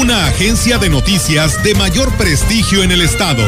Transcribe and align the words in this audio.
Una 0.00 0.26
agencia 0.26 0.78
de 0.78 0.88
noticias 0.88 1.62
de 1.62 1.72
mayor 1.76 2.12
prestigio 2.16 2.82
en 2.82 2.90
el 2.90 3.00
estado. 3.00 3.44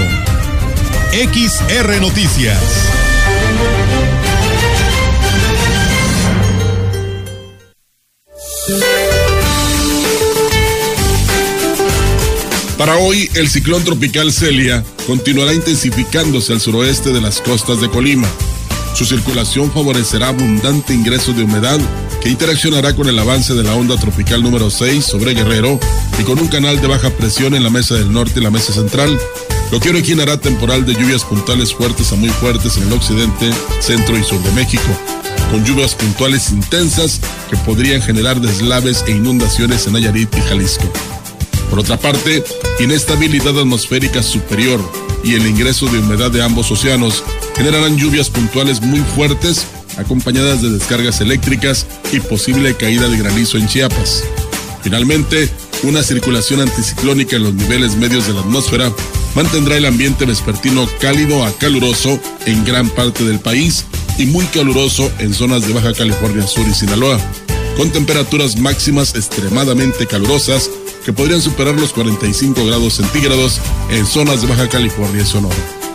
XR 1.11 2.01
Noticias. 2.01 2.63
Para 12.79 12.97
hoy, 12.99 13.29
el 13.35 13.49
ciclón 13.49 13.83
tropical 13.83 14.33
Celia 14.33 14.85
continuará 15.09 15.53
intensificándose 15.53 16.53
al 16.53 16.61
suroeste 16.61 17.11
de 17.11 17.21
las 17.21 17.41
costas 17.41 17.81
de 17.81 17.91
Colima. 17.91 18.29
Su 18.95 19.05
circulación 19.05 19.73
favorecerá 19.73 20.29
abundante 20.29 20.95
ingreso 20.95 21.33
de 21.33 21.43
humedad 21.43 21.81
que 22.27 22.33
interaccionará 22.33 22.97
con 22.97 23.09
el 23.09 23.17
avance 23.21 23.55
de 23.55 23.63
la 23.63 23.77
onda 23.77 23.97
tropical 23.97 24.43
número 24.43 24.69
6 24.69 25.05
sobre 25.05 25.33
Guerrero 25.33 25.79
y 26.19 26.25
con 26.25 26.41
un 26.41 26.49
canal 26.49 26.81
de 26.81 26.89
baja 26.89 27.09
presión 27.11 27.55
en 27.55 27.63
la 27.63 27.71
mesa 27.71 27.95
del 27.95 28.13
norte 28.13 28.41
y 28.41 28.43
la 28.43 28.51
mesa 28.51 28.73
central, 28.73 29.17
lo 29.71 29.79
que 29.79 29.91
originará 29.91 30.37
temporal 30.37 30.85
de 30.85 30.95
lluvias 30.95 31.23
puntuales 31.23 31.73
fuertes 31.73 32.11
a 32.11 32.17
muy 32.17 32.31
fuertes 32.31 32.79
en 32.79 32.89
el 32.89 32.93
occidente, 32.95 33.49
centro 33.79 34.19
y 34.19 34.25
sur 34.25 34.43
de 34.43 34.51
México, 34.55 34.83
con 35.53 35.65
lluvias 35.65 35.95
puntuales 35.95 36.51
intensas 36.51 37.21
que 37.49 37.57
podrían 37.59 38.03
generar 38.03 38.41
deslaves 38.41 39.05
e 39.07 39.13
inundaciones 39.13 39.87
en 39.87 39.93
Nayarit 39.93 40.37
y 40.37 40.41
Jalisco. 40.41 40.93
Por 41.71 41.79
otra 41.79 41.97
parte, 41.97 42.43
inestabilidad 42.81 43.57
atmosférica 43.57 44.25
superior 44.25 44.81
y 45.23 45.35
el 45.35 45.47
ingreso 45.47 45.87
de 45.87 46.01
humedad 46.01 46.33
de 46.33 46.43
ambos 46.43 46.73
océanos 46.73 47.23
generarán 47.55 47.97
lluvias 47.97 48.31
puntuales 48.31 48.81
muy 48.81 48.99
fuertes 49.15 49.65
acompañadas 49.97 50.63
de 50.63 50.71
descargas 50.71 51.21
eléctricas 51.21 51.87
y 52.13 52.21
posible 52.21 52.75
caída 52.75 53.09
de 53.09 53.19
granizo 53.19 53.59
en 53.59 53.69
Chiapas. 53.69 54.25
Finalmente, 54.83 55.51
una 55.83 56.03
circulación 56.03 56.61
anticiclónica 56.61 57.37
en 57.37 57.45
los 57.45 57.55
niveles 57.55 57.97
medios 57.97 58.27
de 58.27 58.35
la 58.35 58.41
atmósfera 58.41 58.93
mantendrá 59.35 59.77
el 59.77 59.85
ambiente 59.85 60.25
vespertino 60.25 60.89
cálido 61.01 61.45
a 61.45 61.53
caluroso 61.53 62.19
en 62.47 62.65
gran 62.65 62.89
parte 62.91 63.25
del 63.25 63.41
país 63.41 63.85
y 64.19 64.27
muy 64.27 64.45
caluroso 64.47 65.11
en 65.19 65.35
zonas 65.35 65.67
de 65.67 65.75
Baja 65.75 65.93
California 65.93 66.47
Sur 66.47 66.67
y 66.67 66.75
Sinaloa, 66.75 67.19
con 67.77 67.91
temperaturas 67.91 68.57
máximas 68.57 69.15
extremadamente 69.15 70.07
calurosas 70.07 70.71
que 71.05 71.13
podrían 71.13 71.43
superar 71.43 71.75
los 71.79 71.93
45 71.93 72.65
grados 72.65 72.95
centígrados 72.95 73.61
en 73.91 74.07
zonas 74.07 74.43
de 74.43 74.49
Baja 74.49 74.69
California 74.69 75.27
Sonora. 75.27 75.86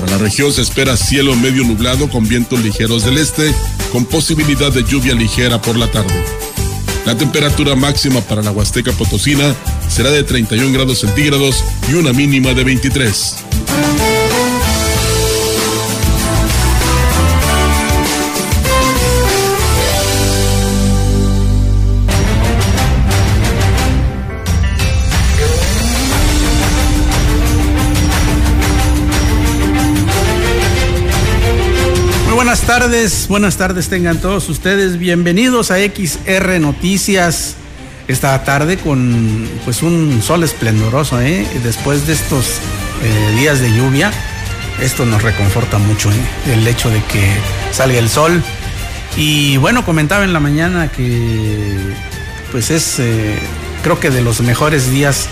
Para 0.00 0.12
la 0.12 0.18
región 0.18 0.50
se 0.50 0.62
espera 0.62 0.96
cielo 0.96 1.36
medio 1.36 1.62
nublado 1.62 2.08
con 2.08 2.26
vientos 2.26 2.58
ligeros 2.64 3.04
del 3.04 3.18
este, 3.18 3.54
con 3.92 4.06
posibilidad 4.06 4.72
de 4.72 4.82
lluvia 4.82 5.14
ligera 5.14 5.60
por 5.60 5.76
la 5.76 5.90
tarde. 5.90 6.24
La 7.04 7.18
temperatura 7.18 7.76
máxima 7.76 8.22
para 8.22 8.42
la 8.42 8.50
Huasteca 8.50 8.92
Potosina 8.92 9.54
será 9.90 10.10
de 10.10 10.22
31 10.22 10.72
grados 10.72 11.00
centígrados 11.00 11.62
y 11.90 11.94
una 11.94 12.14
mínima 12.14 12.54
de 12.54 12.64
23. 12.64 13.36
Buenas 32.50 32.66
tardes, 32.66 33.28
buenas 33.28 33.56
tardes 33.58 33.88
tengan 33.88 34.20
todos 34.20 34.48
ustedes. 34.48 34.98
Bienvenidos 34.98 35.70
a 35.70 35.76
XR 35.78 36.58
Noticias. 36.58 37.54
Esta 38.08 38.42
tarde 38.42 38.76
con 38.76 39.48
pues 39.64 39.84
un 39.84 40.20
sol 40.20 40.42
esplendoroso, 40.42 41.20
¿eh? 41.20 41.46
después 41.62 42.08
de 42.08 42.12
estos 42.14 42.46
eh, 43.04 43.36
días 43.36 43.60
de 43.60 43.72
lluvia. 43.72 44.10
Esto 44.80 45.06
nos 45.06 45.22
reconforta 45.22 45.78
mucho, 45.78 46.10
¿eh? 46.10 46.52
el 46.52 46.66
hecho 46.66 46.90
de 46.90 47.00
que 47.04 47.24
salga 47.70 48.00
el 48.00 48.08
sol. 48.08 48.42
Y 49.16 49.56
bueno, 49.58 49.84
comentaba 49.84 50.24
en 50.24 50.32
la 50.32 50.40
mañana 50.40 50.90
que 50.90 51.94
pues 52.50 52.72
es 52.72 53.00
creo 53.84 54.00
que 54.00 54.10
de 54.10 54.22
los 54.22 54.40
mejores 54.40 54.90
días 54.90 55.28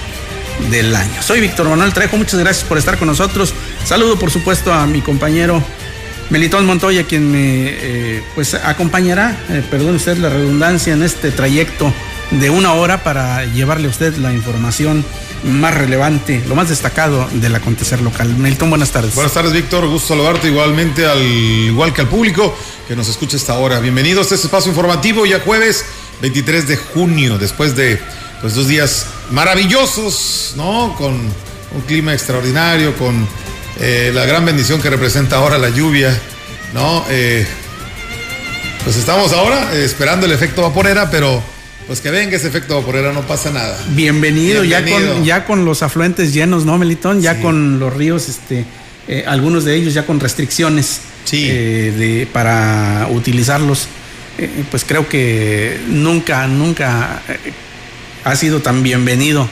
del 0.71 0.95
año. 0.95 1.21
Soy 1.21 1.41
Víctor 1.41 1.69
Manuel 1.69 1.93
Trejo, 1.93 2.17
muchas 2.17 2.39
gracias 2.39 2.65
por 2.65 2.79
estar 2.79 2.97
con 2.97 3.09
nosotros. 3.09 3.55
Saludo 3.85 4.21
por 4.21 4.31
supuesto 4.31 4.73
a 4.73 4.87
mi 4.87 5.00
compañero 5.00 5.65
Melitón 6.31 6.66
Montoya, 6.66 7.05
quien 7.05 7.31
me 7.31 7.69
eh, 7.69 8.22
pues 8.34 8.55
acompañará, 8.55 9.39
eh, 9.49 9.62
perdón 9.71 9.94
usted 9.94 10.19
la 10.19 10.28
redundancia, 10.28 10.93
en 10.93 11.03
este 11.03 11.31
trayecto 11.31 11.93
de 12.31 12.50
una 12.50 12.75
hora 12.75 13.03
para 13.03 13.47
llevarle 13.47 13.87
a 13.87 13.91
usted 13.91 14.15
la 14.16 14.34
información 14.34 15.05
más 15.44 15.75
relevante, 15.75 16.43
lo 16.47 16.55
más 16.55 16.69
destacado 16.69 17.27
del 17.33 17.55
acontecer 17.55 18.03
local. 18.03 18.37
Melitón, 18.37 18.69
buenas 18.69 18.91
tardes. 18.91 19.15
Buenas 19.15 19.33
tardes, 19.33 19.53
Víctor. 19.53 19.87
Gusto 19.87 20.09
saludarte 20.09 20.49
igualmente, 20.49 21.06
al 21.06 21.22
igual 21.22 21.94
que 21.94 22.03
al 22.03 22.09
público 22.09 22.55
que 22.87 22.94
nos 22.94 23.09
escucha 23.09 23.37
esta 23.37 23.55
hora. 23.55 23.81
Bienvenidos 23.81 24.31
a 24.31 24.34
este 24.34 24.47
espacio 24.47 24.71
informativo, 24.71 25.25
ya 25.25 25.41
jueves 25.41 25.87
23 26.21 26.69
de 26.69 26.77
junio, 26.77 27.38
después 27.38 27.75
de 27.75 27.99
pues, 28.43 28.55
dos 28.55 28.69
días 28.69 29.06
maravillosos, 29.31 30.55
¿no? 30.56 30.94
Con 30.99 31.15
un 31.15 31.81
clima 31.87 32.12
extraordinario, 32.12 32.94
con 32.97 33.27
eh, 33.81 34.11
la 34.12 34.27
gran 34.27 34.44
bendición 34.44 34.81
que 34.83 34.91
representa 34.91 35.37
ahora 35.37 35.56
la 35.56 35.69
lluvia, 35.69 36.16
¿no? 36.75 37.05
Eh, 37.11 37.47
pues 38.83 38.97
estamos 38.97 39.33
ahora 39.33 39.71
eh, 39.75 39.84
esperando 39.84 40.27
el 40.27 40.33
efecto 40.33 40.62
vaporera, 40.62 41.11
pero 41.11 41.41
pues 41.87 42.00
que 42.00 42.11
venga 42.11 42.37
ese 42.37 42.49
efecto 42.49 42.75
vaporera, 42.75 43.12
no 43.12 43.22
pasa 43.22 43.50
nada. 43.50 43.78
Bienvenido, 43.91 44.65
Ya, 44.65 44.84
con, 44.84 45.25
ya 45.25 45.44
con 45.44 45.65
los 45.65 45.83
afluentes 45.83 46.34
llenos, 46.34 46.65
¿no, 46.65 46.77
Melitón? 46.77 47.21
Ya 47.22 47.41
con 47.41 47.78
los 47.78 47.94
ríos, 47.94 48.28
este, 48.28 48.65
algunos 49.27 49.65
de 49.65 49.77
ellos 49.77 49.94
ya 49.94 50.05
con 50.05 50.19
restricciones 50.19 51.00
de, 51.31 52.28
para 52.33 53.09
utilizarlos. 53.11 53.87
pues 54.71 54.84
creo 54.84 55.09
que 55.09 55.78
nunca, 55.88 56.47
nunca 56.47 57.22
ha 58.25 58.37
sido 58.37 58.61
tan 58.61 58.83
bienvenido 58.83 59.49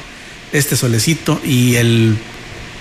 este 0.52 0.76
solecito 0.76 1.40
y 1.44 1.76
el 1.76 2.16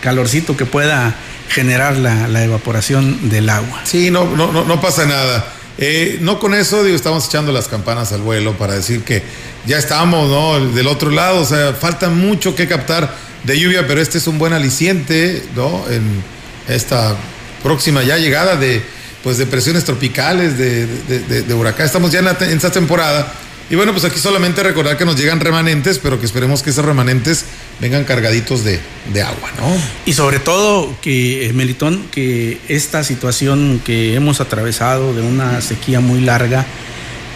calorcito 0.01 0.55
que 0.55 0.66
pueda 0.66 1.16
generar 1.50 1.97
la, 1.97 2.44
evaporación 2.44 3.29
del 3.29 3.50
agua. 3.50 3.81
Sí, 3.85 4.11
no, 4.11 4.25
no, 4.35 4.51
no, 4.51 4.81
pasa 4.81 5.06
nada. 5.06 5.53
Eh, 5.78 6.19
no 6.22 6.39
con 6.39 6.53
eso, 6.53 6.83
digo, 6.83 6.95
estamos 6.95 7.25
echando 7.28 7.51
las 7.51 7.67
campanas 7.67 8.11
al 8.11 8.22
vuelo 8.22 8.57
para 8.57 8.73
decir 8.73 9.03
que 9.03 9.23
ya 9.66 9.78
estamos, 9.78 10.29
¿no? 10.29 10.73
Del 10.73 10.88
otro 10.88 11.11
lado, 11.11 11.41
o 11.41 11.45
sea, 11.45 11.73
falta 11.73 12.09
mucho 12.09 12.55
que 12.55 12.67
captar 12.67 13.16
de 13.44 13.59
lluvia, 13.59 13.85
pero 13.88 14.01
este 14.01 14.17
es 14.17 14.28
un 14.28 14.38
buen 14.38 14.53
aliciente, 14.53 15.44
¿no? 15.55 15.85
En 15.89 16.23
esta 16.67 17.16
próxima 17.61 18.03
ya 18.03 18.17
llegada 18.17 18.55
de, 18.55 18.81
pues, 19.23 19.38
de 19.38 19.45
presiones 19.45 19.84
tropicales, 19.84 20.57
de, 20.57 20.88
de, 20.88 21.53
huracán. 21.53 21.85
Estamos 21.85 22.11
ya 22.11 22.19
en, 22.19 22.28
en 22.28 22.55
esta 22.55 22.72
temporada 22.72 23.34
y 23.69 23.75
bueno, 23.75 23.94
pues 23.94 24.05
aquí 24.05 24.19
solamente 24.19 24.61
recordar 24.61 24.96
que 24.96 25.05
nos 25.05 25.17
llegan 25.17 25.40
remanentes, 25.40 25.97
pero 25.97 26.19
que 26.19 26.25
esperemos 26.28 26.61
que 26.61 26.69
esos 26.69 26.85
remanentes 26.85 27.46
vengan 27.79 28.03
cargaditos 28.03 28.63
de, 28.63 28.79
agua, 29.22 29.51
¿no? 29.59 29.75
Y 30.05 30.13
sobre 30.13 30.39
todo 30.39 30.95
que, 31.01 31.47
eh, 31.47 31.53
Melitón, 31.53 32.07
que 32.11 32.59
esta 32.67 33.03
situación 33.03 33.81
que 33.83 34.16
hemos 34.16 34.41
atravesado 34.41 35.13
de 35.13 35.22
una 35.22 35.61
sequía 35.61 35.99
muy 35.99 36.22
larga, 36.22 36.66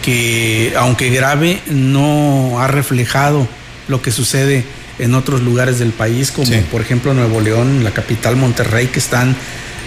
que 0.02 0.72
aunque 0.76 1.10
grave, 1.10 1.60
no 1.66 2.60
ha 2.60 2.66
reflejado 2.66 3.46
lo 3.88 4.02
que 4.02 4.10
sucede 4.10 4.64
en 4.98 5.14
otros 5.14 5.42
lugares 5.42 5.78
del 5.78 5.92
país, 5.92 6.30
como 6.30 6.52
por 6.70 6.80
ejemplo 6.80 7.14
Nuevo 7.14 7.40
León, 7.40 7.84
la 7.84 7.90
capital 7.90 8.36
Monterrey, 8.36 8.88
que 8.88 8.98
están 8.98 9.36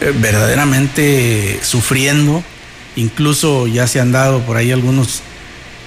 eh, 0.01 0.13
verdaderamente 0.15 1.59
sufriendo. 1.63 2.43
Incluso 2.95 3.67
ya 3.67 3.87
se 3.87 3.99
han 3.99 4.11
dado 4.11 4.41
por 4.41 4.57
ahí 4.57 4.71
algunos 4.71 5.21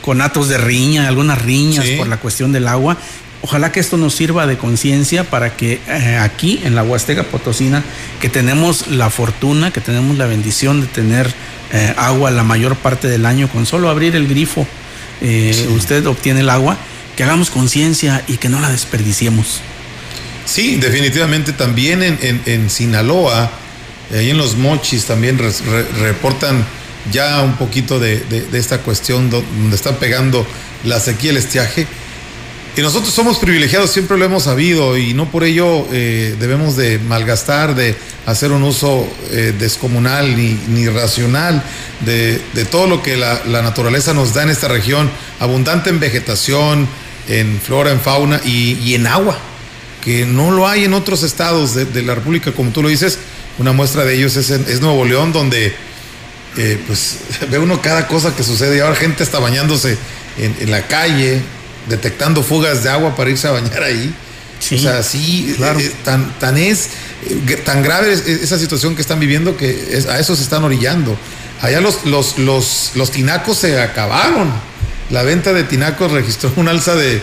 conatos 0.03 0.49
de 0.49 0.59
riña, 0.59 1.09
algunas 1.09 1.43
riñas 1.43 1.85
por 1.99 2.07
la 2.07 2.19
cuestión 2.19 2.53
del 2.53 2.69
agua. 2.69 2.97
Ojalá 3.43 3.71
que 3.71 3.81
esto 3.81 3.97
nos 3.97 4.15
sirva 4.15 4.47
de 4.47 4.57
conciencia 4.57 5.25
para 5.25 5.57
que 5.57 5.81
eh, 5.89 6.19
aquí 6.21 6.61
en 6.65 6.75
la 6.75 6.83
Huasteca 6.83 7.25
Potosina, 7.25 7.85
que 8.21 8.29
tenemos 8.29 8.89
la 8.89 9.11
fortuna, 9.11 9.71
que 9.71 9.81
tenemos 9.81 10.17
la 10.17 10.27
bendición 10.27 10.81
de 10.81 10.87
tener 10.87 11.33
eh, 11.73 11.95
agua 11.97 12.31
la 12.31 12.45
mayor 12.45 12.77
parte 12.77 13.09
del 13.09 13.27
año, 13.27 13.49
con 13.49 13.67
solo 13.67 13.91
abrir 13.91 14.17
el 14.17 14.27
grifo, 14.27 14.67
eh, 15.21 15.69
usted 15.75 16.07
obtiene 16.07 16.41
el 16.41 16.51
agua, 16.51 16.77
que 17.17 17.25
hagamos 17.25 17.51
conciencia 17.51 18.23
y 18.27 18.39
que 18.39 18.49
no 18.49 18.61
la 18.61 18.71
desperdiciemos. 18.71 19.61
Sí, 20.45 20.77
definitivamente 20.77 21.53
también 21.53 22.03
en, 22.03 22.71
Sinaloa, 22.71 23.51
ahí 24.15 24.31
en 24.31 24.39
los 24.39 24.57
mochis 24.57 25.05
también 25.07 25.41
reportan 25.99 26.65
ya 27.11 27.43
un 27.43 27.57
poquito 27.57 27.99
de, 27.99 28.23
esta 28.53 28.79
cuestión 28.79 29.29
donde 29.29 29.75
están 29.75 29.97
pegando 29.97 30.47
la 30.85 31.01
sequía, 31.01 31.31
el 31.31 31.37
estiaje. 31.39 31.87
Y 32.77 32.83
nosotros 32.83 33.13
somos 33.15 33.39
privilegiados, 33.39 33.91
siempre 33.91 34.19
lo 34.19 34.25
hemos 34.27 34.43
sabido 34.43 34.99
y 34.99 35.15
no 35.15 35.31
por 35.31 35.45
ello 35.45 35.87
eh, 35.93 36.37
debemos 36.39 36.77
de 36.77 36.99
malgastar, 36.99 37.75
de 37.75 37.97
hacer 38.27 38.53
un 38.53 38.63
uso 38.63 39.09
eh, 39.31 39.55
descomunal 39.59 40.37
ni, 40.37 40.59
ni 40.69 40.87
racional 40.87 41.63
de, 42.05 42.39
todo 42.71 42.87
lo 42.87 43.03
que 43.03 43.17
la, 43.17 43.41
naturaleza 43.47 44.13
nos 44.13 44.35
da 44.35 44.43
en 44.43 44.51
esta 44.51 44.69
región, 44.69 45.11
abundante 45.41 45.89
en 45.89 45.99
vegetación, 46.01 46.87
en 47.29 47.59
flora, 47.61 47.93
en 47.93 48.01
fauna 48.01 48.41
y 48.45 48.95
en 48.95 49.07
agua 49.07 49.39
que 50.07 50.25
no 50.25 50.53
lo 50.53 50.69
hay 50.69 50.85
en 50.85 50.95
otros 50.95 51.25
estados 51.25 51.75
de, 51.75 52.03
la 52.05 52.15
República, 52.15 52.53
como 52.53 52.71
tú 52.71 52.81
lo 52.81 52.89
dices. 52.89 53.19
Una 53.59 53.73
muestra 53.73 54.05
de 54.05 54.15
ellos 54.15 54.37
es, 54.37 54.81
Nuevo 54.81 55.05
León, 55.05 55.33
donde 55.33 55.75
eh, 56.57 56.81
pues 56.87 57.19
ve 57.51 57.59
uno 57.59 57.83
cada 57.83 58.07
cosa 58.07 58.37
que 58.37 58.45
sucede. 58.45 58.77
Y 58.77 58.81
ahora 58.81 58.95
gente 58.95 59.25
está 59.25 59.41
bañándose 59.41 59.99
en, 60.39 60.71
la 60.71 60.87
calle, 60.87 61.43
detectando 61.89 62.43
fugas 62.43 62.83
de 62.85 62.91
agua 62.91 63.15
para 63.17 63.31
irse 63.31 63.47
a 63.49 63.53
bañar 63.53 63.83
ahí. 63.83 64.15
o 64.73 64.79
sea, 64.79 65.03
sí, 65.03 65.55
claro. 65.57 65.79
Eh, 65.79 65.93
tan, 66.05 66.39
tan 66.39 66.57
es 66.57 66.89
eh, 67.29 67.57
tan 67.65 67.83
grave 67.83 68.13
esa 68.13 68.59
situación 68.59 68.95
que 68.95 69.03
están 69.03 69.21
viviendo 69.21 69.57
que 69.57 70.03
a 70.09 70.19
eso 70.19 70.37
se 70.37 70.43
están 70.43 70.65
orillando. 70.65 71.17
Allá 71.63 71.81
los, 71.81 72.05
los, 72.05 72.39
los, 72.39 72.93
los 72.95 73.11
tinacos 73.11 73.59
se 73.59 73.81
acabaron. 73.81 74.53
La 75.11 75.23
venta 75.23 75.53
de 75.53 75.65
tinacos 75.65 76.11
registró 76.11 76.53
un 76.57 76.69
alza 76.69 76.95
de 76.95 77.23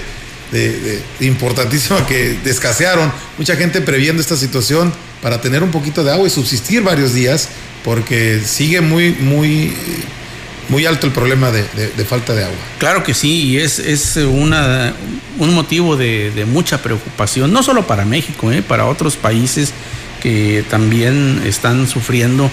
de, 0.53 1.01
importantísima 1.21 2.05
que 2.05 2.37
escasearon. 2.45 3.11
Mucha 3.37 3.55
gente 3.55 3.81
previendo 3.81 4.21
esta 4.21 4.37
situación 4.37 4.93
para 5.21 5.41
tener 5.41 5.63
un 5.63 5.71
poquito 5.71 6.03
de 6.03 6.11
agua 6.11 6.27
y 6.27 6.29
subsistir 6.29 6.81
varios 6.83 7.13
días, 7.13 7.49
porque 7.83 8.41
sigue 8.45 8.81
muy, 8.81 9.11
muy, 9.11 9.73
muy 10.69 10.85
alto 10.85 11.07
el 11.07 11.13
problema 11.13 11.51
de, 11.51 11.63
falta 12.05 12.33
de 12.33 12.43
agua. 12.43 12.57
Claro 12.79 13.03
que 13.03 13.13
sí, 13.13 13.43
y 13.43 13.57
es, 13.57 13.79
es 13.79 14.15
una, 14.17 14.93
un 15.39 15.53
motivo 15.53 15.95
de, 15.95 16.45
mucha 16.47 16.81
preocupación, 16.81 17.51
no 17.51 17.63
solo 17.63 17.87
para 17.87 18.05
México, 18.05 18.51
¿eh? 18.51 18.61
para 18.61 18.85
otros 18.85 19.15
países 19.15 19.73
que 20.21 20.63
también 20.69 21.41
están 21.45 21.87
sufriendo 21.87 22.49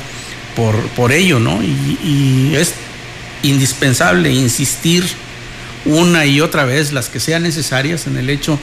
por, 0.56 0.76
por 0.90 1.12
ello, 1.12 1.38
¿no? 1.38 1.62
y 1.62 2.54
es 2.56 2.74
indispensable 3.42 4.30
insistir 4.32 5.04
una 5.84 6.26
y 6.26 6.40
otra 6.40 6.64
vez 6.64 6.92
las 6.92 7.08
que 7.08 7.20
sean 7.20 7.42
necesarias 7.42 8.06
en 8.06 8.16
el 8.16 8.28
hecho 8.28 8.58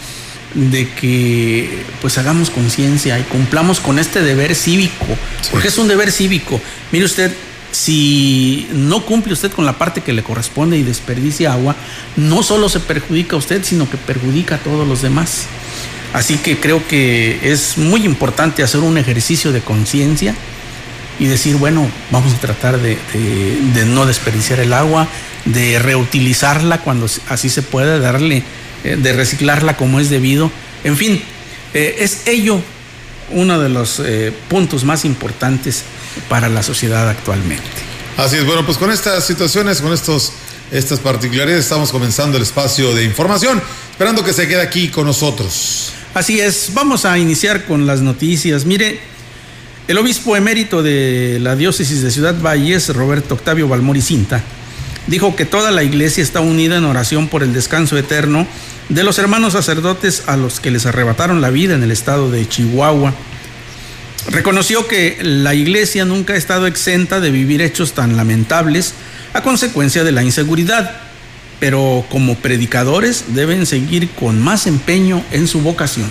de 0.54 0.90
que 0.90 1.84
pues 2.02 2.18
hagamos 2.18 2.50
conciencia 2.50 3.20
y 3.20 3.24
cumplamos 3.24 3.80
con 3.80 4.00
este 4.00 4.22
deber 4.22 4.56
cívico, 4.56 5.06
porque 5.52 5.68
es 5.68 5.78
un 5.78 5.88
deber 5.88 6.12
cívico. 6.12 6.60
Mire 6.92 7.06
usted, 7.06 7.32
si 7.72 8.68
no 8.72 9.06
cumple 9.06 9.34
usted 9.34 9.52
con 9.52 9.66
la 9.66 9.78
parte 9.78 10.02
que 10.02 10.14
le 10.14 10.24
corresponde 10.24 10.78
y 10.78 10.84
desperdicia 10.84 11.54
agua, 11.54 11.76
no 12.16 12.44
solo 12.44 12.70
se 12.70 12.80
perjudica 12.80 13.36
a 13.36 13.40
usted, 13.40 13.64
sino 13.64 13.90
que 13.90 13.98
perjudica 13.98 14.56
a 14.56 14.60
todos 14.60 14.88
los 14.88 15.02
demás. 15.02 15.46
Así 16.14 16.38
que 16.38 16.60
creo 16.60 16.88
que 16.88 17.40
es 17.44 17.78
muy 17.78 18.06
importante 18.06 18.64
hacer 18.64 18.82
un 18.82 18.98
ejercicio 18.98 19.52
de 19.52 19.62
conciencia 19.62 20.34
y 21.20 21.26
decir, 21.26 21.58
bueno, 21.58 21.90
vamos 22.12 22.34
a 22.34 22.38
tratar 22.38 22.80
de, 22.80 22.98
no 23.88 24.06
desperdiciar 24.06 24.60
el 24.60 24.74
agua, 24.74 25.08
de 25.46 25.80
reutilizarla 25.80 26.80
cuando 26.82 27.08
así 27.30 27.50
se 27.50 27.62
puede, 27.62 28.00
darle, 28.00 28.44
eh, 28.84 28.98
de 28.98 29.14
reciclarla 29.14 29.76
como 29.76 30.00
es 30.00 30.10
debido. 30.10 30.52
En 30.84 30.96
fin, 30.96 31.22
eh, 31.74 31.98
es 32.00 32.28
ello 32.28 32.62
uno 33.32 33.60
de 33.60 33.70
los 33.70 34.00
eh, 34.00 34.32
puntos 34.48 34.84
más 34.84 35.04
importantes 35.06 35.84
para 36.30 36.50
la 36.50 36.64
sociedad 36.64 37.10
actualmente. 37.10 37.64
Así 38.18 38.38
es, 38.38 38.46
bueno, 38.46 38.66
pues 38.66 38.78
con 38.78 38.92
estas 38.92 39.26
situaciones, 39.26 39.82
con 39.82 39.94
estos, 39.94 40.34
estas 40.72 41.00
particularidades, 41.00 41.66
estamos 41.66 41.92
comenzando 41.92 42.38
el 42.38 42.44
espacio 42.44 42.94
de 42.96 43.04
información, 43.04 43.62
esperando 43.92 44.24
que 44.24 44.34
se 44.34 44.48
quede 44.48 44.62
aquí 44.62 44.90
con 44.90 45.06
nosotros. 45.06 45.94
Así 46.14 46.40
es, 46.40 46.72
vamos 46.74 47.06
a 47.06 47.18
iniciar 47.20 47.66
con 47.66 47.86
las 47.86 48.02
noticias. 48.02 48.66
Mire, 48.66 49.00
el 49.88 49.98
obispo 49.98 50.36
emérito 50.36 50.84
de 50.84 51.38
la 51.42 51.56
diócesis 51.56 52.02
de 52.02 52.12
Ciudad 52.12 52.36
Valles, 52.42 52.90
Roberto 52.90 53.36
Octavio 53.36 53.68
Balmori 53.68 54.02
Cinta, 54.02 54.44
dijo 55.08 55.36
que 55.36 55.46
toda 55.46 55.72
la 55.72 55.84
iglesia 55.84 56.24
está 56.24 56.42
unida 56.42 56.78
en 56.78 56.86
oración 56.86 57.28
por 57.28 57.44
el 57.44 57.54
descanso 57.54 57.98
eterno 57.98 58.48
de 58.90 59.04
los 59.04 59.20
hermanos 59.20 59.54
sacerdotes 59.54 60.24
a 60.28 60.38
los 60.38 60.60
que 60.60 60.72
les 60.72 60.86
arrebataron 60.86 61.40
la 61.40 61.50
vida 61.50 61.76
en 61.76 61.84
el 61.84 61.92
estado 61.92 62.32
de 62.32 62.48
Chihuahua. 62.48 63.14
Reconoció 64.30 64.88
que 64.88 65.18
la 65.22 65.56
iglesia 65.56 66.04
nunca 66.04 66.34
ha 66.34 66.38
estado 66.38 66.68
exenta 66.68 67.20
de 67.20 67.32
vivir 67.32 67.62
hechos 67.62 67.94
tan 67.94 68.18
lamentables 68.18 68.94
a 69.34 69.42
consecuencia 69.42 70.04
de 70.04 70.12
la 70.12 70.24
inseguridad, 70.24 71.00
pero 71.60 72.06
como 72.10 72.36
predicadores 72.36 73.26
deben 73.30 73.66
seguir 73.66 74.10
con 74.10 74.42
más 74.42 74.68
empeño 74.68 75.24
en 75.32 75.48
su 75.48 75.62
vocación. 75.62 76.10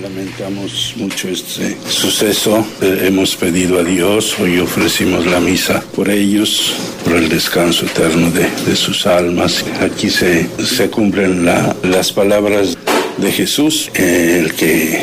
Lamentamos 0.00 0.94
mucho 0.96 1.28
este 1.28 1.76
suceso. 1.86 2.66
Eh, 2.80 3.02
hemos 3.02 3.36
pedido 3.36 3.78
a 3.78 3.84
Dios, 3.84 4.38
hoy 4.38 4.58
ofrecimos 4.58 5.26
la 5.26 5.40
misa 5.40 5.82
por 5.94 6.08
ellos, 6.08 6.74
por 7.04 7.16
el 7.16 7.28
descanso 7.28 7.84
eterno 7.84 8.30
de, 8.30 8.76
sus 8.76 9.06
almas. 9.06 9.64
Aquí 9.80 10.08
se, 10.08 10.48
se 10.64 10.88
cumplen 10.88 11.44
las 11.44 12.12
palabras 12.12 12.78
de 13.20 13.32
Jesús, 13.32 13.90
el 13.94 14.54
que 14.54 15.02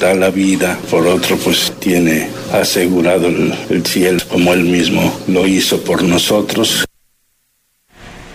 da 0.00 0.14
la 0.14 0.30
vida 0.30 0.78
por 0.90 1.06
otro, 1.06 1.36
pues 1.36 1.72
tiene 1.78 2.28
asegurado 2.52 3.28
el, 3.28 3.54
el 3.70 3.86
cielo 3.86 4.20
como 4.28 4.52
él 4.52 4.64
mismo 4.64 5.18
lo 5.28 5.46
hizo 5.46 5.82
por 5.82 6.02
nosotros. 6.02 6.84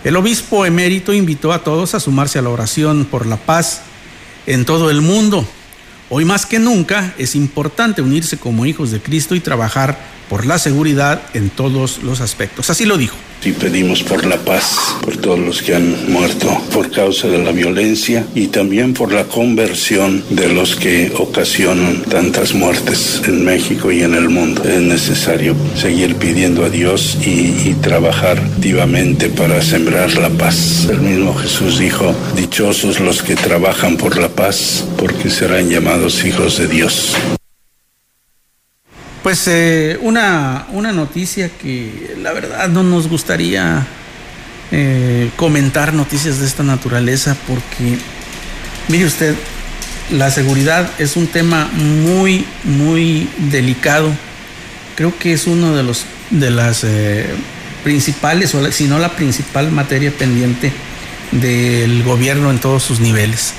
El 0.02 0.16
obispo 0.16 0.66
emérito 0.66 1.12
invitó 1.12 1.52
a 1.52 1.62
todos 1.62 1.94
a 1.94 2.00
sumarse 2.00 2.38
a 2.38 2.42
la 2.42 2.50
oración 2.50 3.04
por 3.04 3.26
la 3.26 3.36
paz 3.36 3.82
en 4.46 4.64
todo 4.64 4.90
el 4.90 5.00
mundo 5.00 5.46
Hoy 6.10 6.24
más 6.26 6.44
que 6.44 6.58
nunca 6.58 7.14
es 7.16 7.34
importante 7.34 8.02
unirse 8.02 8.36
como 8.36 8.66
hijos 8.66 8.90
de 8.90 9.00
Cristo 9.00 9.34
y 9.34 9.40
trabajar 9.40 9.98
por 10.28 10.46
la 10.46 10.58
seguridad 10.58 11.22
en 11.34 11.50
todos 11.50 12.02
los 12.02 12.20
aspectos. 12.20 12.70
Así 12.70 12.84
lo 12.84 12.96
dijo. 12.96 13.16
Y 13.44 13.52
pedimos 13.52 14.02
por 14.02 14.24
la 14.24 14.38
paz, 14.38 14.96
por 15.02 15.18
todos 15.18 15.38
los 15.38 15.60
que 15.60 15.74
han 15.74 16.10
muerto 16.10 16.48
por 16.72 16.90
causa 16.90 17.28
de 17.28 17.36
la 17.38 17.52
violencia 17.52 18.26
y 18.34 18.46
también 18.46 18.94
por 18.94 19.12
la 19.12 19.24
conversión 19.24 20.24
de 20.30 20.48
los 20.48 20.76
que 20.76 21.12
ocasionan 21.14 22.02
tantas 22.04 22.54
muertes 22.54 23.20
en 23.26 23.44
México 23.44 23.92
y 23.92 24.02
en 24.02 24.14
el 24.14 24.30
mundo. 24.30 24.64
Es 24.64 24.80
necesario 24.80 25.54
seguir 25.76 26.16
pidiendo 26.16 26.64
a 26.64 26.70
Dios 26.70 27.18
y, 27.20 27.68
y 27.68 27.76
trabajar 27.82 28.38
activamente 28.38 29.28
para 29.28 29.60
sembrar 29.60 30.14
la 30.14 30.30
paz. 30.30 30.86
El 30.88 31.00
mismo 31.00 31.34
Jesús 31.34 31.78
dijo, 31.78 32.14
dichosos 32.36 32.98
los 33.00 33.22
que 33.22 33.36
trabajan 33.36 33.98
por 33.98 34.16
la 34.16 34.28
paz, 34.28 34.86
porque 34.96 35.28
serán 35.28 35.68
llamados 35.68 36.24
hijos 36.24 36.56
de 36.56 36.68
Dios. 36.68 37.14
Pues 39.24 39.48
eh, 39.48 39.98
una, 40.02 40.66
una, 40.72 40.92
noticia 40.92 41.48
que 41.48 42.14
la 42.20 42.34
verdad 42.34 42.68
no 42.68 42.82
nos 42.82 43.08
gustaría 43.08 43.86
eh, 44.70 45.30
comentar 45.36 45.94
noticias 45.94 46.40
de 46.40 46.46
esta 46.46 46.62
naturaleza 46.62 47.34
porque, 47.48 47.96
mire 48.88 49.06
usted, 49.06 49.34
la 50.10 50.30
seguridad 50.30 50.90
es 50.98 51.16
un 51.16 51.26
tema 51.26 51.70
muy, 51.72 52.44
muy 52.64 53.26
delicado. 53.50 54.10
Creo 54.94 55.18
que 55.18 55.32
es 55.32 55.46
uno 55.46 55.74
de 55.74 55.84
los 55.84 56.04
de 56.28 56.50
las 56.50 56.84
eh, 56.84 57.24
principales, 57.82 58.54
o 58.54 58.72
si 58.72 58.88
no 58.88 58.98
la 58.98 59.16
principal 59.16 59.72
materia 59.72 60.10
pendiente 60.10 60.70
del 61.32 62.02
gobierno 62.02 62.50
en 62.50 62.58
todos 62.58 62.82
sus 62.82 63.00
niveles 63.00 63.54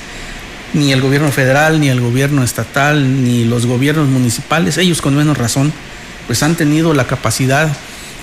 ni 0.74 0.91
el 0.91 1.01
gobierno 1.01 1.31
federal, 1.31 1.79
ni 1.79 1.89
el 1.89 2.01
gobierno 2.01 2.43
estatal, 2.43 3.24
ni 3.24 3.45
los 3.45 3.65
gobiernos 3.65 4.07
municipales, 4.07 4.77
ellos 4.77 5.01
con 5.01 5.15
menos 5.15 5.38
razón, 5.38 5.72
pues 6.27 6.43
han 6.43 6.55
tenido 6.55 6.93
la 6.93 7.07
capacidad 7.07 7.69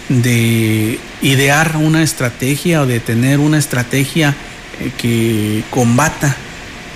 de 0.08 0.98
idear 1.22 1.76
una 1.76 2.02
estrategia 2.02 2.82
o 2.82 2.86
de 2.86 3.00
tener 3.00 3.38
una 3.38 3.58
estrategia 3.58 4.34
eh, 4.80 4.90
que 4.98 5.62
combata 5.70 6.36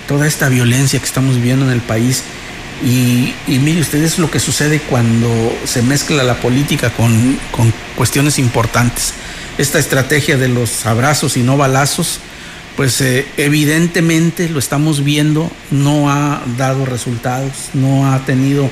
toda 0.07 0.27
esta 0.27 0.49
violencia 0.49 0.99
que 0.99 1.05
estamos 1.05 1.35
viviendo 1.35 1.65
en 1.65 1.71
el 1.71 1.81
país. 1.81 2.23
Y, 2.83 3.33
mire 3.47 3.81
ustedes 3.81 4.19
lo 4.19 4.29
que 4.29 4.39
sucede 4.39 4.79
cuando 4.79 5.29
se 5.65 5.81
mezcla 5.81 6.23
la 6.23 6.35
política 6.35 6.91
con, 6.91 7.39
con 7.51 7.73
cuestiones 7.95 8.37
importantes. 8.37 9.13
Esta 9.57 9.79
estrategia 9.79 10.37
de 10.37 10.47
los 10.47 10.85
abrazos 10.85 11.37
y 11.37 11.41
no 11.41 11.57
balazos, 11.57 12.19
pues 12.77 13.01
eh, 13.01 13.25
evidentemente 13.37 14.47
lo 14.49 14.59
estamos 14.59 15.03
viendo, 15.03 15.51
no 15.71 16.11
ha 16.11 16.43
dado 16.57 16.85
resultados, 16.85 17.71
no 17.73 18.09
ha 18.09 18.19
tenido 18.19 18.69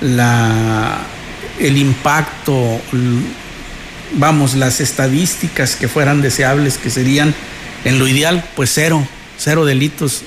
la, 0.00 1.00
el 1.58 1.76
impacto, 1.76 2.80
vamos, 4.14 4.54
las 4.54 4.80
estadísticas 4.80 5.74
que 5.74 5.88
fueran 5.88 6.22
deseables, 6.22 6.78
que 6.78 6.88
serían 6.88 7.34
en 7.84 7.98
lo 7.98 8.06
ideal, 8.06 8.44
pues 8.54 8.70
cero, 8.72 9.04
cero 9.36 9.64
delitos 9.64 10.22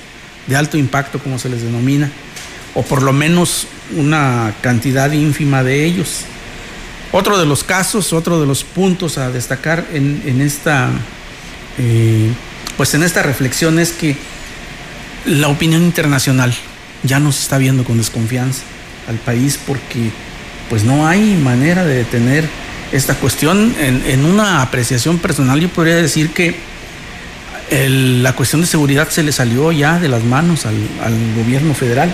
de 0.46 0.56
alto 0.56 0.76
impacto, 0.76 1.18
como 1.18 1.38
se 1.38 1.48
les 1.48 1.62
denomina, 1.62 2.10
o 2.74 2.82
por 2.82 3.02
lo 3.02 3.14
menos 3.14 3.66
una 3.96 4.52
cantidad 4.60 5.10
ínfima 5.10 5.62
de 5.62 5.86
ellos. 5.86 6.20
Otro 7.12 7.38
de 7.38 7.46
los 7.46 7.64
casos, 7.64 8.12
otro 8.12 8.40
de 8.40 8.46
los 8.46 8.62
puntos 8.62 9.16
a 9.16 9.30
destacar 9.30 9.86
en, 9.92 10.40
esta, 10.42 10.90
eh, 11.78 12.30
pues 12.76 12.94
en 12.94 13.02
esta 13.02 13.22
reflexión 13.22 13.78
es 13.78 13.92
que 13.92 14.16
la 15.24 15.48
opinión 15.48 15.82
internacional 15.82 16.54
ya 17.02 17.18
nos 17.18 17.40
está 17.40 17.58
viendo 17.58 17.84
con 17.84 17.98
desconfianza 17.98 18.62
al 19.08 19.16
país 19.16 19.58
porque 19.66 20.10
pues 20.68 20.84
no 20.84 21.06
hay 21.06 21.36
manera 21.36 21.84
de 21.84 21.96
detener 21.96 22.48
esta 22.92 23.14
cuestión. 23.14 23.74
En, 23.78 24.24
una 24.24 24.62
apreciación 24.62 25.18
personal 25.18 25.60
yo 25.60 25.68
podría 25.68 25.96
decir 25.96 26.30
que 26.30 26.56
la 27.70 28.32
cuestión 28.34 28.60
de 28.60 28.66
seguridad 28.66 29.08
se 29.08 29.22
le 29.22 29.32
salió 29.32 29.72
ya 29.72 29.98
de 29.98 30.08
las 30.08 30.22
manos 30.24 30.66
al, 30.66 30.76
gobierno 31.36 31.74
federal. 31.74 32.12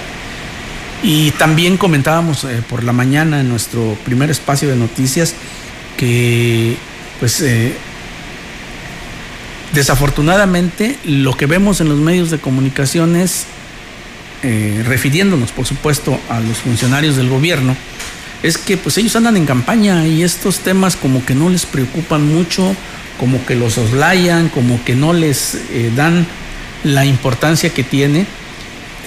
Y 1.03 1.33
también 1.33 1.77
comentábamos 1.77 2.45
eh, 2.45 2.63
por 2.69 2.85
la 2.85 2.93
mañana 2.93 3.41
en 3.41 3.49
nuestro 3.49 3.99
primer 4.05 4.31
espacio 4.31 4.69
de 4.69 4.77
noticias 4.77 5.35
que 5.97 6.77
pues 7.19 7.41
eh, 7.41 7.75
desafortunadamente 9.73 10.99
lo 11.05 11.37
que 11.37 11.47
vemos 11.47 11.81
en 11.81 11.89
los 11.89 11.99
medios 11.99 12.31
de 12.31 12.39
comunicación 12.39 13.17
es, 13.17 13.47
eh, 14.43 14.83
refiriéndonos 14.87 15.53
por 15.53 15.67
supuesto 15.67 16.19
a 16.29 16.41
los 16.41 16.59
funcionarios 16.59 17.17
del 17.17 17.29
gobierno, 17.29 17.77
es 18.43 18.59
que 18.59 18.77
pues 18.77 18.99
ellos 18.99 19.15
andan 19.17 19.37
en 19.37 19.47
campaña 19.47 20.07
y 20.07 20.23
estos 20.23 20.59
temas 20.59 20.97
como 20.97 21.25
que 21.25 21.35
no 21.35 21.49
les 21.49 21.65
preocupan 21.65 22.27
mucho, 22.27 22.75
como 23.19 23.45
que 23.47 23.55
los 23.55 23.79
oslayan, 23.79 24.49
como 24.49 24.83
que 24.85 24.97
no 24.97 25.13
les 25.13 25.55
eh, 25.55 25.93
dan 25.95 26.27
la 26.83 27.05
importancia 27.05 27.71
que 27.71 27.85
tiene. 27.85 28.27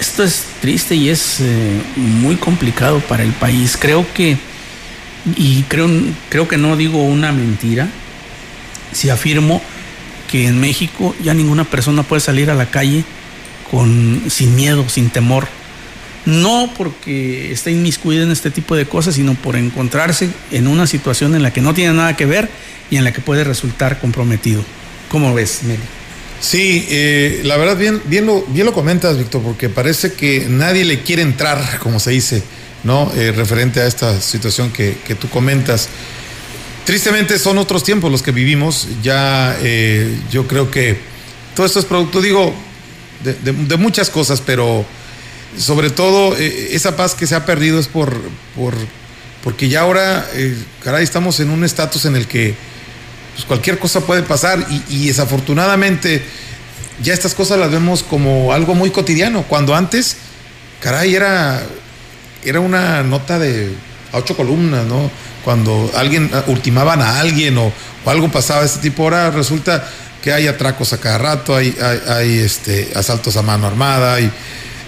Esto 0.00 0.24
es 0.24 0.44
triste 0.60 0.94
y 0.94 1.10
es 1.10 1.40
eh, 1.40 1.80
muy 1.96 2.36
complicado 2.36 3.00
para 3.00 3.22
el 3.22 3.32
país. 3.32 3.76
Creo 3.78 4.06
que, 4.14 4.38
y 5.36 5.62
creo, 5.64 5.88
creo 6.30 6.48
que 6.48 6.56
no 6.56 6.76
digo 6.76 7.02
una 7.02 7.32
mentira, 7.32 7.88
si 8.92 9.10
afirmo 9.10 9.60
que 10.26 10.46
en 10.46 10.60
México 10.60 11.14
ya 11.22 11.34
ninguna 11.34 11.64
persona 11.64 12.02
puede 12.02 12.20
salir 12.20 12.50
a 12.50 12.54
la 12.54 12.70
calle 12.70 13.04
con, 13.70 14.22
sin 14.28 14.54
miedo, 14.54 14.88
sin 14.88 15.10
temor 15.10 15.48
no 16.26 16.72
porque 16.76 17.52
esté 17.52 17.70
inmiscuida 17.70 18.24
en 18.24 18.32
este 18.32 18.50
tipo 18.50 18.76
de 18.76 18.84
cosas, 18.84 19.14
sino 19.14 19.34
por 19.34 19.56
encontrarse 19.56 20.28
en 20.50 20.66
una 20.66 20.86
situación 20.86 21.34
en 21.34 21.42
la 21.42 21.52
que 21.52 21.60
no 21.60 21.72
tiene 21.72 21.94
nada 21.94 22.16
que 22.16 22.26
ver 22.26 22.50
y 22.90 22.96
en 22.96 23.04
la 23.04 23.12
que 23.12 23.20
puede 23.20 23.44
resultar 23.44 23.98
comprometido. 24.00 24.62
¿Cómo 25.08 25.32
ves, 25.32 25.60
Meli? 25.62 25.82
Sí, 26.40 26.84
eh, 26.90 27.40
la 27.44 27.56
verdad 27.56 27.76
bien, 27.76 28.02
bien, 28.06 28.26
lo, 28.26 28.42
bien 28.48 28.66
lo 28.66 28.74
comentas, 28.74 29.16
Víctor, 29.16 29.40
porque 29.42 29.68
parece 29.68 30.12
que 30.12 30.46
nadie 30.48 30.84
le 30.84 31.00
quiere 31.00 31.22
entrar, 31.22 31.78
como 31.80 32.00
se 32.00 32.10
dice, 32.10 32.42
¿no? 32.84 33.10
Eh, 33.14 33.32
referente 33.32 33.80
a 33.80 33.86
esta 33.86 34.20
situación 34.20 34.70
que, 34.72 34.96
tú 35.18 35.28
comentas. 35.30 35.88
Tristemente 36.86 37.38
son 37.38 37.58
otros 37.58 37.84
tiempos 37.84 38.10
los 38.10 38.22
que 38.22 38.32
vivimos. 38.32 38.88
Ya 39.02 39.58
eh, 39.60 40.18
yo 40.30 40.46
creo 40.48 40.70
que 40.70 40.96
todo 41.54 41.66
esto 41.66 41.80
es 41.80 41.84
producto, 41.84 42.22
digo, 42.22 42.54
de 43.22 43.76
muchas 43.76 44.08
cosas, 44.08 44.40
pero 44.40 44.86
sobre 45.58 45.90
todo 45.90 46.36
eh, 46.36 46.68
esa 46.72 46.96
paz 46.96 47.14
que 47.14 47.26
se 47.26 47.34
ha 47.34 47.44
perdido 47.44 47.78
es 47.78 47.88
por, 47.88 48.14
por 48.54 48.74
porque 49.42 49.68
ya 49.68 49.82
ahora, 49.82 50.28
eh, 50.34 50.56
caray, 50.82 51.04
estamos 51.04 51.38
en 51.40 51.50
un 51.50 51.64
estatus 51.64 52.04
en 52.04 52.16
el 52.16 52.26
que 52.26 52.54
pues, 53.34 53.44
cualquier 53.44 53.78
cosa 53.78 54.00
puede 54.00 54.22
pasar 54.22 54.66
y, 54.88 55.06
desafortunadamente 55.06 56.24
ya 57.02 57.14
estas 57.14 57.34
cosas 57.34 57.58
las 57.58 57.70
vemos 57.70 58.02
como 58.02 58.52
algo 58.52 58.74
muy 58.74 58.90
cotidiano, 58.90 59.44
cuando 59.44 59.74
antes, 59.74 60.16
caray, 60.80 61.14
era, 61.14 61.62
era 62.42 62.60
una 62.60 63.02
nota 63.02 63.38
de 63.38 63.70
ocho 64.12 64.36
columnas, 64.36 64.86
¿no? 64.86 65.10
Cuando 65.46 65.90
alguien 65.94 66.28
ah, 66.34 66.42
ultimaban 66.48 67.00
a 67.00 67.20
alguien 67.20 67.56
o, 67.56 67.72
algo 68.04 68.28
pasaba 68.30 68.60
de 68.60 68.66
este 68.66 68.80
tipo, 68.80 69.04
ahora 69.04 69.30
resulta 69.30 69.88
que 70.20 70.32
hay 70.32 70.48
atracos 70.48 70.92
a 70.92 70.98
cada 70.98 71.18
rato, 71.18 71.54
hay, 71.54 71.72
hay, 72.08 72.38
este, 72.40 72.90
asaltos 72.96 73.36
a 73.36 73.42
mano 73.42 73.66
armada, 73.66 74.14
hay 74.14 74.30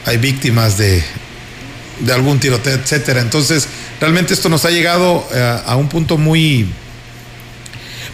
hay 0.09 0.17
víctimas 0.17 0.79
de, 0.79 1.03
algún 2.13 2.41
tiroteo, 2.41 2.75
etcétera. 2.75 3.21
Entonces, 3.21 3.69
realmente 4.01 4.33
esto 4.33 4.49
nos 4.49 4.65
ha 4.65 4.71
llegado 4.71 5.27
eh, 5.33 5.61
a, 5.67 5.77
un 5.77 5.89
punto 5.89 6.17
muy, 6.17 6.67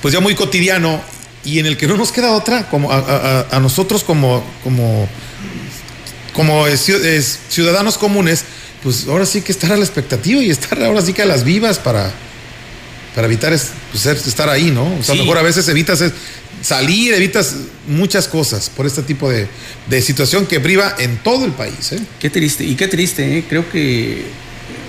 pues 0.02 0.12
ya 0.12 0.20
muy 0.20 0.34
cotidiano 0.34 1.00
y 1.44 1.60
en 1.60 1.66
el 1.66 1.76
que 1.76 1.86
no 1.86 1.96
nos 1.96 2.10
queda 2.10 2.32
otra, 2.32 2.68
como 2.68 2.90
a, 2.90 3.58
nosotros 3.60 4.02
como 4.02 4.42
ciudadanos 7.48 7.96
comunes, 7.96 8.44
pues 8.82 9.06
ahora 9.08 9.24
sí 9.24 9.40
que 9.40 9.52
estar 9.52 9.72
a 9.72 9.76
la 9.76 9.84
expectativa 9.84 10.42
y 10.42 10.50
estar 10.50 10.82
ahora 10.82 11.00
sí 11.00 11.12
que 11.12 11.22
a 11.22 11.26
las 11.26 11.44
vivas 11.44 11.78
para, 11.78 12.10
para 13.14 13.26
evitar 13.26 13.56
pues, 13.92 14.06
estar 14.06 14.48
ahí, 14.48 14.70
¿no? 14.70 14.96
O 14.98 15.02
sea, 15.02 15.14
mejor 15.14 15.38
a 15.38 15.42
veces 15.42 15.68
evitas 15.68 16.02
salir, 16.60 17.12
evitas 17.14 17.54
muchas 17.86 18.26
cosas 18.26 18.70
por 18.70 18.86
este 18.86 19.02
tipo 19.02 19.30
de, 19.30 19.48
situación 20.02 20.46
que 20.46 20.60
priva 20.60 20.94
en 20.98 21.18
todo 21.18 21.44
el 21.44 21.52
país. 21.52 21.92
¿eh? 21.92 22.00
Qué 22.18 22.30
triste, 22.30 22.64
y 22.64 22.74
qué 22.74 22.88
triste, 22.88 23.38
¿eh? 23.38 23.44
creo 23.48 23.70
que 23.70 24.24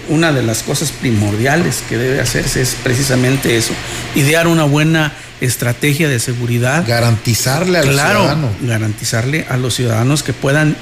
una 0.07 0.31
de 0.31 0.43
las 0.43 0.63
cosas 0.63 0.91
primordiales 0.91 1.83
que 1.89 1.97
debe 1.97 2.21
hacerse 2.21 2.61
es 2.61 2.75
precisamente 2.83 3.57
eso, 3.57 3.73
idear 4.15 4.47
una 4.47 4.63
buena 4.63 5.13
estrategia 5.41 6.07
de 6.07 6.19
seguridad. 6.19 6.85
Garantizarle 6.87 7.79
al 7.79 7.85
ciudadano. 7.85 8.49
Garantizarle 8.61 9.45
a 9.49 9.57
los 9.57 9.75
ciudadanos 9.75 10.23
que 10.23 10.33
puedan 10.33 10.75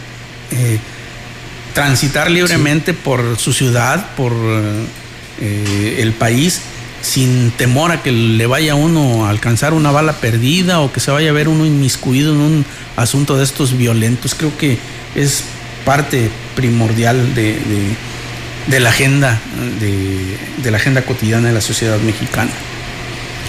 eh, 0.51 0.77
transitar 1.73 2.29
libremente 2.29 2.93
por 2.93 3.37
su 3.39 3.51
ciudad, 3.51 4.15
por 4.15 4.33
eh, 5.41 5.97
el 5.99 6.13
país 6.13 6.61
sin 7.03 7.51
temor 7.51 7.91
a 7.91 8.01
que 8.01 8.11
le 8.11 8.47
vaya 8.47 8.75
uno 8.75 9.25
a 9.25 9.29
alcanzar 9.29 9.73
una 9.73 9.91
bala 9.91 10.13
perdida 10.13 10.79
o 10.79 10.91
que 10.91 11.01
se 11.01 11.11
vaya 11.11 11.29
a 11.29 11.33
ver 11.33 11.49
uno 11.49 11.65
inmiscuido 11.65 12.33
en 12.33 12.39
un 12.39 12.65
asunto 12.95 13.37
de 13.37 13.43
estos 13.43 13.77
violentos. 13.77 14.33
Creo 14.33 14.57
que 14.57 14.79
es 15.13 15.43
parte 15.85 16.29
primordial 16.55 17.35
de, 17.35 17.59
la 18.79 18.89
agenda 18.89 19.39
de, 19.79 20.71
la 20.71 20.77
agenda 20.77 21.03
cotidiana 21.03 21.49
de 21.49 21.53
la 21.53 21.61
sociedad 21.61 21.99
mexicana. 21.99 22.51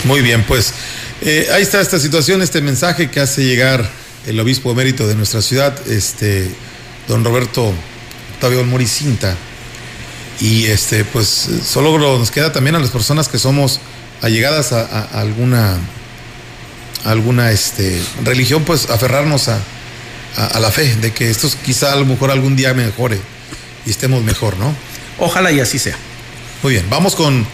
Muy 0.02 0.20
bien, 0.20 0.42
pues 0.42 0.74
eh, 1.22 1.46
ahí 1.52 1.62
está 1.62 1.80
esta 1.80 2.00
situación, 2.00 2.42
este 2.42 2.60
mensaje 2.60 3.08
que 3.08 3.20
hace 3.20 3.44
llegar 3.44 3.88
el 4.26 4.38
obispo 4.40 4.72
emérito 4.72 5.06
de 5.06 5.14
nuestra 5.14 5.40
ciudad, 5.40 5.78
este 5.88 6.50
don 7.06 7.22
Roberto 7.22 7.72
Octavio 8.34 8.64
Moricinta 8.64 9.36
y 10.40 10.66
este, 10.66 11.04
pues 11.04 11.48
solo 11.64 11.98
nos 11.98 12.30
queda 12.30 12.52
también 12.52 12.76
a 12.76 12.78
las 12.78 12.90
personas 12.90 13.28
que 13.28 13.38
somos 13.38 13.80
allegadas 14.22 14.72
a, 14.72 15.02
alguna, 15.18 15.78
alguna 17.04 17.50
este, 17.50 18.00
religión, 18.24 18.64
pues 18.64 18.90
aferrarnos 18.90 19.48
a, 19.48 19.60
a, 20.36 20.60
la 20.60 20.70
fe, 20.70 20.96
de 20.96 21.12
que 21.12 21.30
esto 21.30 21.48
quizá 21.64 21.92
a 21.92 21.96
lo 21.96 22.06
mejor 22.06 22.30
algún 22.30 22.56
día 22.56 22.74
mejore 22.74 23.20
y 23.86 23.90
estemos 23.90 24.22
mejor, 24.22 24.56
¿no? 24.56 24.74
Ojalá 25.18 25.52
y 25.52 25.60
así 25.60 25.78
sea. 25.78 25.96
Muy 26.62 26.72
bien, 26.72 26.86
vamos 26.90 27.14
con 27.14 27.46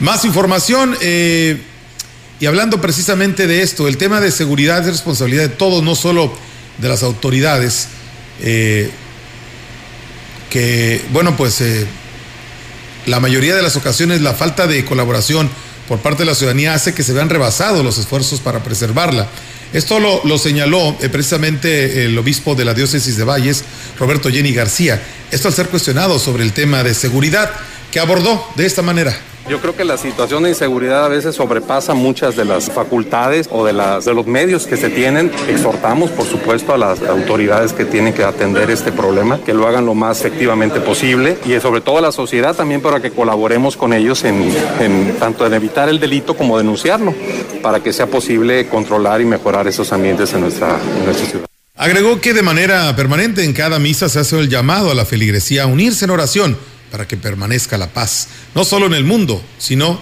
más 0.00 0.24
información. 0.24 0.96
Eh, 1.00 1.60
y 2.40 2.46
hablando 2.46 2.80
precisamente 2.80 3.46
de 3.46 3.62
esto, 3.62 3.88
el 3.88 3.96
tema 3.96 4.20
de 4.20 4.30
seguridad 4.30 4.80
es 4.80 4.86
responsabilidad 4.86 5.42
de 5.42 5.48
todos, 5.50 5.82
no 5.82 5.94
solo 5.94 6.32
de 6.78 6.88
las 6.88 7.02
autoridades. 7.02 7.88
Eh, 8.40 8.90
que, 10.50 11.02
bueno, 11.10 11.36
pues 11.36 11.60
eh, 11.60 11.86
la 13.06 13.20
mayoría 13.20 13.54
de 13.54 13.62
las 13.62 13.76
ocasiones 13.76 14.20
la 14.20 14.34
falta 14.34 14.66
de 14.66 14.84
colaboración 14.84 15.50
por 15.88 15.98
parte 16.00 16.22
de 16.22 16.26
la 16.26 16.34
ciudadanía 16.34 16.74
hace 16.74 16.94
que 16.94 17.02
se 17.02 17.12
vean 17.12 17.28
rebasados 17.28 17.84
los 17.84 17.98
esfuerzos 17.98 18.40
para 18.40 18.62
preservarla. 18.62 19.28
Esto 19.72 19.98
lo, 19.98 20.38
señaló 20.38 20.96
eh, 21.00 21.08
precisamente 21.08 22.04
el 22.04 22.16
obispo 22.16 22.54
de 22.54 22.64
la 22.64 22.74
diócesis 22.74 23.16
de 23.16 23.24
Valles, 23.24 23.64
Roberto 23.98 24.30
Jenny 24.30 24.52
García. 24.52 25.02
Esto 25.32 25.48
al 25.48 25.54
ser 25.54 25.68
cuestionado 25.68 26.20
sobre 26.20 26.44
el 26.44 26.52
tema 26.52 26.84
de 26.84 26.94
seguridad, 26.94 27.50
que 27.94 28.00
abordó 28.00 28.44
de 28.56 28.66
esta 28.66 28.82
manera. 28.82 29.16
Yo 29.48 29.60
creo 29.60 29.76
que 29.76 29.84
la 29.84 29.96
situación 29.96 30.42
de 30.42 30.48
inseguridad 30.48 31.04
a 31.04 31.08
veces 31.08 31.36
sobrepasa 31.36 31.94
muchas 31.94 32.34
de 32.34 32.44
las 32.44 32.68
facultades 32.68 33.48
o 33.52 33.64
de, 33.64 33.72
las, 33.72 34.04
de 34.04 34.12
los 34.12 34.26
medios 34.26 34.66
que 34.66 34.76
se 34.76 34.90
tienen. 34.90 35.30
Exhortamos, 35.48 36.10
por 36.10 36.26
supuesto, 36.26 36.74
a 36.74 36.78
las 36.78 37.00
autoridades 37.02 37.72
que 37.72 37.84
tienen 37.84 38.12
que 38.12 38.24
atender 38.24 38.68
este 38.68 38.90
problema, 38.90 39.38
que 39.44 39.54
lo 39.54 39.68
hagan 39.68 39.86
lo 39.86 39.94
más 39.94 40.18
efectivamente 40.18 40.80
posible 40.80 41.38
y 41.46 41.60
sobre 41.60 41.82
todo 41.82 41.98
a 41.98 42.00
la 42.00 42.10
sociedad 42.10 42.56
también 42.56 42.80
para 42.80 43.00
que 43.00 43.12
colaboremos 43.12 43.76
con 43.76 43.92
ellos 43.92 44.24
en, 44.24 45.14
tanto 45.20 45.46
en 45.46 45.54
evitar 45.54 45.88
el 45.88 46.00
delito 46.00 46.36
como 46.36 46.58
denunciarlo, 46.58 47.14
para 47.62 47.78
que 47.78 47.92
sea 47.92 48.08
posible 48.08 48.66
controlar 48.66 49.20
y 49.20 49.24
mejorar 49.24 49.68
esos 49.68 49.92
ambientes 49.92 50.32
en 50.32 50.40
nuestra, 50.40 50.80
en 50.98 51.04
nuestra 51.04 51.26
ciudad. 51.28 51.46
Agregó 51.76 52.20
que 52.20 52.34
de 52.34 52.42
manera 52.42 52.96
permanente 52.96 53.44
en 53.44 53.52
cada 53.52 53.78
misa 53.78 54.08
se 54.08 54.18
hace 54.18 54.36
el 54.40 54.48
llamado 54.48 54.90
a 54.90 54.94
la 54.96 55.04
feligresía 55.04 55.62
a 55.62 55.66
unirse 55.66 56.06
en 56.06 56.10
oración 56.10 56.73
para 56.94 57.08
que 57.08 57.16
permanezca 57.16 57.76
la 57.76 57.88
paz, 57.88 58.28
no 58.54 58.64
solo 58.64 58.86
en 58.86 58.94
el 58.94 59.02
mundo, 59.02 59.42
sino 59.58 59.98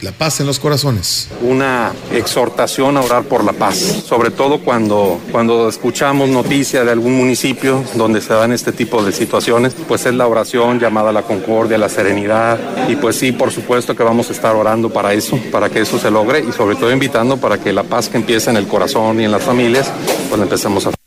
la 0.00 0.10
paz 0.10 0.40
en 0.40 0.46
los 0.46 0.58
corazones. 0.58 1.28
Una 1.42 1.92
exhortación 2.10 2.96
a 2.96 3.02
orar 3.02 3.22
por 3.22 3.44
la 3.44 3.52
paz, 3.52 3.76
sobre 3.76 4.32
todo 4.32 4.58
cuando, 4.58 5.20
cuando 5.30 5.68
escuchamos 5.68 6.28
noticia 6.28 6.82
de 6.82 6.90
algún 6.90 7.16
municipio 7.16 7.84
donde 7.94 8.20
se 8.20 8.34
dan 8.34 8.50
este 8.50 8.72
tipo 8.72 9.04
de 9.04 9.12
situaciones, 9.12 9.76
pues 9.86 10.06
es 10.06 10.14
la 10.14 10.26
oración 10.26 10.80
llamada 10.80 11.10
a 11.10 11.12
la 11.12 11.22
concordia, 11.22 11.76
a 11.76 11.78
la 11.78 11.88
serenidad 11.88 12.58
y 12.88 12.96
pues 12.96 13.14
sí, 13.14 13.30
por 13.30 13.52
supuesto 13.52 13.94
que 13.94 14.02
vamos 14.02 14.28
a 14.28 14.32
estar 14.32 14.56
orando 14.56 14.90
para 14.90 15.12
eso, 15.12 15.38
para 15.52 15.70
que 15.70 15.82
eso 15.82 16.00
se 16.00 16.10
logre 16.10 16.40
y 16.40 16.50
sobre 16.50 16.74
todo 16.74 16.90
invitando 16.90 17.36
para 17.36 17.58
que 17.58 17.72
la 17.72 17.84
paz 17.84 18.08
que 18.08 18.16
empieza 18.16 18.50
en 18.50 18.56
el 18.56 18.66
corazón 18.66 19.20
y 19.20 19.24
en 19.24 19.30
las 19.30 19.44
familias, 19.44 19.88
pues 20.28 20.42
empecemos 20.42 20.84
a 20.84 21.03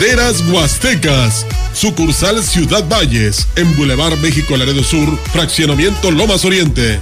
Praderas 0.00 0.40
Huastecas. 0.48 1.44
Sucursal 1.74 2.42
Ciudad 2.42 2.88
Valles, 2.88 3.46
en 3.56 3.76
Boulevard 3.76 4.16
México 4.20 4.56
Laredo 4.56 4.82
Sur, 4.82 5.18
Fraccionamiento 5.30 6.10
Lomas 6.10 6.46
Oriente. 6.46 6.98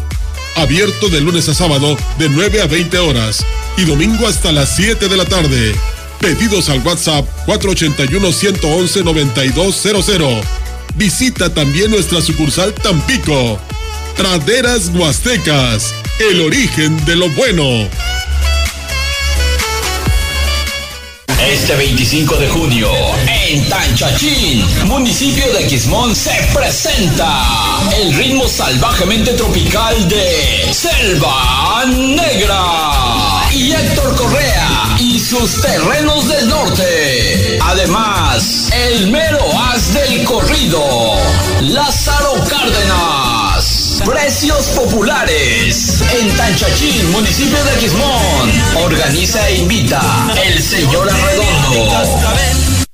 Abierto 0.56 1.08
de 1.08 1.20
lunes 1.20 1.48
a 1.48 1.54
sábado 1.54 1.96
de 2.18 2.28
9 2.28 2.60
a 2.60 2.66
20 2.66 2.98
horas 2.98 3.46
y 3.76 3.84
domingo 3.84 4.26
hasta 4.26 4.50
las 4.50 4.74
7 4.74 5.06
de 5.06 5.16
la 5.16 5.26
tarde. 5.26 5.76
Pedidos 6.20 6.70
al 6.70 6.80
WhatsApp 6.80 7.24
481-111-9200. 7.46 10.42
Visita 10.96 11.54
también 11.54 11.92
nuestra 11.92 12.20
sucursal 12.20 12.74
Tampico. 12.74 13.60
Praderas 14.16 14.90
Huastecas, 14.92 15.94
el 16.32 16.40
origen 16.40 17.04
de 17.04 17.14
lo 17.14 17.30
bueno. 17.30 17.88
Este 21.50 21.74
25 21.76 22.36
de 22.36 22.48
junio, 22.48 22.90
en 23.26 23.66
Tanchachín, 23.70 24.62
municipio 24.86 25.50
de 25.54 25.66
Quismón, 25.66 26.14
se 26.14 26.30
presenta 26.52 27.42
el 27.96 28.12
ritmo 28.14 28.46
salvajemente 28.46 29.32
tropical 29.32 30.08
de 30.08 30.68
Selva 30.70 31.86
Negra 31.86 33.48
y 33.50 33.72
Héctor 33.72 34.14
Correa 34.16 34.96
y 34.98 35.18
sus 35.18 35.60
terrenos 35.62 36.28
del 36.28 36.48
norte. 36.48 37.58
Además, 37.62 38.68
el 38.72 39.10
mero 39.10 39.40
as 39.72 39.94
del 39.94 40.24
corrido, 40.24 41.16
Lázaro 41.62 42.34
Cárdenas. 42.46 43.27
Precios 44.08 44.68
populares 44.68 46.02
en 46.18 46.34
Tanchachín, 46.34 47.10
municipio 47.10 47.62
de 47.62 47.76
Quismón. 47.78 48.82
Organiza 48.82 49.46
e 49.50 49.56
invita 49.56 50.00
el 50.46 50.62
señor 50.62 51.10
Arredondo. 51.10 52.77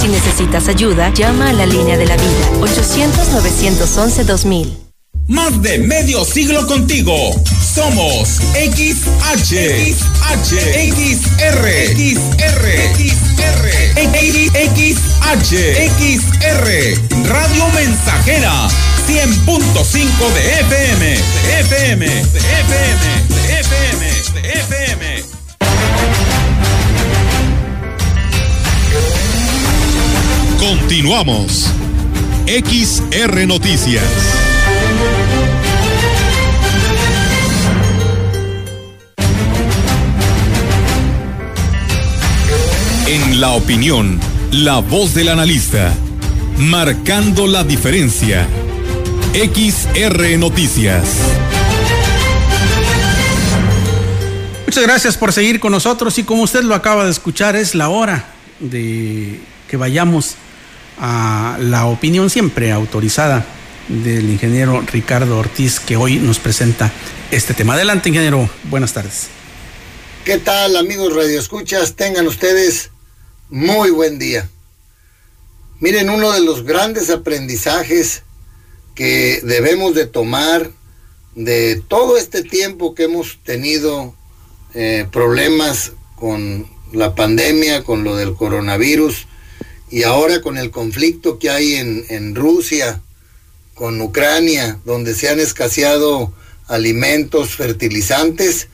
Si 0.00 0.08
necesitas 0.08 0.68
ayuda, 0.68 1.12
llama 1.12 1.50
a 1.50 1.52
la 1.52 1.66
línea 1.66 1.98
de 1.98 2.06
la 2.06 2.16
vida 2.16 2.50
800-911-2000. 2.60 4.72
Más 5.28 5.60
de 5.62 5.78
medio 5.78 6.24
siglo 6.24 6.66
contigo. 6.66 7.14
Somos 7.74 8.40
XH, 8.54 9.54
XH, 9.94 10.54
XR, 10.90 11.64
XR, 11.94 12.64
XR, 12.96 13.66
XH, 14.74 15.52
XR, 16.00 16.66
Radio 17.28 17.68
Mensajera, 17.74 18.68
100.5 19.06 20.32
de 20.34 20.60
FM, 20.60 21.14
FM, 21.60 22.06
FM, 22.06 23.02
FM, 23.60 24.02
FM. 24.42 25.29
Continuamos. 30.60 31.68
XR 32.46 33.46
Noticias. 33.46 34.04
En 43.06 43.40
la 43.40 43.52
opinión, 43.52 44.20
la 44.52 44.80
voz 44.80 45.14
del 45.14 45.30
analista, 45.30 45.94
marcando 46.58 47.46
la 47.46 47.64
diferencia. 47.64 48.46
XR 49.32 50.38
Noticias. 50.38 51.04
Muchas 54.66 54.84
gracias 54.84 55.16
por 55.16 55.32
seguir 55.32 55.58
con 55.58 55.72
nosotros 55.72 56.18
y 56.18 56.24
como 56.24 56.42
usted 56.42 56.64
lo 56.64 56.74
acaba 56.74 57.06
de 57.06 57.12
escuchar, 57.12 57.56
es 57.56 57.74
la 57.74 57.88
hora 57.88 58.26
de 58.60 59.40
que 59.66 59.78
vayamos 59.78 60.36
a 61.00 61.56
la 61.58 61.86
opinión 61.86 62.28
siempre 62.28 62.70
autorizada 62.70 63.46
del 63.88 64.28
ingeniero 64.28 64.82
Ricardo 64.82 65.38
Ortiz 65.38 65.80
que 65.80 65.96
hoy 65.96 66.16
nos 66.16 66.38
presenta 66.38 66.92
este 67.30 67.54
tema. 67.54 67.74
Adelante, 67.74 68.10
ingeniero. 68.10 68.48
Buenas 68.64 68.92
tardes. 68.92 69.28
¿Qué 70.24 70.36
tal, 70.38 70.76
amigos 70.76 71.14
radioescuchas? 71.14 71.96
Tengan 71.96 72.26
ustedes 72.26 72.90
muy 73.48 73.90
buen 73.90 74.18
día. 74.18 74.48
Miren, 75.80 76.10
uno 76.10 76.32
de 76.32 76.42
los 76.42 76.64
grandes 76.64 77.08
aprendizajes 77.08 78.22
que 78.94 79.40
debemos 79.42 79.94
de 79.94 80.06
tomar 80.06 80.70
de 81.34 81.82
todo 81.88 82.18
este 82.18 82.42
tiempo 82.42 82.94
que 82.94 83.04
hemos 83.04 83.38
tenido 83.42 84.14
eh, 84.74 85.06
problemas 85.10 85.92
con 86.16 86.68
la 86.92 87.14
pandemia, 87.14 87.82
con 87.84 88.04
lo 88.04 88.16
del 88.16 88.34
coronavirus 88.34 89.26
y 89.90 90.04
ahora 90.04 90.40
con 90.40 90.56
el 90.56 90.70
conflicto 90.70 91.38
que 91.38 91.50
hay 91.50 91.74
en, 91.74 92.04
en 92.08 92.34
Rusia, 92.34 93.00
con 93.74 94.00
Ucrania, 94.00 94.78
donde 94.84 95.14
se 95.14 95.28
han 95.28 95.40
escaseado 95.40 96.32
alimentos, 96.68 97.54
fertilizantes, 97.54 98.68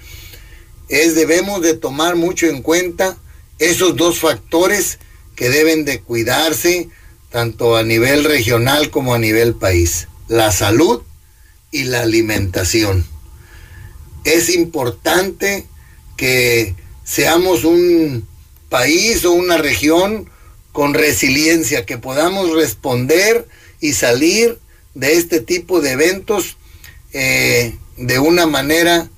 es 0.88 1.14
debemos 1.14 1.62
de 1.62 1.74
tomar 1.74 2.16
mucho 2.16 2.46
en 2.46 2.62
cuenta 2.62 3.16
esos 3.58 3.96
dos 3.96 4.18
factores 4.18 4.98
que 5.34 5.48
deben 5.48 5.84
de 5.84 6.00
cuidarse 6.00 6.88
tanto 7.30 7.76
a 7.76 7.82
nivel 7.82 8.24
regional 8.24 8.90
como 8.90 9.14
a 9.14 9.18
nivel 9.18 9.54
país, 9.54 10.08
la 10.28 10.52
salud 10.52 11.02
y 11.70 11.84
la 11.84 12.02
alimentación. 12.02 13.06
Es 14.24 14.54
importante 14.54 15.66
que 16.16 16.74
seamos 17.04 17.64
un 17.64 18.26
país 18.68 19.24
o 19.24 19.32
una 19.32 19.56
región 19.56 20.28
con 20.76 20.92
resiliencia, 20.92 21.86
que 21.86 21.96
podamos 21.96 22.52
responder 22.52 23.48
y 23.80 23.94
salir 23.94 24.58
de 24.92 25.14
este 25.14 25.40
tipo 25.40 25.80
de 25.80 25.92
eventos 25.92 26.58
eh, 27.14 27.78
de 27.96 28.18
una 28.18 28.46
manera 28.46 29.08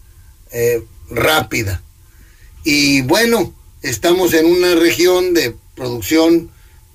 eh, 0.53 0.85
rápida. 1.11 1.83
Y 2.63 3.01
bueno, 3.01 3.53
estamos 3.83 4.35
en 4.35 4.47
una 4.47 4.77
región 4.77 5.35
de 5.35 5.57
producción 5.75 6.49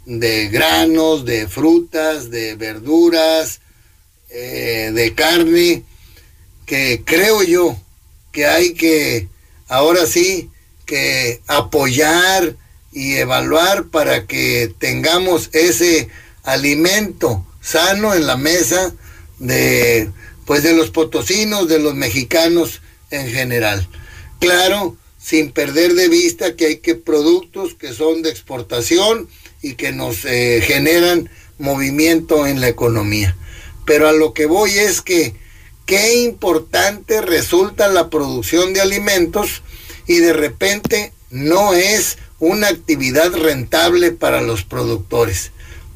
de 0.06 0.48
granos, 0.48 1.26
de 1.26 1.50
frutas, 1.50 2.32
de 2.32 2.56
verduras, 2.56 3.60
eh, 4.30 4.92
de 4.94 5.14
carne, 5.14 5.84
que 6.66 7.02
creo 7.04 7.44
yo 7.44 7.76
que 8.32 8.46
hay 8.46 8.76
que, 8.76 9.28
ahora 9.68 10.06
sí, 10.06 10.50
que 10.86 11.42
apoyar 11.48 12.56
y 12.94 13.16
evaluar 13.16 13.86
para 13.86 14.28
que 14.28 14.74
tengamos 14.78 15.50
ese 15.54 16.10
alimento 16.44 17.46
sano 17.62 18.14
en 18.14 18.28
la 18.28 18.38
mesa 18.38 18.94
de 19.40 20.10
pues 20.46 20.64
de 20.64 20.74
los 20.74 20.90
potosinos, 20.90 21.68
de 21.68 21.80
los 21.80 21.96
mexicanos 21.96 22.82
en 23.12 23.30
general. 23.30 23.88
Claro, 24.40 24.98
sin 25.18 25.52
perder 25.52 25.94
de 25.94 26.10
vista 26.10 26.56
que 26.56 26.66
hay 26.66 26.78
que 26.78 26.96
productos 26.96 27.76
que 27.76 27.94
son 27.94 28.22
de 28.22 28.30
exportación 28.30 29.30
y 29.62 29.76
que 29.76 29.94
nos 29.94 30.26
eh, 30.26 30.62
generan 30.62 31.30
movimiento 31.58 32.46
en 32.46 32.60
la 32.60 32.68
economía. 32.68 33.38
Pero 33.86 34.10
a 34.10 34.12
lo 34.12 34.34
que 34.34 34.46
voy 34.46 34.72
es 34.72 35.02
que 35.02 35.34
qué 35.86 36.24
importante 36.24 37.22
resulta 37.22 37.88
la 37.88 38.10
producción 38.10 38.74
de 38.74 38.82
alimentos 38.82 39.62
y 40.08 40.18
de 40.18 40.34
repente 40.34 41.14
no 41.30 41.74
es 41.74 42.18
una 42.48 42.68
actividad 42.68 43.34
rentable 43.34 44.12
para 44.12 44.42
los 44.42 44.64
productores, 44.64 45.52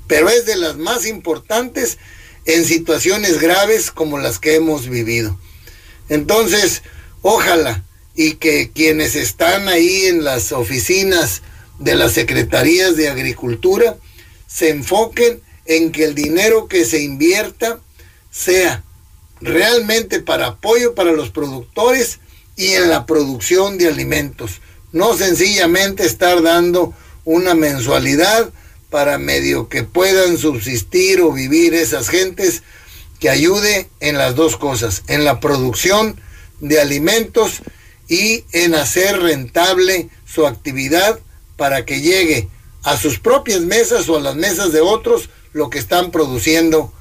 pero 0.07 0.29
es 0.29 0.45
de 0.45 0.55
las 0.55 0.77
más 0.77 1.05
importantes 1.05 1.97
en 2.45 2.63
situaciones 2.63 3.39
graves 3.39 3.91
como 3.91 4.17
las 4.17 4.39
que 4.39 4.55
hemos 4.55 4.87
vivido. 4.87 5.37
Entonces, 6.07 6.83
ojalá 7.21 7.83
y 8.15 8.35
que 8.35 8.71
quienes 8.73 9.15
están 9.15 9.67
ahí 9.67 10.05
en 10.05 10.23
las 10.23 10.53
oficinas 10.53 11.41
de 11.79 11.95
las 11.95 12.13
secretarías 12.13 12.95
de 12.95 13.09
Agricultura 13.09 13.97
se 14.47 14.69
enfoquen 14.69 15.41
en 15.65 15.91
que 15.91 16.05
el 16.05 16.15
dinero 16.15 16.69
que 16.69 16.85
se 16.85 17.01
invierta 17.01 17.81
sea 18.31 18.83
realmente 19.41 20.21
para 20.21 20.47
apoyo 20.47 20.95
para 20.95 21.11
los 21.11 21.29
productores 21.29 22.19
y 22.55 22.67
en 22.67 22.89
la 22.89 23.05
producción 23.05 23.77
de 23.77 23.87
alimentos. 23.87 24.61
No 24.91 25.17
sencillamente 25.17 26.05
estar 26.05 26.41
dando 26.41 26.93
una 27.25 27.53
mensualidad 27.53 28.49
para 28.89 29.17
medio 29.17 29.67
que 29.67 29.83
puedan 29.83 30.37
subsistir 30.37 31.21
o 31.21 31.31
vivir 31.33 31.73
esas 31.73 32.09
gentes, 32.09 32.63
que 33.19 33.29
ayude 33.29 33.89
en 33.99 34.17
las 34.17 34.35
dos 34.35 34.57
cosas, 34.57 35.03
en 35.07 35.25
la 35.25 35.39
producción 35.39 36.19
de 36.59 36.79
alimentos 36.79 37.61
y 38.07 38.45
en 38.53 38.75
hacer 38.75 39.19
rentable 39.19 40.09
su 40.25 40.47
actividad 40.47 41.19
para 41.57 41.83
que 41.85 42.01
llegue 42.01 42.47
a 42.83 42.95
sus 42.95 43.19
propias 43.19 43.61
mesas 43.61 44.07
o 44.07 44.17
a 44.17 44.21
las 44.21 44.35
mesas 44.35 44.71
de 44.71 44.81
otros 44.81 45.29
lo 45.51 45.69
que 45.69 45.79
están 45.79 46.11
produciendo 46.11 46.93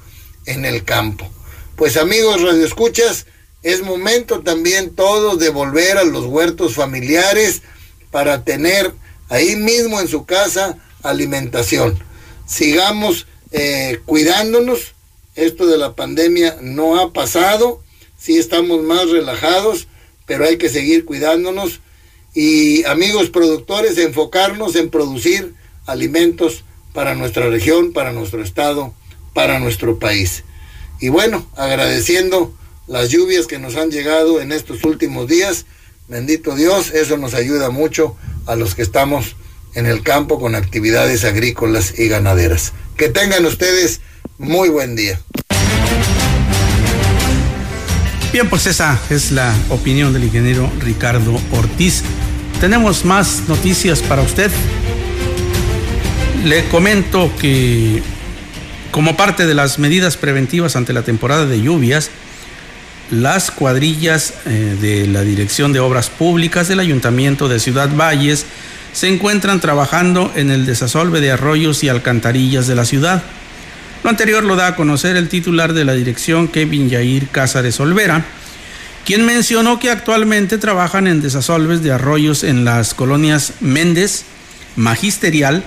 en 0.45 0.65
el 0.65 0.83
campo. 0.83 1.29
Pues 1.75 1.95
amigos 1.95 2.41
radioescuchas, 2.41 3.27
es 3.63 3.81
momento 3.81 4.41
también 4.41 4.95
todos 4.95 5.39
de 5.39 5.49
volver 5.49 5.97
a 5.97 6.03
los 6.03 6.25
huertos 6.25 6.73
familiares 6.75 7.61
para 8.11 8.43
tener 8.43 8.93
ahí 9.29 9.55
mismo 9.55 9.99
en 9.99 10.07
su 10.07 10.25
casa 10.25 10.77
alimentación. 11.03 11.97
Sigamos 12.45 13.27
eh, 13.51 13.99
cuidándonos. 14.05 14.93
Esto 15.35 15.67
de 15.67 15.77
la 15.77 15.95
pandemia 15.95 16.57
no 16.61 16.99
ha 16.99 17.13
pasado. 17.13 17.83
Sí 18.17 18.37
estamos 18.37 18.81
más 18.83 19.09
relajados, 19.09 19.87
pero 20.25 20.45
hay 20.45 20.57
que 20.57 20.69
seguir 20.69 21.05
cuidándonos. 21.05 21.81
Y 22.33 22.83
amigos 22.85 23.29
productores, 23.29 23.97
enfocarnos 23.97 24.75
en 24.75 24.89
producir 24.89 25.53
alimentos 25.85 26.63
para 26.93 27.15
nuestra 27.15 27.49
región, 27.49 27.93
para 27.93 28.11
nuestro 28.11 28.43
estado, 28.43 28.93
para 29.33 29.59
nuestro 29.59 29.99
país. 29.99 30.43
Y 30.99 31.09
bueno, 31.09 31.47
agradeciendo 31.55 32.53
las 32.87 33.09
lluvias 33.09 33.45
que 33.45 33.59
nos 33.59 33.75
han 33.75 33.91
llegado 33.91 34.41
en 34.41 34.51
estos 34.51 34.83
últimos 34.83 35.27
días. 35.27 35.65
Bendito 36.07 36.55
Dios, 36.55 36.91
eso 36.91 37.17
nos 37.17 37.33
ayuda 37.33 37.69
mucho 37.69 38.15
a 38.45 38.55
los 38.55 38.75
que 38.75 38.81
estamos 38.81 39.35
en 39.73 39.85
el 39.87 40.03
campo 40.03 40.39
con 40.39 40.55
actividades 40.55 41.25
agrícolas 41.25 41.99
y 41.99 42.07
ganaderas. 42.07 42.71
Que 42.95 43.09
tengan 43.09 43.45
ustedes 43.45 43.99
muy 44.37 44.69
buen 44.69 44.95
día. 44.95 45.19
Bien, 48.31 48.47
pues 48.49 48.67
esa 48.67 48.97
es 49.09 49.31
la 49.31 49.53
opinión 49.67 50.13
del 50.13 50.23
ingeniero 50.23 50.71
Ricardo 50.79 51.41
Ortiz. 51.51 52.03
Tenemos 52.61 53.03
más 53.03 53.43
noticias 53.49 53.99
para 53.99 54.21
usted. 54.21 54.49
Le 56.45 56.69
comento 56.69 57.29
que 57.37 58.01
como 58.91 59.17
parte 59.17 59.45
de 59.45 59.55
las 59.55 59.77
medidas 59.77 60.15
preventivas 60.15 60.77
ante 60.77 60.93
la 60.93 61.03
temporada 61.03 61.45
de 61.45 61.61
lluvias, 61.61 62.11
las 63.11 63.51
cuadrillas 63.51 64.33
eh, 64.45 64.77
de 64.79 65.07
la 65.07 65.21
Dirección 65.21 65.73
de 65.73 65.79
Obras 65.79 66.09
Públicas 66.09 66.67
del 66.67 66.79
Ayuntamiento 66.79 67.47
de 67.47 67.59
Ciudad 67.59 67.89
Valles 67.95 68.45
se 68.93 69.07
encuentran 69.07 69.59
trabajando 69.59 70.31
en 70.35 70.51
el 70.51 70.65
desasolve 70.65 71.21
de 71.21 71.31
arroyos 71.31 71.83
y 71.83 71.89
alcantarillas 71.89 72.67
de 72.67 72.75
la 72.75 72.85
ciudad. 72.85 73.23
Lo 74.03 74.09
anterior 74.09 74.43
lo 74.43 74.55
da 74.55 74.67
a 74.67 74.75
conocer 74.75 75.15
el 75.15 75.29
titular 75.29 75.73
de 75.73 75.85
la 75.85 75.93
dirección, 75.93 76.47
Kevin 76.47 76.89
Yair 76.89 77.27
Cázares 77.27 77.79
Olvera, 77.79 78.25
quien 79.05 79.25
mencionó 79.25 79.79
que 79.79 79.89
actualmente 79.89 80.57
trabajan 80.57 81.07
en 81.07 81.21
desasolves 81.21 81.81
de 81.83 81.91
arroyos 81.91 82.43
en 82.43 82.65
las 82.65 82.93
colonias 82.93 83.53
Méndez, 83.59 84.25
Magisterial 84.75 85.63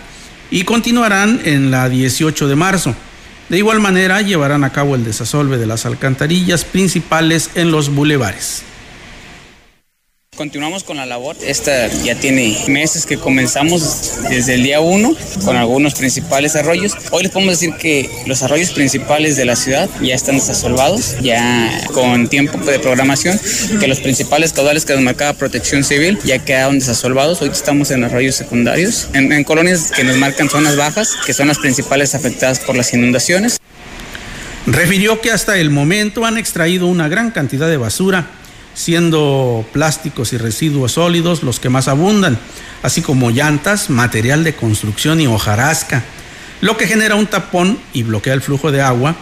y 0.51 0.63
continuarán 0.65 1.41
en 1.45 1.71
la 1.71 1.89
18 1.89 2.49
de 2.49 2.57
marzo. 2.57 2.95
De 3.51 3.59
igual 3.59 3.81
manera, 3.81 4.23
llevarán 4.23 4.63
a 4.63 4.71
cabo 4.71 4.95
el 4.95 5.05
desasolve 5.05 5.59
de 5.59 5.67
las 5.67 5.85
alcantarillas 5.85 6.65
principales 6.65 7.51
en 7.57 7.73
los 7.73 7.93
bulevares. 7.93 8.63
Continuamos 10.41 10.85
con 10.85 10.97
la 10.97 11.05
labor. 11.05 11.37
Esta 11.43 11.89
ya 11.89 12.15
tiene 12.15 12.57
meses 12.67 13.05
que 13.05 13.19
comenzamos 13.19 14.23
desde 14.31 14.55
el 14.55 14.63
día 14.63 14.81
1 14.81 15.15
con 15.45 15.55
algunos 15.55 15.93
principales 15.93 16.57
arroyos. 16.57 16.95
Hoy 17.11 17.25
les 17.25 17.31
podemos 17.31 17.61
decir 17.61 17.75
que 17.75 18.09
los 18.25 18.43
arroyos 18.43 18.71
principales 18.71 19.37
de 19.37 19.45
la 19.45 19.55
ciudad 19.55 19.91
ya 20.01 20.15
están 20.15 20.37
desasolvados, 20.37 21.17
ya 21.21 21.87
con 21.93 22.29
tiempo 22.29 22.57
de 22.57 22.79
programación, 22.79 23.39
que 23.81 23.87
los 23.87 24.01
principales 24.01 24.55
caudales 24.55 24.87
que 24.87 24.95
nos 24.95 25.03
marcaba 25.03 25.35
Protección 25.35 25.85
Civil 25.85 26.19
ya 26.25 26.39
quedaron 26.39 26.79
desasolvados. 26.79 27.43
Hoy 27.43 27.51
estamos 27.51 27.91
en 27.91 28.05
arroyos 28.05 28.35
secundarios, 28.35 29.11
en, 29.13 29.35
en 29.35 29.45
colonias 29.45 29.91
que 29.91 30.05
nos 30.05 30.17
marcan 30.17 30.49
zonas 30.49 30.75
bajas, 30.75 31.19
que 31.27 31.35
son 31.35 31.49
las 31.49 31.59
principales 31.59 32.15
afectadas 32.15 32.61
por 32.61 32.77
las 32.77 32.95
inundaciones. 32.95 33.59
Refirió 34.67 35.21
que 35.21 35.33
hasta 35.33 35.59
el 35.59 35.69
momento 35.69 36.25
han 36.25 36.39
extraído 36.39 36.87
una 36.87 37.09
gran 37.09 37.31
cantidad 37.31 37.69
de 37.69 37.77
basura 37.77 38.40
siendo 38.81 39.65
plásticos 39.73 40.33
y 40.33 40.39
residuos 40.39 40.93
sólidos 40.93 41.43
los 41.43 41.61
que 41.61 41.69
más 41.69 41.87
abundan, 41.87 42.39
así 42.83 43.03
como 43.03 43.31
llantas, 43.31 43.91
material 43.91 44.43
de 44.43 44.57
construcción 44.57 45.21
y 45.21 45.27
hojarasca, 45.27 46.03
lo 46.63 46.77
que 46.77 46.87
genera 46.87 47.15
un 47.15 47.27
tapón 47.27 47.79
y 47.93 48.03
bloquea 48.03 48.35
el 48.35 48.41
flujo 48.41 48.73
de 48.73 48.81
agua 48.81 49.17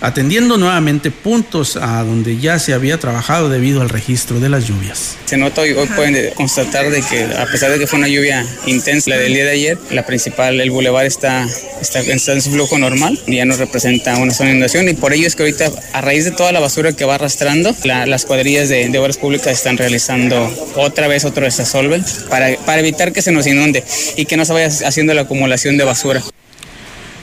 atendiendo 0.00 0.56
nuevamente 0.58 1.10
puntos 1.10 1.76
a 1.76 2.02
donde 2.04 2.38
ya 2.38 2.58
se 2.58 2.72
había 2.72 2.98
trabajado 2.98 3.48
debido 3.48 3.82
al 3.82 3.88
registro 3.88 4.40
de 4.40 4.48
las 4.48 4.66
lluvias. 4.66 5.16
Se 5.24 5.36
nota 5.36 5.62
hoy, 5.62 5.72
hoy 5.72 5.86
pueden 5.88 6.34
constatar 6.34 6.90
de 6.90 7.02
que 7.02 7.24
a 7.24 7.46
pesar 7.46 7.70
de 7.70 7.78
que 7.78 7.86
fue 7.86 7.98
una 7.98 8.08
lluvia 8.08 8.46
intensa 8.66 9.10
la 9.10 9.16
del 9.16 9.34
día 9.34 9.44
de 9.44 9.50
ayer, 9.50 9.78
la 9.90 10.06
principal, 10.06 10.60
el 10.60 10.70
bulevar 10.70 11.06
está, 11.06 11.46
está, 11.80 12.00
en 12.00 12.18
su 12.18 12.50
flujo 12.50 12.78
normal, 12.78 13.18
ya 13.26 13.44
no 13.44 13.56
representa 13.56 14.16
una 14.16 14.32
zona 14.32 14.50
de 14.50 14.56
inundación 14.56 14.88
y 14.88 14.94
por 14.94 15.12
ello 15.12 15.26
es 15.26 15.34
que 15.34 15.42
ahorita 15.42 15.70
a 15.92 16.00
raíz 16.00 16.24
de 16.24 16.30
toda 16.30 16.52
la 16.52 16.60
basura 16.60 16.92
que 16.92 17.04
va 17.04 17.16
arrastrando, 17.16 17.74
las 17.84 18.24
cuadrillas 18.24 18.68
de, 18.68 18.88
de, 18.88 18.98
obras 18.98 19.16
públicas 19.16 19.52
están 19.52 19.76
realizando 19.76 20.50
otra 20.76 21.08
vez 21.08 21.24
otro 21.24 21.44
desasolve 21.44 22.02
para, 22.28 22.56
para 22.64 22.80
evitar 22.80 23.12
que 23.12 23.22
se 23.22 23.32
nos 23.32 23.46
inunde 23.46 23.84
y 24.16 24.26
que 24.26 24.36
no 24.36 24.44
se 24.44 24.52
vaya 24.52 24.68
haciendo 24.86 25.14
la 25.14 25.22
acumulación 25.22 25.76
de 25.76 25.84
basura. 25.84 26.22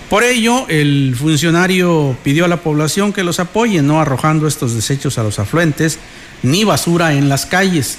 Por 0.09 0.23
ello, 0.23 0.65
el 0.67 1.15
funcionario 1.17 2.15
pidió 2.23 2.45
a 2.45 2.47
la 2.47 2.57
población 2.57 3.11
que 3.11 3.23
los 3.23 3.39
apoye, 3.39 3.81
no 3.81 3.99
arrojando 3.99 4.47
estos 4.47 4.75
desechos 4.75 5.17
a 5.17 5.23
los 5.23 5.39
afluentes 5.39 5.97
ni 6.43 6.63
basura 6.63 7.13
en 7.13 7.27
las 7.27 7.45
calles 7.45 7.97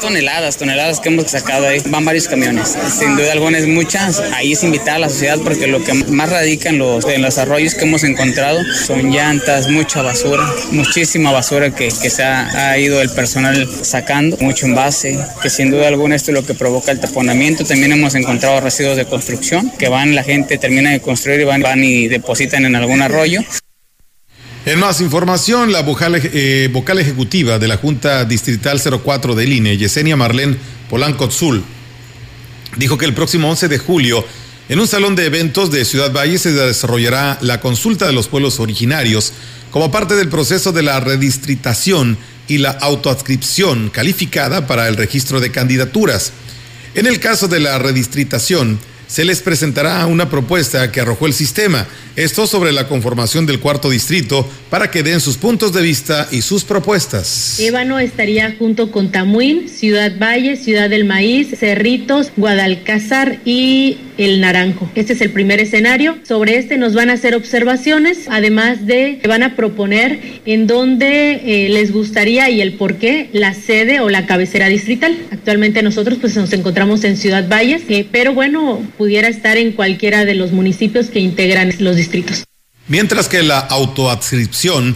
toneladas, 0.00 0.56
toneladas 0.56 1.00
que 1.00 1.08
hemos 1.10 1.30
sacado 1.30 1.66
ahí. 1.66 1.80
Van 1.86 2.04
varios 2.04 2.26
camiones. 2.26 2.76
Sin 2.98 3.16
duda 3.16 3.32
alguna 3.32 3.58
es 3.58 3.66
muchas. 3.66 4.20
Ahí 4.34 4.52
es 4.52 4.64
invitar 4.64 4.96
a 4.96 4.98
la 4.98 5.08
sociedad 5.08 5.38
porque 5.44 5.66
lo 5.66 5.84
que 5.84 5.94
más 5.94 6.30
radica 6.30 6.70
en 6.70 6.78
los, 6.78 7.04
en 7.04 7.22
los 7.22 7.38
arroyos 7.38 7.74
que 7.74 7.84
hemos 7.84 8.02
encontrado 8.04 8.60
son 8.86 9.10
llantas, 9.10 9.68
mucha 9.68 10.02
basura, 10.02 10.44
muchísima 10.72 11.30
basura 11.32 11.74
que, 11.74 11.88
que 11.88 12.10
se 12.10 12.22
ha, 12.22 12.70
ha, 12.70 12.78
ido 12.78 13.00
el 13.00 13.10
personal 13.10 13.68
sacando, 13.82 14.36
mucho 14.40 14.66
envase, 14.66 15.18
que 15.42 15.50
sin 15.50 15.70
duda 15.70 15.88
alguna 15.88 16.16
esto 16.16 16.30
es 16.30 16.34
lo 16.34 16.46
que 16.46 16.54
provoca 16.54 16.92
el 16.92 17.00
taponamiento. 17.00 17.64
También 17.64 17.92
hemos 17.92 18.14
encontrado 18.14 18.60
residuos 18.60 18.96
de 18.96 19.04
construcción 19.04 19.70
que 19.78 19.88
van, 19.88 20.14
la 20.14 20.22
gente 20.22 20.58
termina 20.58 20.90
de 20.90 21.00
construir 21.00 21.40
y 21.40 21.44
van, 21.44 21.62
van 21.62 21.84
y 21.84 22.08
depositan 22.08 22.64
en 22.64 22.74
algún 22.74 23.02
arroyo. 23.02 23.40
En 24.66 24.78
más 24.78 25.00
información, 25.00 25.72
la 25.72 25.80
vocal, 25.80 26.20
eh, 26.22 26.68
vocal, 26.70 26.98
ejecutiva 26.98 27.58
de 27.58 27.66
la 27.66 27.78
Junta 27.78 28.26
Distrital 28.26 28.78
04 28.78 29.34
del 29.34 29.54
INE, 29.54 29.78
Yesenia 29.78 30.18
Marlén 30.18 30.58
Polanco 30.90 31.30
Tzul, 31.30 31.64
dijo 32.76 32.98
que 32.98 33.06
el 33.06 33.14
próximo 33.14 33.48
11 33.48 33.68
de 33.68 33.78
julio, 33.78 34.22
en 34.68 34.78
un 34.78 34.86
salón 34.86 35.16
de 35.16 35.24
eventos 35.24 35.70
de 35.70 35.86
Ciudad 35.86 36.12
Valle, 36.12 36.38
se 36.38 36.52
desarrollará 36.52 37.38
la 37.40 37.58
consulta 37.62 38.06
de 38.06 38.12
los 38.12 38.28
pueblos 38.28 38.60
originarios 38.60 39.32
como 39.70 39.90
parte 39.90 40.14
del 40.14 40.28
proceso 40.28 40.72
de 40.72 40.82
la 40.82 41.00
redistritación 41.00 42.18
y 42.46 42.58
la 42.58 42.70
autoadscripción 42.70 43.88
calificada 43.88 44.66
para 44.66 44.88
el 44.88 44.96
registro 44.98 45.40
de 45.40 45.50
candidaturas. 45.50 46.32
En 46.94 47.06
el 47.06 47.18
caso 47.18 47.48
de 47.48 47.60
la 47.60 47.78
redistritación, 47.78 48.78
se 49.10 49.24
les 49.24 49.42
presentará 49.42 50.06
una 50.06 50.30
propuesta 50.30 50.92
que 50.92 51.00
arrojó 51.00 51.26
el 51.26 51.32
sistema, 51.32 51.88
esto 52.14 52.46
sobre 52.46 52.70
la 52.70 52.86
conformación 52.86 53.44
del 53.44 53.58
cuarto 53.58 53.90
distrito, 53.90 54.48
para 54.70 54.92
que 54.92 55.02
den 55.02 55.18
sus 55.18 55.36
puntos 55.36 55.72
de 55.72 55.82
vista 55.82 56.28
y 56.30 56.42
sus 56.42 56.62
propuestas. 56.62 57.58
Ébano 57.58 57.98
estaría 57.98 58.54
junto 58.56 58.92
con 58.92 59.10
Tamuín, 59.10 59.68
Ciudad 59.68 60.12
Valle, 60.16 60.56
Ciudad 60.56 60.88
del 60.88 61.06
Maíz, 61.06 61.58
Cerritos, 61.58 62.30
Guadalcázar 62.36 63.40
y 63.44 63.98
el 64.16 64.40
Naranjo. 64.40 64.88
Este 64.94 65.14
es 65.14 65.20
el 65.22 65.30
primer 65.30 65.60
escenario. 65.60 66.18
Sobre 66.24 66.58
este 66.58 66.76
nos 66.76 66.94
van 66.94 67.10
a 67.10 67.14
hacer 67.14 67.34
observaciones, 67.34 68.26
además 68.28 68.86
de 68.86 69.18
que 69.20 69.28
van 69.28 69.42
a 69.42 69.56
proponer 69.56 70.40
en 70.44 70.66
dónde 70.66 71.40
eh, 71.44 71.68
les 71.70 71.90
gustaría 71.90 72.50
y 72.50 72.60
el 72.60 72.74
por 72.74 72.96
qué 72.96 73.30
la 73.32 73.54
sede 73.54 74.00
o 74.00 74.10
la 74.10 74.26
cabecera 74.26 74.68
distrital. 74.68 75.16
Actualmente 75.30 75.82
nosotros 75.82 76.18
pues 76.20 76.36
nos 76.36 76.52
encontramos 76.52 77.02
en 77.04 77.16
Ciudad 77.16 77.48
Valles, 77.48 77.82
eh, 77.88 78.06
pero 78.12 78.34
bueno, 78.34 78.82
pudiera 79.00 79.28
estar 79.28 79.56
en 79.56 79.72
cualquiera 79.72 80.26
de 80.26 80.34
los 80.34 80.52
municipios 80.52 81.06
que 81.06 81.20
integran 81.20 81.72
los 81.78 81.96
distritos. 81.96 82.44
Mientras 82.86 83.30
que 83.30 83.42
la 83.42 83.58
autoadscripción, 83.58 84.94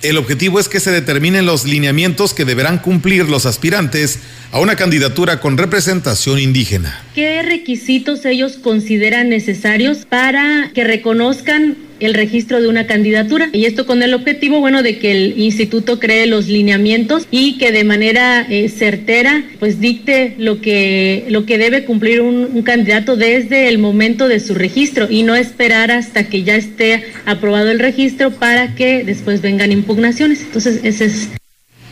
el 0.00 0.16
objetivo 0.16 0.58
es 0.58 0.70
que 0.70 0.80
se 0.80 0.90
determinen 0.90 1.44
los 1.44 1.66
lineamientos 1.66 2.32
que 2.32 2.46
deberán 2.46 2.78
cumplir 2.78 3.28
los 3.28 3.44
aspirantes 3.44 4.20
a 4.50 4.60
una 4.60 4.76
candidatura 4.76 5.40
con 5.40 5.58
representación 5.58 6.38
indígena. 6.38 7.04
¿Qué 7.14 7.42
requisitos 7.42 8.24
ellos 8.24 8.56
consideran 8.56 9.28
necesarios 9.28 10.06
para 10.06 10.70
que 10.72 10.82
reconozcan 10.82 11.76
el 12.00 12.14
registro 12.14 12.60
de 12.60 12.68
una 12.68 12.86
candidatura. 12.86 13.48
Y 13.52 13.64
esto 13.64 13.86
con 13.86 14.02
el 14.02 14.14
objetivo 14.14 14.60
bueno 14.60 14.82
de 14.82 14.98
que 14.98 15.12
el 15.12 15.38
instituto 15.38 15.98
cree 15.98 16.26
los 16.26 16.46
lineamientos 16.46 17.26
y 17.30 17.58
que 17.58 17.72
de 17.72 17.84
manera 17.84 18.46
eh, 18.48 18.68
certera 18.68 19.44
pues 19.58 19.80
dicte 19.80 20.34
lo 20.38 20.60
que 20.60 21.24
lo 21.28 21.46
que 21.46 21.58
debe 21.58 21.84
cumplir 21.84 22.20
un, 22.20 22.48
un, 22.52 22.62
candidato 22.62 23.16
desde 23.16 23.68
el 23.68 23.78
momento 23.78 24.28
de 24.28 24.40
su 24.40 24.54
registro 24.54 25.06
y 25.10 25.22
no 25.22 25.34
esperar 25.34 25.90
hasta 25.90 26.28
que 26.28 26.42
ya 26.42 26.56
esté 26.56 27.04
aprobado 27.24 27.70
el 27.70 27.78
registro 27.78 28.30
para 28.30 28.74
que 28.74 29.04
después 29.04 29.40
vengan 29.40 29.72
impugnaciones. 29.72 30.40
Entonces 30.40 30.80
ese 30.82 31.06
es 31.06 31.28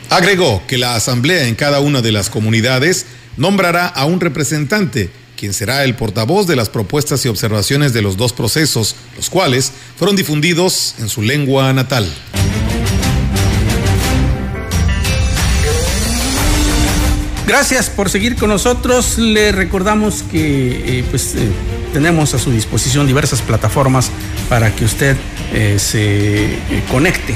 agregó 0.09 0.61
que 0.67 0.77
la 0.77 0.95
asamblea 0.95 1.47
en 1.47 1.55
cada 1.55 1.79
una 1.79 2.01
de 2.01 2.11
las 2.11 2.29
comunidades 2.29 3.05
nombrará 3.37 3.87
a 3.87 4.05
un 4.05 4.19
representante 4.19 5.09
quien 5.37 5.53
será 5.53 5.83
el 5.83 5.95
portavoz 5.95 6.47
de 6.47 6.55
las 6.55 6.69
propuestas 6.69 7.25
y 7.25 7.29
observaciones 7.29 7.93
de 7.93 8.01
los 8.01 8.17
dos 8.17 8.33
procesos, 8.33 8.95
los 9.15 9.29
cuales 9.29 9.71
fueron 9.97 10.15
difundidos 10.15 10.95
en 10.99 11.09
su 11.09 11.21
lengua 11.21 11.71
natal. 11.73 12.11
Gracias 17.47 17.91
por 17.91 18.09
seguir 18.09 18.35
con 18.35 18.49
nosotros. 18.49 19.19
Le 19.19 19.51
recordamos 19.51 20.23
que 20.23 20.99
eh, 20.99 21.05
pues, 21.09 21.35
eh, 21.35 21.47
tenemos 21.93 22.33
a 22.33 22.39
su 22.39 22.51
disposición 22.51 23.05
diversas 23.05 23.41
plataformas 23.41 24.09
para 24.49 24.75
que 24.75 24.85
usted 24.85 25.15
eh, 25.53 25.77
se 25.77 26.57
conecte 26.89 27.35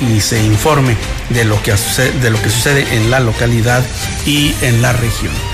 y 0.00 0.20
se 0.20 0.42
informe 0.42 0.96
de 1.28 1.44
lo, 1.44 1.62
que, 1.62 1.74
de 2.22 2.30
lo 2.30 2.40
que 2.40 2.50
sucede 2.50 2.96
en 2.96 3.10
la 3.10 3.20
localidad 3.20 3.84
y 4.26 4.54
en 4.62 4.80
la 4.80 4.92
región. 4.92 5.53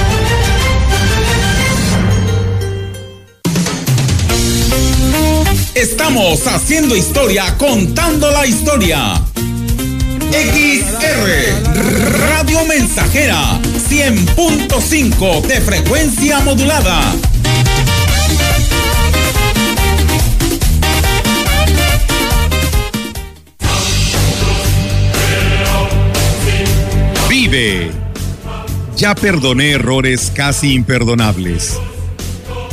Estamos 5.81 6.45
haciendo 6.45 6.95
historia, 6.95 7.57
contando 7.57 8.29
la 8.29 8.45
historia. 8.45 9.19
XR 10.31 11.29
Radio 12.19 12.63
Mensajera 12.65 13.59
100.5 13.89 15.41
de 15.41 15.59
frecuencia 15.59 16.39
modulada. 16.41 17.15
Vive. 27.27 27.89
Ya 28.97 29.15
perdoné 29.15 29.71
errores 29.71 30.31
casi 30.35 30.75
imperdonables. 30.75 31.79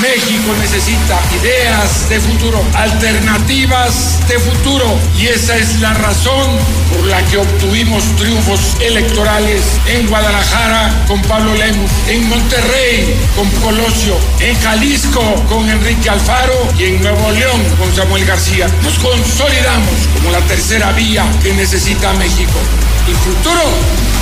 México 0.00 0.54
necesita 0.58 1.20
ideas 1.40 2.08
de 2.08 2.20
futuro, 2.20 2.64
alternativas 2.74 4.20
de 4.28 4.38
futuro. 4.38 4.86
Y 5.18 5.26
esa 5.26 5.56
es 5.56 5.80
la 5.80 5.92
razón 5.94 6.46
por 6.90 7.06
la 7.06 7.22
que 7.26 7.38
obtuvimos 7.38 8.04
triunfos 8.16 8.76
electorales 8.80 9.62
en 9.86 10.06
Guadalajara 10.08 11.04
con 11.06 11.20
Pablo 11.22 11.54
Lemus, 11.54 11.90
en 12.08 12.28
Monterrey 12.28 13.16
con 13.36 13.48
Colosio, 13.60 14.16
en 14.40 14.58
Jalisco 14.60 15.20
con 15.48 15.68
Enrique 15.68 16.08
Alfaro 16.08 16.68
y 16.78 16.84
en 16.84 17.02
Nuevo 17.02 17.30
León 17.32 17.62
con 17.78 17.94
Samuel 17.94 18.24
García. 18.24 18.68
Nos 18.82 18.98
consolidamos 18.98 20.08
como 20.14 20.30
la 20.30 20.40
tercera 20.40 20.92
vía 20.92 21.24
que 21.42 21.52
necesita 21.54 22.12
México. 22.14 22.58
El 23.06 23.16
futuro 23.16 23.62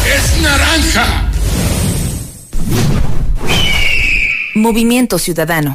es 0.07 0.41
naranja. 0.43 1.30
Movimiento 4.61 5.19
Ciudadano. 5.19 5.75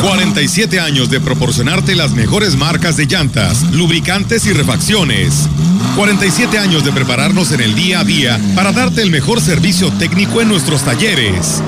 47 0.00 0.78
años 0.78 1.10
de 1.10 1.20
proporcionarte 1.20 1.96
las 1.96 2.12
mejores 2.12 2.56
marcas 2.56 2.96
de 2.96 3.06
llantas, 3.06 3.62
lubricantes 3.72 4.46
y 4.46 4.52
refacciones. 4.52 5.48
47 5.96 6.56
años 6.56 6.84
de 6.84 6.92
prepararnos 6.92 7.50
en 7.50 7.60
el 7.60 7.74
día 7.74 8.00
a 8.00 8.04
día 8.04 8.40
para 8.54 8.70
darte 8.72 9.02
el 9.02 9.10
mejor 9.10 9.40
servicio 9.40 9.90
técnico 9.92 10.40
en 10.40 10.48
nuestros 10.48 10.82
talleres. 10.82 11.60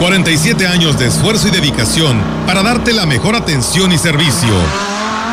47 0.00 0.66
años 0.66 0.98
de 0.98 1.06
esfuerzo 1.06 1.46
y 1.46 1.52
dedicación 1.52 2.20
para 2.46 2.64
darte 2.64 2.92
la 2.92 3.06
mejor 3.06 3.36
atención 3.36 3.92
y 3.92 3.98
servicio. 3.98 4.54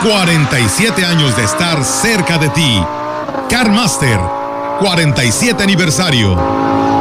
47 0.03 1.03
años 1.03 1.35
de 1.35 1.43
estar 1.43 1.83
cerca 1.83 2.37
de 2.37 2.49
ti. 2.49 2.83
CarMaster, 3.49 4.19
47 4.79 5.63
aniversario. 5.63 7.00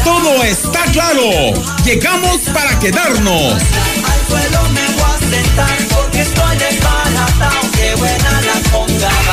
Todo 0.05 0.41
está 0.43 0.83
claro. 0.93 1.51
Llegamos 1.83 2.39
para 2.53 2.79
quedarnos. 2.79 3.53
Al 3.53 4.27
suelo 4.29 4.69
me 4.69 4.85
voy 4.93 5.03
a 5.03 5.19
sentar 5.19 5.77
porque 5.89 6.21
estoy 6.21 6.57
desbaratado. 6.57 7.69
Qué 7.73 7.95
buena 7.95 8.41
la 8.41 8.61
congada. 8.71 9.24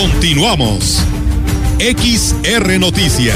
Continuamos. 0.00 1.02
XR 1.80 2.78
Noticias. 2.78 3.34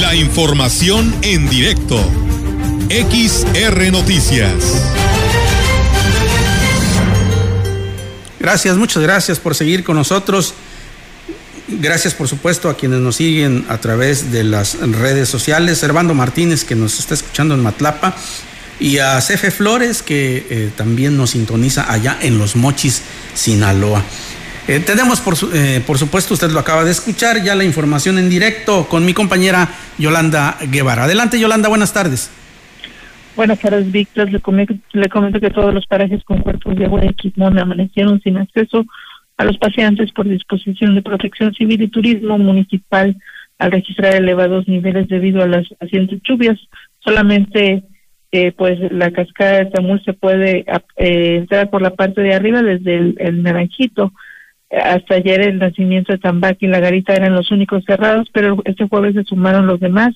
La 0.00 0.14
información 0.14 1.12
en 1.22 1.48
directo. 1.48 1.98
XR 2.88 3.90
Noticias. 3.90 4.84
Gracias, 8.38 8.76
muchas 8.76 9.02
gracias 9.02 9.40
por 9.40 9.56
seguir 9.56 9.82
con 9.82 9.96
nosotros. 9.96 10.54
Gracias, 11.80 12.14
por 12.14 12.28
supuesto, 12.28 12.68
a 12.68 12.76
quienes 12.76 13.00
nos 13.00 13.16
siguen 13.16 13.64
a 13.68 13.78
través 13.78 14.30
de 14.32 14.44
las 14.44 14.78
redes 14.80 15.28
sociales. 15.28 15.78
Servando 15.78 16.14
Martínez, 16.14 16.64
que 16.64 16.74
nos 16.74 16.98
está 16.98 17.14
escuchando 17.14 17.54
en 17.54 17.60
Matlapa. 17.62 18.14
Y 18.80 18.98
a 18.98 19.20
Cefe 19.20 19.50
Flores, 19.50 20.02
que 20.02 20.46
eh, 20.50 20.70
también 20.76 21.16
nos 21.16 21.30
sintoniza 21.30 21.90
allá 21.92 22.18
en 22.20 22.38
Los 22.38 22.56
Mochis, 22.56 23.02
Sinaloa. 23.34 24.02
Eh, 24.66 24.80
tenemos, 24.80 25.20
por, 25.20 25.36
su- 25.36 25.50
eh, 25.52 25.82
por 25.86 25.98
supuesto, 25.98 26.34
usted 26.34 26.50
lo 26.50 26.58
acaba 26.60 26.84
de 26.84 26.90
escuchar, 26.90 27.42
ya 27.44 27.54
la 27.54 27.64
información 27.64 28.18
en 28.18 28.28
directo 28.28 28.88
con 28.88 29.04
mi 29.04 29.14
compañera 29.14 29.68
Yolanda 29.98 30.56
Guevara. 30.68 31.04
Adelante, 31.04 31.38
Yolanda, 31.38 31.68
buenas 31.68 31.92
tardes. 31.92 32.30
Buenas 33.36 33.60
tardes, 33.60 33.90
Víctor. 33.90 34.30
Le, 34.32 34.40
come- 34.40 34.66
le 34.92 35.08
comento 35.08 35.40
que 35.40 35.50
todos 35.50 35.72
los 35.72 35.86
parajes 35.86 36.22
con 36.24 36.38
cuerpos 36.40 36.76
de 36.76 36.84
agua 36.84 37.00
de 37.00 37.14
Quismón 37.14 37.58
amanecieron 37.58 38.20
sin 38.22 38.36
acceso 38.36 38.84
a 39.36 39.44
los 39.44 39.58
paseantes 39.58 40.12
por 40.12 40.28
disposición 40.28 40.94
de 40.94 41.02
protección 41.02 41.52
civil 41.54 41.82
y 41.82 41.88
turismo 41.88 42.38
municipal 42.38 43.16
al 43.58 43.72
registrar 43.72 44.14
elevados 44.14 44.68
niveles 44.68 45.08
debido 45.08 45.42
a 45.42 45.48
las 45.48 45.66
recientes 45.80 46.20
lluvias. 46.22 46.58
Solamente 47.00 47.84
eh, 48.34 48.50
pues 48.52 48.78
la 48.90 49.10
cascada 49.10 49.58
de 49.58 49.66
Tamul 49.66 50.02
se 50.04 50.14
puede 50.14 50.64
eh, 50.96 51.36
entrar 51.36 51.68
por 51.68 51.82
la 51.82 51.90
parte 51.90 52.22
de 52.22 52.34
arriba 52.34 52.62
desde 52.62 52.96
el, 52.96 53.42
Naranjito. 53.42 54.12
Hasta 54.70 55.16
ayer 55.16 55.42
el 55.42 55.58
nacimiento 55.58 56.12
de 56.12 56.18
Tambac 56.18 56.56
y 56.60 56.66
la 56.66 56.80
Garita 56.80 57.14
eran 57.14 57.34
los 57.34 57.50
únicos 57.50 57.84
cerrados, 57.84 58.30
pero 58.32 58.62
este 58.64 58.88
jueves 58.88 59.14
se 59.14 59.24
sumaron 59.24 59.66
los 59.66 59.80
demás. 59.80 60.14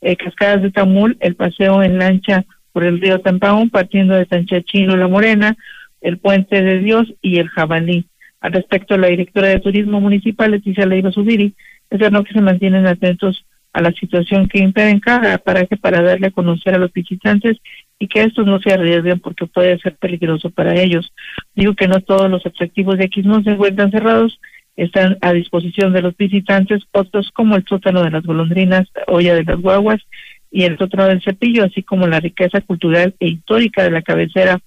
Eh, 0.00 0.16
cascadas 0.16 0.62
de 0.62 0.70
Tamul, 0.70 1.18
el 1.20 1.34
paseo 1.34 1.82
en 1.82 1.98
lancha 1.98 2.46
por 2.72 2.84
el 2.84 3.00
río 3.00 3.20
Tampaón, 3.20 3.68
partiendo 3.68 4.14
de 4.14 4.24
Tanchachino, 4.24 4.96
La 4.96 5.08
Morena, 5.08 5.56
el 6.00 6.16
Puente 6.16 6.62
de 6.62 6.78
Dios 6.78 7.12
y 7.20 7.38
el 7.38 7.48
Jabalí. 7.48 8.06
Al 8.40 8.52
respecto, 8.52 8.96
la 8.96 9.08
directora 9.08 9.48
de 9.48 9.60
Turismo 9.60 10.00
Municipal, 10.00 10.50
Leticia 10.50 10.86
Leiva 10.86 11.10
Subiri, 11.10 11.54
es 11.90 11.98
que 11.98 12.32
se 12.32 12.40
mantienen 12.40 12.86
atentos 12.86 13.44
a 13.72 13.82
la 13.82 13.92
situación 13.92 14.48
que 14.48 14.58
impera 14.58 14.90
en 14.90 15.00
cada 15.00 15.38
paraje 15.38 15.76
para 15.76 16.02
darle 16.02 16.28
a 16.28 16.30
conocer 16.30 16.74
a 16.74 16.78
los 16.78 16.92
visitantes 16.92 17.58
y 17.98 18.08
que 18.08 18.22
estos 18.22 18.46
no 18.46 18.60
se 18.60 18.72
arriesguen 18.72 19.20
porque 19.20 19.46
puede 19.46 19.78
ser 19.78 19.96
peligroso 19.96 20.50
para 20.50 20.74
ellos. 20.80 21.12
Digo 21.54 21.74
que 21.74 21.88
no 21.88 22.00
todos 22.00 22.30
los 22.30 22.44
atractivos 22.46 22.98
de 22.98 23.08
Quismón 23.08 23.44
se 23.44 23.50
encuentran 23.50 23.90
cerrados, 23.90 24.40
están 24.76 25.18
a 25.20 25.32
disposición 25.32 25.92
de 25.92 26.02
los 26.02 26.16
visitantes, 26.16 26.82
otros 26.92 27.30
como 27.32 27.56
el 27.56 27.64
sótano 27.68 28.02
de 28.02 28.10
las 28.10 28.22
golondrinas, 28.22 28.88
olla 29.08 29.34
de 29.34 29.44
las 29.44 29.60
guaguas 29.60 30.00
y 30.50 30.64
el 30.64 30.78
sótano 30.78 31.06
del 31.06 31.22
cepillo, 31.22 31.64
así 31.64 31.82
como 31.82 32.06
la 32.06 32.20
riqueza 32.20 32.60
cultural 32.60 33.14
e 33.18 33.28
histórica 33.28 33.82
de 33.82 33.90
la 33.90 34.02
cabecera 34.02 34.60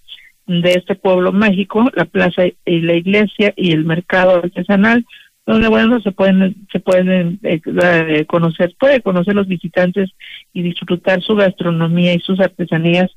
de 0.59 0.71
este 0.71 0.95
pueblo 0.95 1.31
mágico, 1.31 1.89
la 1.95 2.03
plaza 2.03 2.43
y 2.65 2.81
la 2.81 2.95
iglesia 2.95 3.53
y 3.55 3.71
el 3.71 3.85
mercado 3.85 4.37
artesanal, 4.43 5.05
donde 5.45 5.69
bueno 5.69 5.99
se 6.01 6.11
pueden 6.11 6.55
se 6.71 6.79
pueden 6.79 7.39
eh, 7.43 7.61
eh, 7.65 8.25
conocer 8.27 8.75
puede 8.79 9.01
conocer 9.01 9.35
los 9.35 9.47
visitantes 9.47 10.11
y 10.53 10.61
disfrutar 10.61 11.21
su 11.21 11.35
gastronomía 11.35 12.13
y 12.13 12.19
sus 12.19 12.39
artesanías 12.39 13.09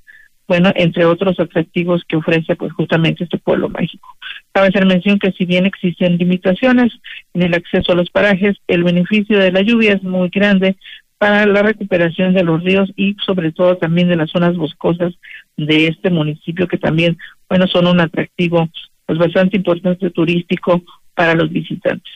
bueno 0.48 0.72
entre 0.74 1.04
otros 1.04 1.38
atractivos 1.38 2.02
que 2.08 2.16
ofrece 2.16 2.56
pues 2.56 2.72
justamente 2.72 3.24
este 3.24 3.38
pueblo 3.38 3.68
mágico. 3.68 4.08
Cabe 4.52 4.68
hacer 4.68 4.86
mención 4.86 5.18
que 5.18 5.32
si 5.32 5.44
bien 5.44 5.66
existen 5.66 6.16
limitaciones 6.16 6.92
en 7.34 7.42
el 7.42 7.54
acceso 7.54 7.92
a 7.92 7.96
los 7.96 8.10
parajes, 8.10 8.56
el 8.68 8.84
beneficio 8.84 9.38
de 9.38 9.52
la 9.52 9.62
lluvia 9.62 9.94
es 9.94 10.02
muy 10.02 10.28
grande 10.28 10.76
para 11.18 11.46
la 11.46 11.62
recuperación 11.62 12.34
de 12.34 12.42
los 12.42 12.62
ríos 12.62 12.90
y 12.96 13.16
sobre 13.24 13.52
todo 13.52 13.76
también 13.76 14.08
de 14.08 14.16
las 14.16 14.30
zonas 14.30 14.56
boscosas 14.56 15.14
de 15.56 15.88
este 15.88 16.10
municipio 16.10 16.68
que 16.68 16.78
también, 16.78 17.16
bueno, 17.48 17.66
son 17.66 17.86
un 17.86 18.00
atractivo 18.00 18.68
pues 19.06 19.18
bastante 19.18 19.56
importante 19.56 20.10
turístico 20.10 20.82
para 21.14 21.34
los 21.34 21.50
visitantes. 21.50 22.12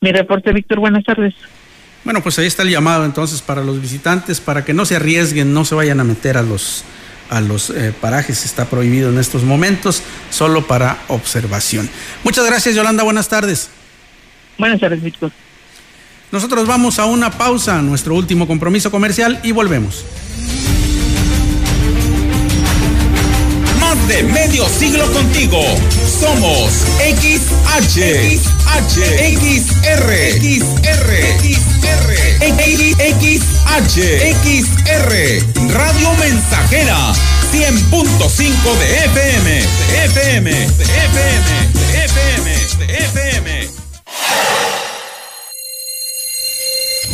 Mi 0.00 0.12
reporte, 0.12 0.52
Víctor, 0.52 0.80
buenas 0.80 1.04
tardes. 1.04 1.34
Bueno, 2.04 2.22
pues 2.22 2.38
ahí 2.38 2.46
está 2.46 2.62
el 2.62 2.70
llamado 2.70 3.04
entonces 3.04 3.42
para 3.42 3.62
los 3.62 3.80
visitantes, 3.80 4.40
para 4.40 4.64
que 4.64 4.72
no 4.72 4.86
se 4.86 4.96
arriesguen, 4.96 5.52
no 5.52 5.64
se 5.64 5.74
vayan 5.74 6.00
a 6.00 6.04
meter 6.04 6.38
a 6.38 6.42
los, 6.42 6.84
a 7.28 7.42
los 7.42 7.68
eh, 7.70 7.92
parajes, 8.00 8.46
está 8.46 8.70
prohibido 8.70 9.10
en 9.10 9.18
estos 9.18 9.44
momentos, 9.44 10.02
solo 10.30 10.66
para 10.66 10.98
observación. 11.08 11.88
Muchas 12.24 12.46
gracias, 12.46 12.74
Yolanda, 12.74 13.04
buenas 13.04 13.28
tardes. 13.28 13.70
Buenas 14.56 14.80
tardes, 14.80 15.02
Víctor. 15.02 15.30
Nosotros 16.32 16.66
vamos 16.68 17.00
a 17.00 17.06
una 17.06 17.30
pausa, 17.30 17.82
nuestro 17.82 18.14
último 18.14 18.46
compromiso 18.46 18.90
comercial 18.92 19.40
y 19.42 19.50
volvemos. 19.50 20.04
Más 23.80 24.08
de 24.08 24.22
medio 24.22 24.68
siglo 24.68 25.10
contigo. 25.12 25.60
Somos 26.20 26.70
XH, 27.00 27.98
XH, 28.30 29.00
XR, 29.34 30.12
XR, 30.38 31.10
XR, 31.40 32.10
XH, 33.18 33.98
XR, 34.44 35.72
Radio 35.72 36.14
Mensajera, 36.14 37.12
100.5 37.52 38.78
de 38.78 39.04
FM, 39.06 39.58
FM, 40.04 40.50
FM, 40.50 40.80
FM, 42.04 42.54
FM. 42.88 43.79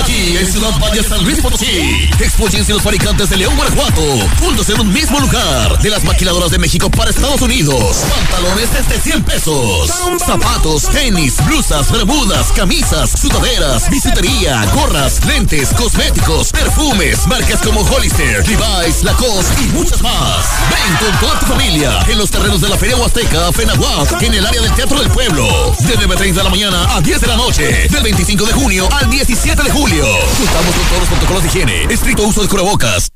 Aquí 0.00 0.36
en 0.36 0.50
Ciudad 0.50 0.70
Valle 0.80 1.02
San 1.02 1.22
Luis 1.22 1.40
Potosí. 1.40 2.08
Expóyense 2.18 2.72
los 2.72 2.82
fabricantes 2.82 3.28
de 3.28 3.36
León, 3.36 3.54
Guanajuato, 3.56 4.02
juntos 4.40 4.68
en 4.70 4.80
un 4.80 4.92
mismo 4.92 5.20
lugar. 5.20 5.78
De 5.80 5.90
las 5.90 6.02
maquiladoras 6.04 6.50
de 6.50 6.58
México 6.58 6.90
para 6.90 7.10
Estados 7.10 7.42
Unidos. 7.42 7.98
Pantalones 8.08 8.72
desde 8.72 9.00
100 9.00 9.24
pesos. 9.24 9.90
Zapatos, 10.24 10.88
tenis, 10.90 11.34
blusas, 11.44 11.90
bermudas, 11.90 12.52
camisas, 12.52 13.10
sudaderas, 13.10 13.90
bisutería, 13.90 14.64
gorras, 14.74 15.24
lentes, 15.26 15.68
cosméticos, 15.70 16.50
perfumes, 16.50 17.26
marcas 17.26 17.60
como 17.60 17.82
Hollister, 17.82 18.46
Levi's, 18.48 19.02
Lacoste 19.02 19.62
y 19.62 19.66
muchas 19.68 20.00
más. 20.00 20.46
Ven 20.70 20.96
con 20.96 21.20
toda 21.20 21.38
tu 21.40 21.46
familia 21.46 22.04
en 22.08 22.18
los 22.18 22.30
terrenos 22.30 22.60
de 22.60 22.68
la 22.68 22.78
Feria 22.78 22.96
Huasteca, 22.96 23.52
Fenahuac, 23.52 24.22
en 24.22 24.34
el 24.34 24.46
área 24.46 24.62
del 24.62 24.74
Teatro 24.74 24.98
del 24.98 25.10
Pueblo. 25.10 25.44
De 25.80 25.98
9.30 25.98 26.32
de 26.32 26.42
la 26.44 26.50
mañana 26.50 26.96
a 26.96 27.00
10 27.00 27.20
de 27.20 27.26
la 27.26 27.36
noche. 27.36 27.88
Del 27.88 28.02
25 28.02 28.44
de 28.46 28.52
junio 28.52 28.88
al 28.92 29.10
17 29.10 29.62
de 29.62 29.70
julio. 29.82 30.04
Contamos 30.38 30.74
con 30.76 30.86
todos 30.86 31.00
los 31.00 31.08
protocolos 31.08 31.42
de 31.42 31.48
higiene. 31.48 31.84
Estricto 31.92 32.26
uso 32.26 32.42
de 32.42 32.48
cubrebocas. 32.48 33.08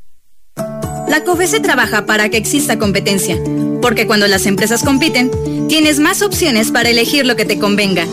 La 1.08 1.22
COFESE 1.22 1.60
trabaja 1.60 2.06
para 2.06 2.28
que 2.28 2.36
exista 2.36 2.78
competencia, 2.78 3.38
porque 3.80 4.08
cuando 4.08 4.26
las 4.26 4.46
empresas 4.46 4.82
compiten, 4.82 5.30
tienes 5.68 6.00
más 6.00 6.20
opciones 6.22 6.72
para 6.72 6.90
elegir 6.90 7.24
lo 7.24 7.36
que 7.36 7.44
te 7.44 7.60
convenga. 7.60 8.04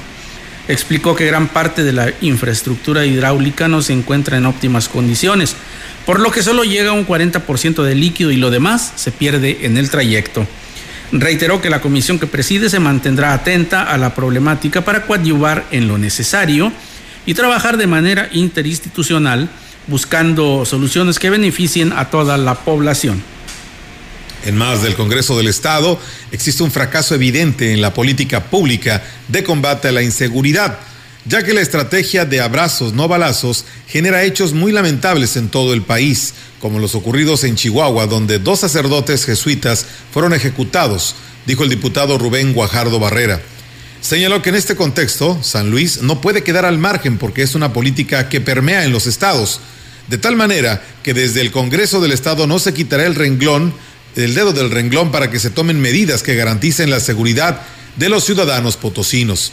Explicó 0.67 1.15
que 1.15 1.27
gran 1.27 1.47
parte 1.47 1.83
de 1.83 1.93
la 1.93 2.11
infraestructura 2.21 3.05
hidráulica 3.05 3.67
no 3.67 3.83
se 3.83 3.93
encuentra 3.93 4.37
en 4.37 4.47
óptimas 4.47 4.89
condiciones, 4.89 5.55
por 6.07 6.19
lo 6.19 6.31
que 6.31 6.41
solo 6.41 6.63
llega 6.63 6.93
un 6.93 7.05
40% 7.05 7.83
de 7.83 7.93
líquido 7.93 8.31
y 8.31 8.37
lo 8.37 8.49
demás 8.49 8.93
se 8.95 9.11
pierde 9.11 9.67
en 9.67 9.77
el 9.77 9.91
trayecto. 9.91 10.47
Reiteró 11.11 11.61
que 11.61 11.69
la 11.69 11.79
comisión 11.79 12.17
que 12.17 12.25
preside 12.25 12.71
se 12.71 12.79
mantendrá 12.79 13.33
atenta 13.33 13.83
a 13.83 13.99
la 13.99 14.15
problemática 14.15 14.83
para 14.83 15.05
coadyuvar 15.05 15.67
en 15.69 15.87
lo 15.87 15.99
necesario 15.99 16.71
y 17.27 17.35
trabajar 17.35 17.77
de 17.77 17.85
manera 17.85 18.29
interinstitucional 18.31 19.47
buscando 19.87 20.65
soluciones 20.65 21.19
que 21.19 21.29
beneficien 21.29 21.93
a 21.93 22.09
toda 22.09 22.37
la 22.37 22.55
población. 22.55 23.23
En 24.45 24.55
más 24.55 24.83
del 24.83 24.95
Congreso 24.95 25.37
del 25.37 25.47
Estado, 25.47 25.99
existe 26.31 26.63
un 26.63 26.71
fracaso 26.71 27.15
evidente 27.15 27.73
en 27.73 27.81
la 27.81 27.93
política 27.93 28.45
pública 28.45 29.03
de 29.27 29.43
combate 29.43 29.87
a 29.87 29.91
la 29.91 30.03
inseguridad, 30.03 30.79
ya 31.25 31.43
que 31.43 31.53
la 31.53 31.61
estrategia 31.61 32.23
de 32.23 32.39
abrazos 32.39 32.93
no 32.93 33.07
balazos 33.07 33.65
genera 33.87 34.23
hechos 34.23 34.53
muy 34.53 34.71
lamentables 34.71 35.35
en 35.35 35.49
todo 35.49 35.73
el 35.73 35.81
país, 35.81 36.33
como 36.61 36.79
los 36.79 36.95
ocurridos 36.95 37.43
en 37.43 37.55
Chihuahua, 37.55 38.07
donde 38.07 38.39
dos 38.39 38.59
sacerdotes 38.59 39.25
jesuitas 39.25 39.85
fueron 40.13 40.33
ejecutados, 40.33 41.15
dijo 41.45 41.63
el 41.63 41.69
diputado 41.69 42.17
Rubén 42.17 42.53
Guajardo 42.53 42.99
Barrera. 42.99 43.41
Señaló 44.01 44.41
que 44.41 44.49
en 44.49 44.55
este 44.55 44.75
contexto, 44.75 45.39
San 45.41 45.69
Luis 45.71 46.01
no 46.01 46.21
puede 46.21 46.43
quedar 46.43 46.65
al 46.65 46.77
margen 46.77 47.17
porque 47.17 47.41
es 47.41 47.55
una 47.55 47.73
política 47.73 48.29
que 48.29 48.41
permea 48.41 48.85
en 48.85 48.91
los 48.91 49.07
estados, 49.07 49.59
de 50.07 50.17
tal 50.17 50.35
manera 50.35 50.81
que 51.03 51.13
desde 51.13 51.41
el 51.41 51.51
Congreso 51.51 51.99
del 51.99 52.11
Estado 52.11 52.47
no 52.47 52.59
se 52.59 52.73
quitará 52.73 53.05
el 53.05 53.15
renglón, 53.15 53.73
el 54.15 54.33
dedo 54.33 54.53
del 54.53 54.71
renglón 54.71 55.11
para 55.11 55.29
que 55.29 55.39
se 55.39 55.49
tomen 55.49 55.81
medidas 55.81 56.23
que 56.23 56.35
garanticen 56.35 56.89
la 56.89 56.99
seguridad 56.99 57.61
de 57.97 58.09
los 58.09 58.23
ciudadanos 58.23 58.77
potosinos. 58.77 59.51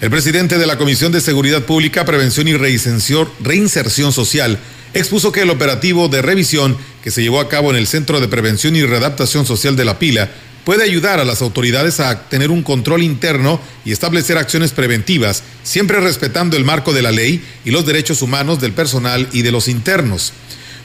El 0.00 0.10
presidente 0.10 0.58
de 0.58 0.66
la 0.66 0.76
Comisión 0.76 1.10
de 1.12 1.22
Seguridad 1.22 1.62
Pública, 1.62 2.04
Prevención 2.04 2.48
y 2.48 2.54
Reinserción 2.54 4.12
Social 4.12 4.58
expuso 4.92 5.32
que 5.32 5.42
el 5.42 5.50
operativo 5.50 6.08
de 6.08 6.20
revisión 6.20 6.76
que 7.02 7.10
se 7.10 7.22
llevó 7.22 7.40
a 7.40 7.48
cabo 7.48 7.70
en 7.70 7.76
el 7.76 7.86
Centro 7.86 8.20
de 8.20 8.28
Prevención 8.28 8.76
y 8.76 8.82
Readaptación 8.82 9.46
Social 9.46 9.74
de 9.74 9.84
La 9.84 9.98
Pila 9.98 10.30
puede 10.66 10.82
ayudar 10.82 11.20
a 11.20 11.24
las 11.24 11.42
autoridades 11.42 12.00
a 12.00 12.28
tener 12.28 12.50
un 12.50 12.64
control 12.64 13.04
interno 13.04 13.60
y 13.84 13.92
establecer 13.92 14.36
acciones 14.36 14.72
preventivas, 14.72 15.44
siempre 15.62 16.00
respetando 16.00 16.56
el 16.56 16.64
marco 16.64 16.92
de 16.92 17.02
la 17.02 17.12
ley 17.12 17.40
y 17.64 17.70
los 17.70 17.86
derechos 17.86 18.20
humanos 18.20 18.60
del 18.60 18.72
personal 18.72 19.28
y 19.30 19.42
de 19.42 19.52
los 19.52 19.68
internos. 19.68 20.32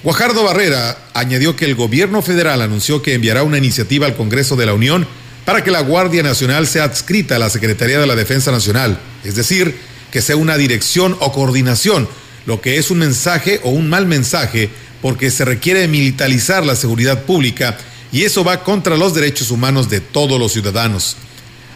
Guajardo 0.04 0.44
Barrera 0.44 1.00
añadió 1.16 1.56
que 1.56 1.66
el 1.66 1.74
gobierno 1.74 2.22
federal 2.22 2.62
anunció 2.62 3.02
que 3.02 3.16
enviará 3.16 3.42
una 3.42 3.58
iniciativa 3.58 4.06
al 4.06 4.16
Congreso 4.16 4.56
de 4.56 4.68
la 4.68 4.76
Unión 4.76 5.08
para 5.46 5.64
que 5.64 5.72
la 5.72 5.82
Guardia 5.82 6.22
Nacional 6.22 6.68
sea 6.68 6.84
adscrita 6.84 7.38
a 7.38 7.40
la 7.40 7.50
Secretaría 7.50 8.00
de 8.00 8.06
la 8.06 8.16
Defensa 8.16 8.52
Nacional, 8.52 9.00
es 9.24 9.34
decir, 9.34 9.76
que 10.12 10.22
sea 10.22 10.36
una 10.36 10.58
dirección 10.58 11.18
o 11.22 11.32
coordinación, 11.32 12.08
lo 12.46 12.62
que 12.62 12.78
es 12.78 12.92
un 12.92 13.00
mensaje 13.00 13.60
o 13.64 13.72
un 13.72 13.90
mal 13.90 14.06
mensaje 14.06 14.70
porque 15.02 15.32
se 15.32 15.44
requiere 15.44 15.88
militarizar 15.88 16.64
la 16.64 16.76
seguridad 16.76 17.24
pública 17.24 17.80
y 18.12 18.24
eso 18.24 18.44
va 18.44 18.64
contra 18.64 18.98
los 18.98 19.14
derechos 19.14 19.52
humanos 19.52 19.90
de 19.90 20.02
todos 20.02 20.40
los 20.40 20.52
ciudadanos. 20.52 21.16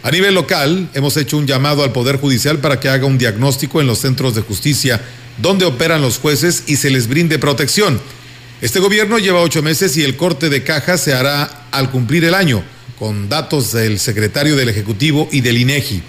A 0.04 0.12
nivel 0.12 0.36
local, 0.36 0.90
hemos 0.94 1.18
hecho 1.18 1.38
un 1.38 1.48
llamado 1.48 1.84
al 1.84 1.92
Poder 1.92 2.18
Judicial 2.18 2.60
para 2.60 2.80
que 2.80 2.90
haga 2.90 3.06
un 3.06 3.18
diagnóstico 3.18 3.82
en 3.82 3.88
los 3.88 4.00
centros 4.00 4.36
de 4.36 4.42
justicia 4.42 5.02
donde 5.38 5.66
operan 5.66 6.02
los 6.02 6.20
jueces 6.20 6.64
y 6.68 6.76
se 6.76 6.90
les 6.90 7.08
brinde 7.08 7.40
protección. 7.40 8.00
Este 8.62 8.80
gobierno 8.80 9.20
lleva 9.20 9.42
ocho 9.42 9.62
meses 9.62 9.98
y 9.98 10.04
el 10.04 10.16
corte 10.16 10.50
de 10.50 10.64
caja 10.64 10.98
se 10.98 11.14
hará 11.14 11.68
al 11.72 11.90
cumplir 11.92 12.24
el 12.24 12.34
año, 12.34 12.64
con 13.00 13.28
datos 13.28 13.74
del 13.74 14.00
secretario 14.00 14.56
del 14.56 14.70
Ejecutivo 14.70 15.28
y 15.32 15.42
del 15.42 15.58
INEGI. 15.58 16.04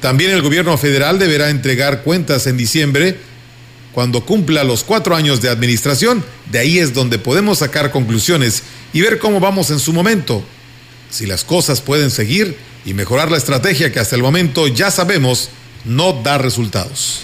También 0.00 0.30
el 0.30 0.42
gobierno 0.42 0.76
federal 0.78 1.18
deberá 1.18 1.50
entregar 1.50 2.02
cuentas 2.02 2.46
en 2.46 2.56
diciembre 2.56 3.16
cuando 3.92 4.24
cumpla 4.24 4.64
los 4.64 4.84
cuatro 4.84 5.14
años 5.14 5.40
de 5.42 5.48
administración. 5.48 6.24
De 6.50 6.58
ahí 6.58 6.78
es 6.78 6.94
donde 6.94 7.18
podemos 7.18 7.58
sacar 7.58 7.90
conclusiones 7.90 8.62
y 8.92 9.00
ver 9.00 9.18
cómo 9.18 9.40
vamos 9.40 9.70
en 9.70 9.78
su 9.78 9.92
momento. 9.92 10.44
Si 11.10 11.26
las 11.26 11.44
cosas 11.44 11.80
pueden 11.80 12.10
seguir 12.10 12.56
y 12.84 12.94
mejorar 12.94 13.30
la 13.30 13.36
estrategia 13.36 13.92
que 13.92 14.00
hasta 14.00 14.16
el 14.16 14.22
momento 14.22 14.66
ya 14.68 14.90
sabemos 14.90 15.50
no 15.84 16.12
da 16.22 16.38
resultados. 16.38 17.22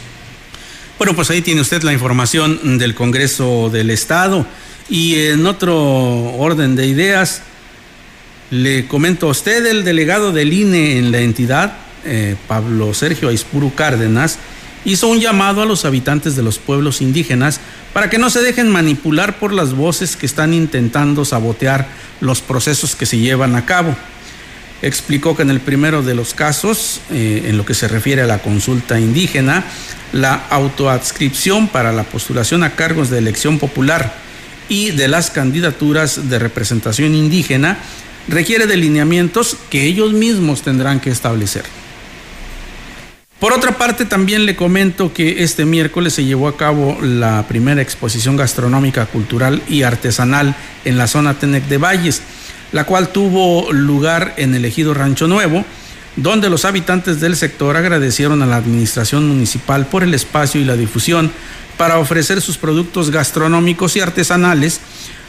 Bueno, 0.99 1.15
pues 1.15 1.31
ahí 1.31 1.43
tiene 1.43 1.61
usted 1.61 1.83
la 1.83 1.93
información 1.93 2.79
del 2.79 2.95
Congreso 2.95 3.71
del 3.71 3.91
Estado. 3.91 4.47
Y 4.91 5.15
en 5.27 5.47
otro 5.47 5.77
orden 6.37 6.75
de 6.75 6.87
ideas, 6.87 7.43
le 8.51 8.87
comento 8.89 9.29
a 9.29 9.31
usted, 9.31 9.67
el 9.67 9.85
delegado 9.85 10.33
del 10.33 10.53
INE 10.53 10.99
en 10.99 11.13
la 11.13 11.21
entidad, 11.21 11.75
eh, 12.05 12.37
Pablo 12.47 12.95
Sergio 12.95 13.29
Aispuru 13.29 13.75
Cárdenas, 13.75 14.39
hizo 14.89 15.09
un 15.09 15.21
llamado 15.21 15.63
a 15.63 15.67
los 15.67 15.85
habitantes 15.85 16.37
de 16.37 16.43
los 16.43 16.59
pueblos 16.59 17.01
indígenas 17.01 17.61
para 17.93 18.11
que 18.11 18.19
no 18.19 18.31
se 18.31 18.41
dejen 18.41 18.69
manipular 18.69 19.39
por 19.39 19.53
las 19.53 19.75
voces 19.75 20.17
que 20.17 20.27
están 20.27 20.55
intentando 20.55 21.25
sabotear 21.25 21.89
los 22.21 22.41
procesos 22.41 22.97
que 22.97 23.07
se 23.07 23.19
llevan 23.19 23.57
a 23.57 23.67
cabo. 23.67 23.95
Explicó 24.81 25.37
que 25.37 25.43
en 25.43 25.51
el 25.51 25.61
primero 25.61 26.03
de 26.03 26.15
los 26.15 26.35
casos, 26.35 27.01
eh, 27.11 27.45
en 27.47 27.57
lo 27.57 27.67
que 27.67 27.75
se 27.75 27.89
refiere 27.89 28.23
a 28.23 28.27
la 28.27 28.39
consulta 28.39 29.01
indígena, 29.01 29.65
la 30.13 30.35
autoadscripción 30.51 31.69
para 31.69 31.93
la 31.93 32.05
postulación 32.05 32.63
a 32.63 32.77
cargos 32.77 33.11
de 33.11 33.19
elección 33.19 33.59
popular 33.59 34.15
y 34.69 34.91
de 34.93 35.09
las 35.09 35.31
candidaturas 35.31 36.29
de 36.29 36.39
representación 36.39 37.15
indígena 37.15 37.79
requiere 38.29 38.67
de 38.67 38.77
lineamientos 38.77 39.57
que 39.71 39.85
ellos 39.85 40.13
mismos 40.13 40.63
tendrán 40.63 41.01
que 41.01 41.11
establecer. 41.11 41.65
Por 43.41 43.53
otra 43.53 43.79
parte, 43.79 44.05
también 44.05 44.47
le 44.47 44.57
comento 44.57 45.13
que 45.13 45.45
este 45.45 45.65
miércoles 45.65 46.13
se 46.13 46.25
llevó 46.25 46.49
a 46.49 46.57
cabo 46.57 46.99
la 47.01 47.47
primera 47.47 47.81
exposición 47.81 48.37
gastronómica, 48.37 49.07
cultural 49.07 49.63
y 49.69 49.85
artesanal 49.85 50.57
en 50.85 50.99
la 50.99 51.07
zona 51.07 51.35
Tenec 51.35 51.65
de 51.69 51.79
Valles, 51.79 52.21
la 52.73 52.83
cual 52.83 53.11
tuvo 53.11 53.73
lugar 53.73 54.35
en 54.39 54.57
el 54.57 54.65
ejido 54.65 54.93
Rancho 54.93 55.29
Nuevo, 55.29 55.65
donde 56.17 56.51
los 56.51 56.65
habitantes 56.65 57.21
del 57.21 57.37
sector 57.37 57.77
agradecieron 57.77 58.43
a 58.43 58.47
la 58.47 58.57
administración 58.57 59.29
municipal 59.29 59.87
por 59.87 60.03
el 60.03 60.15
espacio 60.15 60.61
y 60.61 60.65
la 60.65 60.75
difusión 60.75 61.31
para 61.77 62.01
ofrecer 62.01 62.41
sus 62.41 62.59
productos 62.59 63.13
gastronómicos 63.13 63.95
y 63.95 64.01
artesanales, 64.01 64.81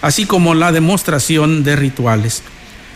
así 0.02 0.26
como 0.26 0.56
la 0.56 0.72
demostración 0.72 1.64
de 1.64 1.76
rituales. 1.76 2.42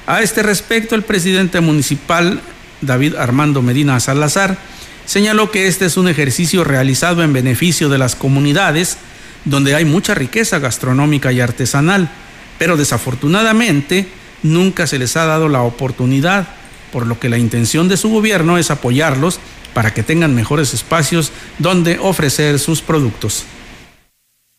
A 0.08 0.24
este 0.24 0.42
respecto, 0.42 0.96
el 0.96 1.04
presidente 1.04 1.62
municipal, 1.62 2.42
David 2.82 3.16
Armando 3.16 3.62
Medina 3.62 4.00
Salazar, 4.00 4.58
señaló 5.06 5.52
que 5.52 5.68
este 5.68 5.86
es 5.86 5.98
un 5.98 6.08
ejercicio 6.08 6.64
realizado 6.64 7.24
en 7.24 7.34
beneficio 7.34 7.90
de 7.90 7.98
las 7.98 8.16
comunidades 8.16 8.98
donde 9.46 9.76
hay 9.76 9.86
mucha 9.86 10.14
riqueza 10.14 10.60
gastronómica 10.60 11.32
y 11.32 11.42
artesanal, 11.42 12.10
pero 12.58 12.78
desafortunadamente 12.78 14.08
nunca 14.42 14.88
se 14.88 15.00
les 15.00 15.18
ha 15.18 15.26
dado 15.26 15.50
la 15.50 15.62
oportunidad, 15.62 16.48
por 16.92 17.08
lo 17.08 17.20
que 17.20 17.30
la 17.30 17.38
intención 17.38 17.90
de 17.90 17.98
su 17.98 18.10
gobierno 18.10 18.58
es 18.58 18.72
apoyarlos 18.72 19.40
para 19.74 19.94
que 19.94 20.04
tengan 20.04 20.36
mejores 20.36 20.74
espacios 20.74 21.32
donde 21.60 21.98
ofrecer 22.00 22.60
sus 22.60 22.82
productos 22.82 23.46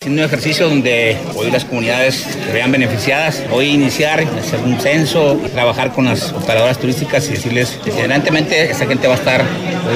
un 0.07 0.19
ejercicio 0.19 0.69
donde 0.69 1.17
hoy 1.35 1.51
las 1.51 1.65
comunidades 1.65 2.15
se 2.17 2.53
vean 2.53 2.71
beneficiadas. 2.71 3.43
Hoy 3.51 3.69
iniciar, 3.69 4.21
hacer 4.21 4.61
un 4.61 4.79
censo, 4.79 5.41
trabajar 5.53 5.93
con 5.93 6.05
las 6.05 6.33
operadoras 6.33 6.79
turísticas 6.79 7.27
y 7.29 7.33
decirles 7.33 7.79
evidentemente 7.87 8.71
esta 8.71 8.87
gente 8.87 9.07
va 9.07 9.15
a 9.15 9.17
estar 9.17 9.43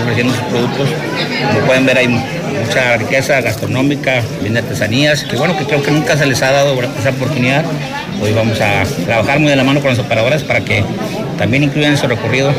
ofreciendo 0.01 0.33
sus 0.35 0.43
productos. 0.45 0.89
Como 1.53 1.67
pueden 1.67 1.87
ver 1.87 1.99
hay 1.99 2.09
mucha 2.09 2.97
riqueza 2.97 3.41
gastronómica, 3.41 4.23
bien 4.41 4.55
de 4.55 4.61
artesanías, 4.61 5.25
que 5.25 5.37
bueno, 5.37 5.57
que 5.57 5.65
creo 5.65 5.83
que 5.83 5.91
nunca 5.91 6.17
se 6.17 6.27
les 6.27 6.43
ha 6.43 6.53
dado 6.53 6.81
esa 6.99 7.11
oportunidad. 7.11 7.65
Hoy 8.21 8.33
vamos 8.33 8.61
a 8.61 8.85
trabajar 9.05 9.39
muy 9.39 9.51
de 9.51 9.57
la 9.57 9.65
mano 9.65 9.81
con 9.81 9.91
las 9.91 9.99
operadoras 9.99 10.43
para 10.43 10.61
que 10.61 10.85
también 11.37 11.65
incluyan 11.65 11.97
su 11.97 12.07
recorrido. 12.07 12.53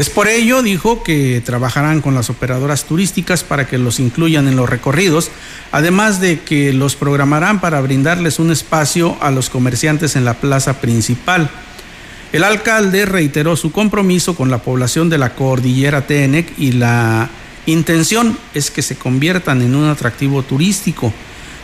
Es 0.00 0.08
por 0.08 0.28
ello, 0.28 0.62
dijo, 0.62 1.02
que 1.02 1.42
trabajarán 1.44 2.00
con 2.00 2.14
las 2.14 2.30
operadoras 2.30 2.86
turísticas 2.86 3.44
para 3.44 3.66
que 3.66 3.76
los 3.76 4.00
incluyan 4.00 4.48
en 4.48 4.56
los 4.56 4.66
recorridos, 4.66 5.30
además 5.72 6.22
de 6.22 6.40
que 6.40 6.72
los 6.72 6.96
programarán 6.96 7.60
para 7.60 7.82
brindarles 7.82 8.38
un 8.38 8.50
espacio 8.50 9.18
a 9.20 9.30
los 9.30 9.50
comerciantes 9.50 10.16
en 10.16 10.24
la 10.24 10.32
plaza 10.32 10.80
principal. 10.80 11.50
El 12.32 12.44
alcalde 12.44 13.04
reiteró 13.04 13.56
su 13.56 13.72
compromiso 13.72 14.34
con 14.34 14.50
la 14.50 14.62
población 14.62 15.10
de 15.10 15.18
la 15.18 15.34
cordillera 15.34 16.06
Tenec 16.06 16.58
y 16.58 16.72
la 16.72 17.28
intención 17.66 18.38
es 18.54 18.70
que 18.70 18.80
se 18.80 18.96
conviertan 18.96 19.60
en 19.60 19.74
un 19.74 19.86
atractivo 19.90 20.42
turístico. 20.42 21.12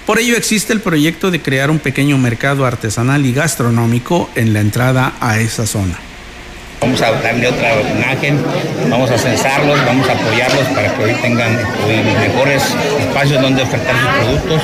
Por 0.04 0.18
ello 0.18 0.36
existe 0.36 0.74
el 0.74 0.82
proyecto 0.82 1.30
de 1.30 1.40
crear 1.40 1.70
un 1.70 1.78
pequeño 1.78 2.18
mercado 2.18 2.66
artesanal 2.66 3.24
y 3.24 3.32
gastronómico 3.32 4.28
en 4.34 4.52
la 4.52 4.60
entrada 4.60 5.14
a 5.20 5.40
esa 5.40 5.66
zona. 5.66 5.98
Vamos 6.80 7.00
a 7.02 7.10
darle 7.22 7.48
otra 7.48 7.68
imagen, 7.80 8.42
vamos 8.88 9.10
a 9.10 9.18
censarlos, 9.18 9.84
vamos 9.84 10.08
a 10.08 10.12
apoyarlos 10.12 10.64
para 10.74 10.92
que 10.94 11.04
hoy 11.04 11.14
tengan 11.20 11.56
hoy 11.86 11.96
mejores 12.20 12.62
espacios 13.00 13.42
donde 13.42 13.62
ofertar 13.62 13.94
sus 13.96 14.24
productos. 14.24 14.62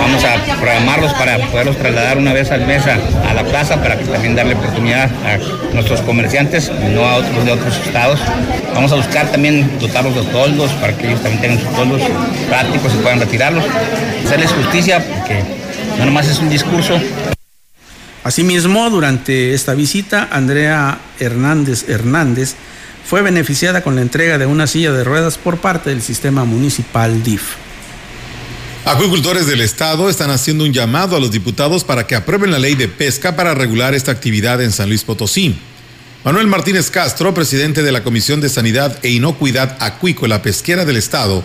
Vamos 0.00 0.24
a 0.24 0.56
programarlos 0.56 1.12
para 1.14 1.38
poderlos 1.46 1.76
trasladar 1.76 2.18
una 2.18 2.32
vez 2.32 2.50
al 2.50 2.66
mes 2.66 2.82
a, 2.86 2.98
a 3.28 3.34
la 3.34 3.44
plaza 3.44 3.76
para 3.82 3.96
que 3.96 4.04
también 4.04 4.34
darle 4.36 4.54
oportunidad 4.54 5.10
a 5.24 5.38
nuestros 5.74 6.00
comerciantes, 6.02 6.70
no 6.92 7.04
a 7.04 7.16
otros 7.16 7.44
de 7.44 7.52
otros 7.52 7.76
estados. 7.86 8.20
Vamos 8.74 8.92
a 8.92 8.96
buscar 8.96 9.26
también 9.28 9.78
dotarlos 9.78 10.14
de 10.14 10.22
toldos 10.32 10.72
para 10.72 10.96
que 10.96 11.08
ellos 11.08 11.22
también 11.22 11.40
tengan 11.40 11.58
sus 11.60 11.74
toldos 11.74 12.02
prácticos 12.48 12.92
y 12.94 12.98
puedan 12.98 13.20
retirarlos. 13.20 13.64
Hacerles 14.24 14.52
justicia 14.52 14.98
porque 14.98 15.42
no 15.98 16.04
nomás 16.04 16.28
es 16.28 16.38
un 16.38 16.48
discurso, 16.50 17.00
Asimismo, 18.22 18.90
durante 18.90 19.54
esta 19.54 19.74
visita, 19.74 20.28
Andrea 20.30 21.00
Hernández 21.18 21.88
Hernández 21.88 22.54
fue 23.04 23.22
beneficiada 23.22 23.82
con 23.82 23.96
la 23.96 24.02
entrega 24.02 24.38
de 24.38 24.46
una 24.46 24.66
silla 24.66 24.92
de 24.92 25.04
ruedas 25.04 25.38
por 25.38 25.58
parte 25.58 25.90
del 25.90 26.02
sistema 26.02 26.44
municipal 26.44 27.22
DIF. 27.22 27.54
Acuicultores 28.84 29.46
del 29.46 29.60
Estado 29.60 30.08
están 30.08 30.30
haciendo 30.30 30.64
un 30.64 30.72
llamado 30.72 31.16
a 31.16 31.20
los 31.20 31.30
diputados 31.30 31.84
para 31.84 32.06
que 32.06 32.14
aprueben 32.14 32.50
la 32.50 32.58
ley 32.58 32.74
de 32.74 32.88
pesca 32.88 33.36
para 33.36 33.54
regular 33.54 33.94
esta 33.94 34.12
actividad 34.12 34.62
en 34.62 34.72
San 34.72 34.88
Luis 34.88 35.04
Potosí. 35.04 35.58
Manuel 36.24 36.46
Martínez 36.46 36.90
Castro, 36.90 37.32
presidente 37.32 37.82
de 37.82 37.92
la 37.92 38.02
Comisión 38.02 38.40
de 38.40 38.50
Sanidad 38.50 38.98
e 39.02 39.08
Inocuidad 39.10 39.76
Acuícola 39.80 40.42
Pesquera 40.42 40.84
del 40.84 40.98
Estado, 40.98 41.42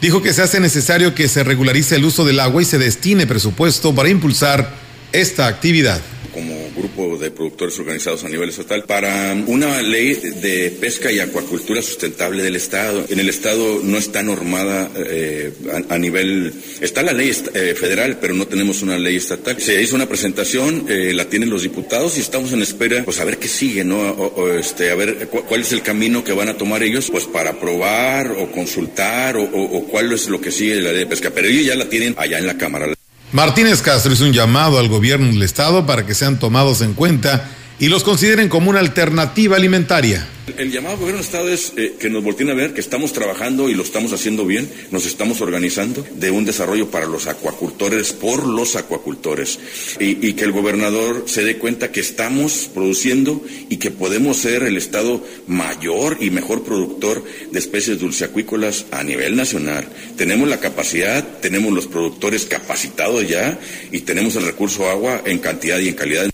dijo 0.00 0.22
que 0.22 0.32
se 0.32 0.42
hace 0.42 0.60
necesario 0.60 1.14
que 1.14 1.28
se 1.28 1.44
regularice 1.44 1.96
el 1.96 2.04
uso 2.04 2.24
del 2.24 2.40
agua 2.40 2.62
y 2.62 2.64
se 2.64 2.78
destine 2.78 3.26
presupuesto 3.26 3.94
para 3.94 4.08
impulsar 4.08 4.87
esta 5.12 5.46
actividad 5.46 6.00
como 6.32 6.54
grupo 6.76 7.18
de 7.18 7.30
productores 7.30 7.78
organizados 7.78 8.24
a 8.24 8.28
nivel 8.28 8.50
estatal 8.50 8.84
para 8.84 9.32
una 9.46 9.82
ley 9.82 10.14
de 10.14 10.70
pesca 10.70 11.10
y 11.10 11.18
acuacultura 11.18 11.82
sustentable 11.82 12.42
del 12.42 12.54
Estado. 12.54 13.04
En 13.08 13.18
el 13.18 13.28
Estado 13.28 13.80
no 13.82 13.98
está 13.98 14.22
normada 14.22 14.90
eh, 14.94 15.52
a, 15.88 15.98
nivel, 15.98 16.52
está 16.80 17.02
la 17.02 17.12
ley 17.12 17.30
eh, 17.54 17.74
federal, 17.74 18.18
pero 18.20 18.34
no 18.34 18.46
tenemos 18.46 18.82
una 18.82 18.98
ley 18.98 19.16
estatal. 19.16 19.60
Se 19.60 19.82
hizo 19.82 19.96
una 19.96 20.08
presentación, 20.08 20.86
eh, 20.88 21.12
la 21.12 21.24
tienen 21.24 21.50
los 21.50 21.62
diputados 21.62 22.16
y 22.18 22.20
estamos 22.20 22.52
en 22.52 22.62
espera, 22.62 23.04
pues 23.04 23.18
a 23.18 23.24
ver 23.24 23.38
qué 23.38 23.48
sigue, 23.48 23.84
¿no? 23.84 24.32
Este, 24.58 24.90
a 24.90 24.94
ver 24.94 25.28
cu 25.28 25.42
cuál 25.42 25.62
es 25.62 25.72
el 25.72 25.82
camino 25.82 26.22
que 26.22 26.32
van 26.32 26.48
a 26.48 26.56
tomar 26.56 26.82
ellos, 26.82 27.10
pues 27.10 27.24
para 27.24 27.50
aprobar 27.50 28.30
o 28.32 28.50
consultar 28.52 29.36
o, 29.36 29.42
o 29.42 29.84
cuál 29.88 30.12
es 30.12 30.28
lo 30.28 30.40
que 30.40 30.52
sigue 30.52 30.80
la 30.80 30.92
ley 30.92 31.00
de 31.00 31.06
pesca. 31.06 31.30
Pero 31.30 31.48
ellos 31.48 31.66
ya 31.66 31.74
la 31.74 31.88
tienen 31.88 32.14
allá 32.16 32.38
en 32.38 32.46
la 32.46 32.56
Cámara. 32.56 32.97
Martínez 33.32 33.82
Castro 33.82 34.12
hizo 34.12 34.24
un 34.24 34.32
llamado 34.32 34.78
al 34.78 34.88
gobierno 34.88 35.26
del 35.26 35.42
Estado 35.42 35.84
para 35.84 36.06
que 36.06 36.14
sean 36.14 36.38
tomados 36.38 36.80
en 36.80 36.94
cuenta 36.94 37.48
y 37.80 37.88
los 37.88 38.02
consideren 38.02 38.48
como 38.48 38.70
una 38.70 38.80
alternativa 38.80 39.56
alimentaria. 39.56 40.26
El 40.56 40.72
llamado 40.72 40.94
al 40.94 41.00
gobierno 41.00 41.18
del 41.18 41.26
Estado 41.26 41.48
es 41.50 41.74
eh, 41.76 41.96
que 42.00 42.08
nos 42.08 42.24
volteen 42.24 42.48
a 42.48 42.54
ver 42.54 42.72
que 42.72 42.80
estamos 42.80 43.12
trabajando 43.12 43.68
y 43.68 43.74
lo 43.74 43.82
estamos 43.82 44.12
haciendo 44.12 44.46
bien, 44.46 44.68
nos 44.90 45.04
estamos 45.04 45.40
organizando 45.42 46.06
de 46.14 46.30
un 46.30 46.46
desarrollo 46.46 46.90
para 46.90 47.06
los 47.06 47.26
acuacultores, 47.26 48.14
por 48.14 48.46
los 48.46 48.74
acuacultores, 48.74 49.58
y, 50.00 50.26
y, 50.26 50.32
que 50.32 50.44
el 50.44 50.52
gobernador 50.52 51.24
se 51.26 51.44
dé 51.44 51.58
cuenta 51.58 51.92
que 51.92 52.00
estamos 52.00 52.70
produciendo 52.72 53.44
y 53.68 53.76
que 53.76 53.90
podemos 53.90 54.38
ser 54.38 54.62
el 54.62 54.78
Estado 54.78 55.22
mayor 55.46 56.16
y 56.20 56.30
mejor 56.30 56.64
productor 56.64 57.22
de 57.52 57.58
especies 57.58 58.00
dulceacuícolas 58.00 58.86
a 58.90 59.04
nivel 59.04 59.36
nacional. 59.36 59.86
Tenemos 60.16 60.48
la 60.48 60.60
capacidad, 60.60 61.24
tenemos 61.40 61.72
los 61.72 61.86
productores 61.86 62.46
capacitados 62.46 63.28
ya 63.28 63.58
y 63.92 64.00
tenemos 64.00 64.34
el 64.36 64.46
recurso 64.46 64.88
agua 64.88 65.22
en 65.26 65.38
cantidad 65.38 65.78
y 65.78 65.88
en 65.88 65.94
calidad. 65.94 66.30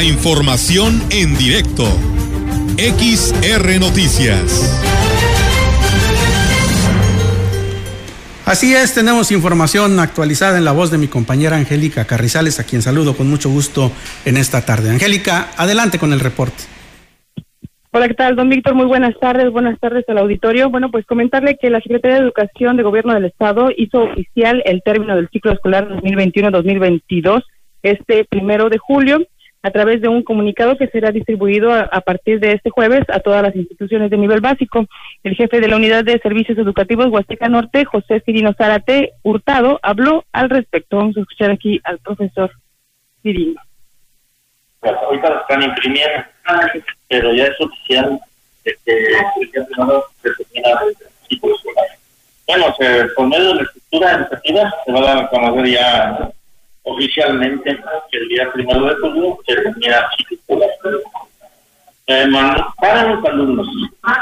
La 0.00 0.06
información 0.06 1.02
en 1.10 1.36
directo. 1.36 1.84
XR 2.78 3.78
Noticias. 3.78 4.80
Así 8.46 8.74
es, 8.74 8.94
tenemos 8.94 9.30
información 9.30 10.00
actualizada 10.00 10.56
en 10.56 10.64
la 10.64 10.72
voz 10.72 10.90
de 10.90 10.96
mi 10.96 11.06
compañera 11.06 11.58
Angélica 11.58 12.06
Carrizales, 12.06 12.58
a 12.58 12.64
quien 12.64 12.80
saludo 12.80 13.14
con 13.14 13.28
mucho 13.28 13.50
gusto 13.50 13.92
en 14.24 14.38
esta 14.38 14.64
tarde. 14.64 14.88
Angélica, 14.88 15.50
adelante 15.58 15.98
con 15.98 16.14
el 16.14 16.20
reporte. 16.20 16.62
Hola, 17.90 18.08
¿qué 18.08 18.14
tal, 18.14 18.36
don 18.36 18.48
Víctor? 18.48 18.74
Muy 18.74 18.86
buenas 18.86 19.14
tardes, 19.20 19.50
buenas 19.52 19.78
tardes 19.80 20.08
al 20.08 20.16
auditorio. 20.16 20.70
Bueno, 20.70 20.90
pues 20.90 21.04
comentarle 21.04 21.58
que 21.60 21.68
la 21.68 21.82
Secretaría 21.82 22.16
de 22.16 22.22
Educación 22.22 22.78
de 22.78 22.84
Gobierno 22.84 23.12
del 23.12 23.26
Estado 23.26 23.68
hizo 23.76 24.04
oficial 24.04 24.62
el 24.64 24.80
término 24.82 25.14
del 25.14 25.28
ciclo 25.28 25.52
escolar 25.52 25.90
2021-2022 25.90 27.42
este 27.82 28.24
primero 28.24 28.70
de 28.70 28.78
julio 28.78 29.26
a 29.62 29.70
través 29.70 30.00
de 30.00 30.08
un 30.08 30.22
comunicado 30.22 30.76
que 30.76 30.88
será 30.88 31.10
distribuido 31.10 31.72
a, 31.72 32.00
partir 32.00 32.40
de 32.40 32.52
este 32.52 32.70
jueves 32.70 33.02
a 33.08 33.20
todas 33.20 33.42
las 33.42 33.54
instituciones 33.54 34.10
de 34.10 34.16
nivel 34.16 34.40
básico. 34.40 34.86
El 35.22 35.34
jefe 35.36 35.60
de 35.60 35.68
la 35.68 35.76
Unidad 35.76 36.04
de 36.04 36.18
Servicios 36.18 36.56
Educativos 36.56 37.08
Huasteca 37.08 37.48
Norte, 37.48 37.84
José 37.84 38.22
Cirino 38.24 38.54
Zárate 38.54 39.12
Hurtado, 39.22 39.78
habló 39.82 40.24
al 40.32 40.48
respecto. 40.48 40.96
Vamos 40.96 41.16
a 41.16 41.20
escuchar 41.20 41.50
aquí 41.50 41.80
al 41.84 41.98
profesor 41.98 42.50
Cirino. 43.22 43.60
Ahorita 44.80 45.28
lo 45.28 45.40
están 45.42 45.62
imprimiendo, 45.62 46.24
pero 47.08 47.34
ya 47.34 47.44
es 47.44 47.60
oficial 47.60 48.18
que 48.64 48.70
el 48.86 49.06
día 49.08 49.18
el 49.42 50.96
ciclo 51.28 51.54
escolar. 51.54 51.86
Bueno, 52.46 52.74
se, 52.78 53.04
por 53.14 53.28
medio 53.28 53.48
de 53.48 53.54
la 53.56 53.62
estructura 53.62 54.12
educativa 54.12 54.74
se 54.84 54.92
va 54.92 54.98
a 54.98 55.02
dar 55.02 55.18
a 55.18 55.28
conocer 55.28 55.66
ya 55.66 56.30
oficialmente 56.82 57.78
el 58.12 58.28
día 58.28 58.50
primero 58.52 58.86
de 58.86 58.94
julio 58.96 59.38
se 59.46 59.54
termina 59.54 60.08
eh, 62.06 62.26
para 62.80 63.14
los 63.14 63.24
alumnos, 63.24 63.68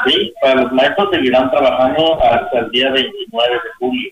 ¿sí? 0.06 0.32
para 0.42 0.62
los 0.62 0.72
maestros 0.72 1.09
seguirán 1.11 1.50
trabajando 1.50 2.22
hasta 2.22 2.59
el 2.59 2.70
día 2.70 2.90
29 2.90 3.54
de 3.54 3.61
julio, 3.78 4.11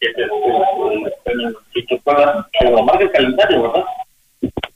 que 0.00 0.08
es 0.08 0.16
el, 0.16 1.56
escolar, 1.90 2.46
pero 2.58 2.82
marca 2.82 3.04
el 3.04 3.10
calendario, 3.10 3.62
¿verdad? 3.62 3.84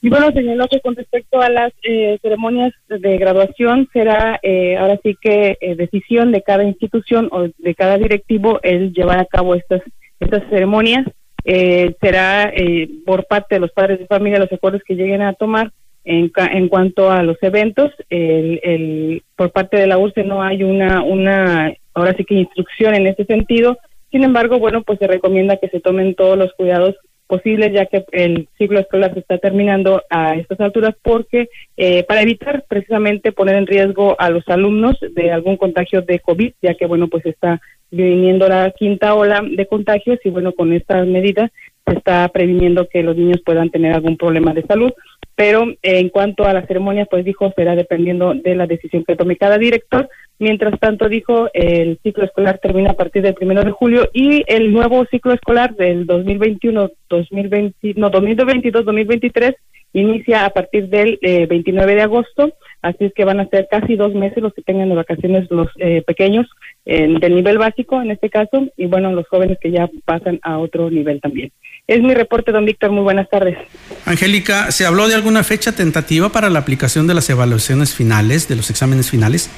Y 0.07 0.09
bueno, 0.09 0.30
señaló 0.30 0.68
que 0.68 0.80
con 0.80 0.94
respecto 0.94 1.40
a 1.40 1.48
las 1.48 1.72
eh, 1.82 2.18
ceremonias 2.22 2.72
de 2.88 3.18
graduación 3.18 3.88
será 3.92 4.38
eh, 4.42 4.76
ahora 4.76 5.00
sí 5.02 5.16
que 5.20 5.57
eh, 5.61 5.74
decisión 5.74 6.30
de 6.30 6.42
cada 6.42 6.62
institución 6.62 7.28
o 7.32 7.48
de 7.59 7.74
cada 7.74 7.98
directivo 7.98 8.61
el 8.62 8.92
llevar 8.92 9.18
a 9.18 9.24
cabo 9.24 9.54
estas 9.54 9.82
estas 10.20 10.48
ceremonias 10.48 11.07
eh, 11.49 11.94
será 12.01 12.51
eh, 12.53 12.88
por 13.07 13.26
parte 13.26 13.55
de 13.55 13.61
los 13.61 13.70
padres 13.70 14.01
de 14.01 14.07
familia 14.07 14.40
los 14.40 14.53
acuerdos 14.53 14.82
que 14.84 14.97
lleguen 14.97 15.22
a 15.22 15.32
tomar 15.32 15.70
en, 16.05 16.32
en 16.53 16.68
cuanto 16.68 17.11
a 17.11 17.22
los 17.22 17.40
eventos. 17.40 17.92
El, 18.11 18.61
el, 18.64 19.22
por 19.36 19.53
parte 19.53 19.76
de 19.76 19.86
la 19.86 19.97
URSE 19.97 20.24
no 20.24 20.42
hay 20.42 20.64
una, 20.64 21.03
una, 21.03 21.72
ahora 21.94 22.14
sí 22.16 22.24
que 22.24 22.34
instrucción 22.34 22.97
en 22.97 23.07
ese 23.07 23.24
sentido. 23.26 23.78
Sin 24.11 24.24
embargo, 24.24 24.59
bueno, 24.59 24.82
pues 24.82 24.99
se 24.99 25.07
recomienda 25.07 25.59
que 25.59 25.68
se 25.68 25.80
tomen 25.80 26.16
todos 26.16 26.36
los 26.36 26.53
cuidados 26.55 26.97
posibles 27.27 27.72
ya 27.72 27.87
que 27.87 28.05
el 28.12 28.49
ciclo 28.59 28.79
escolar 28.81 29.12
se 29.14 29.20
está 29.20 29.39
terminando 29.39 30.03
a 30.11 30.37
estas 30.37 30.61
alturas 30.61 30.95
porque 31.03 31.49
eh, 31.77 32.05
para 32.05 32.22
evitar 32.22 32.64
precisamente 32.68 33.33
poner 33.33 33.57
en 33.57 33.66
riesgo 33.66 34.16
a 34.18 34.31
los 34.31 34.49
alumnos 34.49 34.99
de 35.01 35.33
algún 35.33 35.57
contagio 35.57 36.03
de 36.03 36.20
COVID, 36.20 36.53
ya 36.62 36.74
que 36.74 36.87
bueno, 36.87 37.09
pues 37.09 37.27
está 37.27 37.61
viniendo 37.91 38.49
la 38.49 38.70
quinta 38.72 39.14
ola 39.14 39.43
de 39.49 39.66
contagios 39.66 40.18
y 40.24 40.31
bueno, 40.31 40.53
con 40.53 40.72
estas 40.72 41.07
medidas 41.07 41.51
se 41.87 41.97
está 41.97 42.29
previniendo 42.29 42.89
que 42.89 43.03
los 43.03 43.16
niños 43.16 43.41
puedan 43.45 43.70
tener 43.70 43.93
algún 43.93 44.16
problema 44.16 44.53
de 44.53 44.62
salud. 44.62 44.93
Pero 45.37 45.68
eh, 45.68 45.76
en 45.82 46.09
cuanto 46.09 46.45
a 46.45 46.53
las 46.53 46.66
ceremonias, 46.66 47.07
pues 47.11 47.24
dijo, 47.24 47.53
será 47.55 47.76
dependiendo 47.76 48.34
de 48.34 48.57
la 48.57 48.66
decisión 48.66 49.05
que 49.05 49.16
tome 49.16 49.37
cada 49.37 49.59
director. 49.59 50.09
Mientras 50.39 50.78
tanto, 50.80 51.09
dijo, 51.09 51.49
el 51.53 51.99
ciclo 52.03 52.24
escolar 52.24 52.59
termina 52.59 52.91
a 52.91 52.97
partir 52.97 53.22
del 53.22 53.34
primero 53.34 53.62
de 53.62 53.70
julio 53.70 54.09
y 54.12 54.43
el 54.49 54.72
nuevo 54.72 55.05
ciclo 55.07 55.32
escolar 55.32 55.74
del 55.76 56.07
2021, 56.07 56.91
2020, 57.09 57.95
no, 57.97 58.11
2022-2023 58.11 59.55
inicia 60.01 60.44
a 60.44 60.51
partir 60.51 60.88
del 60.88 61.18
eh, 61.22 61.47
29 61.47 61.94
de 61.94 62.03
agosto, 62.03 62.53
así 62.82 63.07
es 63.07 63.14
que 63.14 63.24
van 63.24 63.40
a 63.40 63.49
ser 63.49 63.66
casi 63.70 63.97
dos 63.97 64.14
meses 64.14 64.42
los 64.42 64.53
que 64.53 64.62
tengan 64.62 64.88
de 64.88 64.94
vacaciones 64.94 65.51
los 65.51 65.68
eh, 65.78 66.03
pequeños 66.07 66.47
eh, 66.84 67.09
del 67.20 67.34
nivel 67.34 67.59
básico 67.59 68.01
en 68.01 68.11
este 68.11 68.28
caso 68.28 68.68
y 68.76 68.86
bueno, 68.86 69.12
los 69.12 69.26
jóvenes 69.28 69.59
que 69.61 69.70
ya 69.70 69.88
pasan 70.05 70.38
a 70.42 70.59
otro 70.59 70.90
nivel 70.90 71.20
también. 71.20 71.51
Es 71.86 72.03
mi 72.03 72.14
reporte, 72.14 72.53
don 72.53 72.64
Víctor, 72.64 72.90
muy 72.90 73.05
buenas 73.05 73.28
tardes. 73.30 73.57
Angélica, 74.05 74.70
¿se 74.72 74.84
habló 74.86 75.09
de 75.09 75.14
alguna 75.14 75.44
fecha 75.44 75.72
tentativa 75.72 76.28
para 76.30 76.51
la 76.51 76.59
aplicación 76.59 77.07
de 77.07 77.14
las 77.14 77.30
evaluaciones 77.30 77.94
finales, 77.94 78.49
de 78.49 78.57
los 78.57 78.70
exámenes 78.70 79.11
finales? 79.11 79.51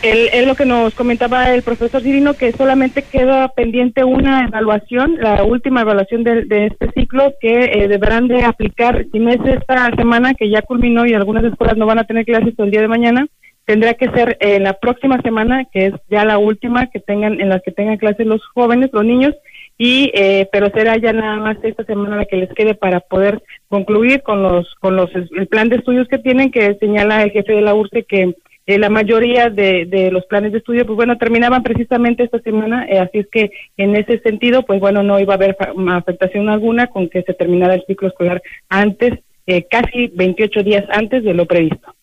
Es 0.00 0.46
lo 0.46 0.54
que 0.54 0.64
nos 0.64 0.94
comentaba 0.94 1.52
el 1.52 1.62
profesor 1.62 2.00
Cirino, 2.00 2.34
que 2.34 2.52
solamente 2.52 3.02
queda 3.02 3.48
pendiente 3.48 4.04
una 4.04 4.44
evaluación, 4.44 5.16
la 5.20 5.42
última 5.42 5.80
evaluación 5.80 6.22
de, 6.22 6.44
de 6.44 6.66
este 6.66 6.92
ciclo, 6.92 7.34
que 7.40 7.64
eh, 7.64 7.88
deberán 7.88 8.28
de 8.28 8.44
aplicar, 8.44 9.06
si 9.10 9.18
no 9.18 9.30
es 9.30 9.40
esta 9.44 9.90
semana, 9.96 10.34
que 10.34 10.50
ya 10.50 10.62
culminó 10.62 11.04
y 11.04 11.14
algunas 11.14 11.42
escuelas 11.42 11.76
no 11.76 11.86
van 11.86 11.98
a 11.98 12.04
tener 12.04 12.24
clases 12.24 12.54
el 12.58 12.70
día 12.70 12.80
de 12.80 12.86
mañana, 12.86 13.26
tendrá 13.64 13.94
que 13.94 14.08
ser 14.10 14.36
en 14.40 14.62
eh, 14.62 14.64
la 14.64 14.74
próxima 14.74 15.20
semana, 15.20 15.64
que 15.64 15.86
es 15.86 15.94
ya 16.08 16.24
la 16.24 16.38
última 16.38 16.86
que 16.86 17.00
tengan, 17.00 17.40
en 17.40 17.48
la 17.48 17.58
que 17.58 17.72
tengan 17.72 17.96
clases 17.96 18.24
los 18.24 18.46
jóvenes, 18.54 18.90
los 18.92 19.04
niños, 19.04 19.34
y 19.78 20.12
eh, 20.14 20.48
pero 20.52 20.70
será 20.70 20.96
ya 20.96 21.12
nada 21.12 21.36
más 21.36 21.56
esta 21.62 21.84
semana 21.84 22.16
la 22.16 22.24
que 22.24 22.36
les 22.36 22.52
quede 22.54 22.74
para 22.74 23.00
poder 23.00 23.42
concluir 23.68 24.22
con 24.22 24.42
los 24.42 24.74
con 24.80 24.96
los 24.96 25.08
el 25.14 25.46
plan 25.46 25.68
de 25.68 25.76
estudios 25.76 26.08
que 26.08 26.18
tienen 26.18 26.50
que 26.50 26.74
señala 26.80 27.22
el 27.22 27.30
jefe 27.30 27.52
de 27.52 27.60
la 27.60 27.74
URSE 27.74 28.02
que 28.02 28.34
eh, 28.68 28.78
la 28.78 28.90
mayoría 28.90 29.48
de, 29.48 29.86
de, 29.86 30.10
los 30.10 30.26
planes 30.26 30.52
de 30.52 30.58
estudio, 30.58 30.84
pues 30.84 30.94
bueno, 30.94 31.16
terminaban 31.16 31.62
precisamente 31.62 32.22
esta 32.22 32.38
semana, 32.40 32.84
eh, 32.86 32.98
así 32.98 33.20
es 33.20 33.26
que 33.32 33.50
en 33.78 33.96
ese 33.96 34.18
sentido, 34.18 34.62
pues 34.66 34.78
bueno, 34.78 35.02
no 35.02 35.18
iba 35.18 35.32
a 35.32 35.36
haber 35.36 35.56
afectación 35.90 36.50
alguna 36.50 36.88
con 36.88 37.08
que 37.08 37.22
se 37.22 37.32
terminara 37.32 37.76
el 37.76 37.84
ciclo 37.86 38.08
escolar 38.08 38.42
antes, 38.68 39.20
eh, 39.46 39.66
casi 39.70 40.08
28 40.08 40.62
días 40.64 40.84
antes 40.90 41.24
de 41.24 41.32
lo 41.32 41.46
previsto. 41.46 41.94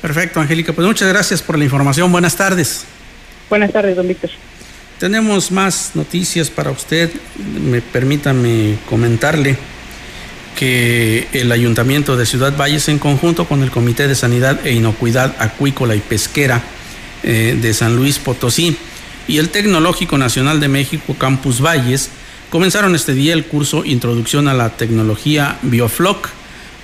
Perfecto, 0.00 0.40
Angélica, 0.40 0.72
pues 0.72 0.86
muchas 0.86 1.12
gracias 1.12 1.42
por 1.42 1.58
la 1.58 1.64
información. 1.64 2.10
Buenas 2.10 2.34
tardes. 2.34 2.86
Buenas 3.50 3.70
tardes, 3.70 3.94
don 3.94 4.08
Víctor. 4.08 4.30
Tenemos 4.98 5.52
más 5.52 5.94
noticias 5.94 6.48
para 6.48 6.70
usted. 6.70 7.10
Me 7.60 7.82
permítame 7.82 8.76
comentarle 8.88 9.58
que 10.54 11.28
el 11.32 11.52
Ayuntamiento 11.52 12.16
de 12.16 12.26
Ciudad 12.26 12.56
Valles, 12.56 12.88
en 12.88 12.98
conjunto 12.98 13.46
con 13.46 13.62
el 13.62 13.70
Comité 13.70 14.08
de 14.08 14.14
Sanidad 14.14 14.66
e 14.66 14.72
Inocuidad 14.72 15.34
Acuícola 15.38 15.94
y 15.94 16.00
Pesquera 16.00 16.62
eh, 17.22 17.58
de 17.60 17.74
San 17.74 17.96
Luis 17.96 18.18
Potosí 18.18 18.76
y 19.26 19.38
el 19.38 19.48
Tecnológico 19.48 20.18
Nacional 20.18 20.60
de 20.60 20.68
México 20.68 21.14
Campus 21.18 21.60
Valles, 21.60 22.10
comenzaron 22.50 22.94
este 22.94 23.14
día 23.14 23.32
el 23.32 23.46
curso 23.46 23.84
Introducción 23.84 24.48
a 24.48 24.54
la 24.54 24.70
Tecnología 24.70 25.58
Biofloc 25.62 26.28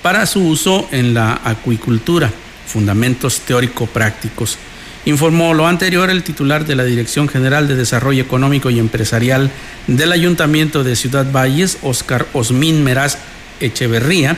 para 0.01 0.25
su 0.25 0.47
uso 0.47 0.87
en 0.91 1.13
la 1.13 1.39
acuicultura, 1.43 2.31
Fundamentos 2.65 3.41
Teórico-Prácticos. 3.41 4.57
Informó 5.05 5.53
lo 5.53 5.67
anterior 5.67 6.09
el 6.09 6.23
titular 6.23 6.65
de 6.65 6.75
la 6.75 6.83
Dirección 6.83 7.27
General 7.27 7.67
de 7.67 7.75
Desarrollo 7.75 8.21
Económico 8.21 8.69
y 8.69 8.79
Empresarial 8.79 9.49
del 9.87 10.11
Ayuntamiento 10.11 10.83
de 10.83 10.95
Ciudad 10.95 11.31
Valles, 11.31 11.79
Oscar 11.81 12.27
Osmín 12.33 12.83
Meraz 12.83 13.17
Echeverría, 13.61 14.37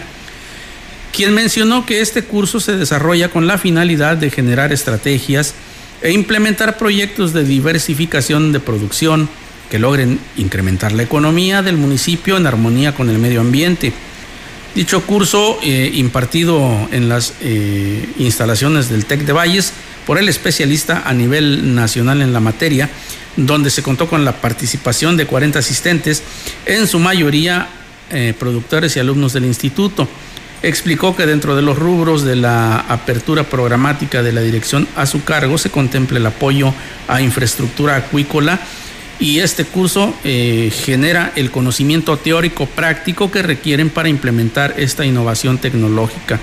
quien 1.11 1.33
mencionó 1.33 1.85
que 1.85 2.01
este 2.01 2.23
curso 2.23 2.59
se 2.59 2.75
desarrolla 2.75 3.29
con 3.29 3.47
la 3.47 3.57
finalidad 3.57 4.17
de 4.17 4.29
generar 4.29 4.73
estrategias 4.73 5.53
e 6.01 6.11
implementar 6.11 6.77
proyectos 6.77 7.33
de 7.33 7.43
diversificación 7.43 8.51
de 8.51 8.59
producción 8.59 9.29
que 9.69 9.79
logren 9.79 10.19
incrementar 10.37 10.91
la 10.91 11.03
economía 11.03 11.61
del 11.61 11.77
municipio 11.77 12.37
en 12.37 12.45
armonía 12.45 12.93
con 12.93 13.09
el 13.09 13.19
medio 13.19 13.41
ambiente. 13.41 13.93
Dicho 14.75 15.01
curso, 15.05 15.59
eh, 15.63 15.91
impartido 15.93 16.89
en 16.91 17.09
las 17.09 17.33
eh, 17.41 18.09
instalaciones 18.17 18.89
del 18.89 19.05
TEC 19.05 19.21
de 19.21 19.33
Valles 19.33 19.71
por 20.05 20.17
el 20.17 20.29
especialista 20.29 21.03
a 21.05 21.13
nivel 21.13 21.75
nacional 21.75 22.21
en 22.21 22.33
la 22.33 22.39
materia, 22.39 22.89
donde 23.37 23.69
se 23.69 23.83
contó 23.83 24.07
con 24.07 24.25
la 24.25 24.41
participación 24.41 25.15
de 25.15 25.27
40 25.27 25.59
asistentes, 25.59 26.23
en 26.65 26.87
su 26.87 26.99
mayoría 26.99 27.69
eh, 28.13 28.33
productores 28.37 28.95
y 28.95 28.99
alumnos 28.99 29.33
del 29.33 29.45
instituto. 29.45 30.07
Explicó 30.61 31.13
que 31.15 31.25
dentro 31.25 31.57
de 31.57 31.61
los 31.61 31.77
rubros 31.77 32.23
de 32.23 32.37
la 32.37 32.79
apertura 32.79 33.43
programática 33.43 34.23
de 34.23 34.31
la 34.31 34.39
dirección 34.39 34.87
a 34.95 35.05
su 35.05 35.23
cargo 35.23 35.57
se 35.57 35.69
contempla 35.69 36.19
el 36.19 36.25
apoyo 36.25 36.73
a 37.09 37.21
infraestructura 37.21 37.97
acuícola 37.97 38.61
y 39.19 39.39
este 39.39 39.65
curso 39.65 40.13
eh, 40.23 40.71
genera 40.73 41.33
el 41.35 41.51
conocimiento 41.51 42.17
teórico 42.17 42.65
práctico 42.65 43.29
que 43.29 43.41
requieren 43.41 43.89
para 43.89 44.09
implementar 44.09 44.75
esta 44.77 45.05
innovación 45.05 45.57
tecnológica. 45.57 46.39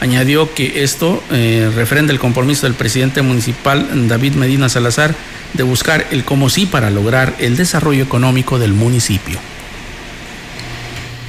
Añadió 0.00 0.52
que 0.52 0.82
esto 0.82 1.22
eh, 1.32 1.70
refrenda 1.74 2.12
el 2.12 2.18
compromiso 2.18 2.66
del 2.66 2.74
presidente 2.74 3.22
municipal 3.22 4.08
David 4.08 4.34
Medina 4.34 4.68
Salazar 4.68 5.14
de 5.54 5.62
buscar 5.62 6.06
el 6.10 6.24
como 6.24 6.50
sí 6.50 6.66
para 6.66 6.90
lograr 6.90 7.34
el 7.38 7.56
desarrollo 7.56 8.02
económico 8.02 8.58
del 8.58 8.74
municipio. 8.74 9.38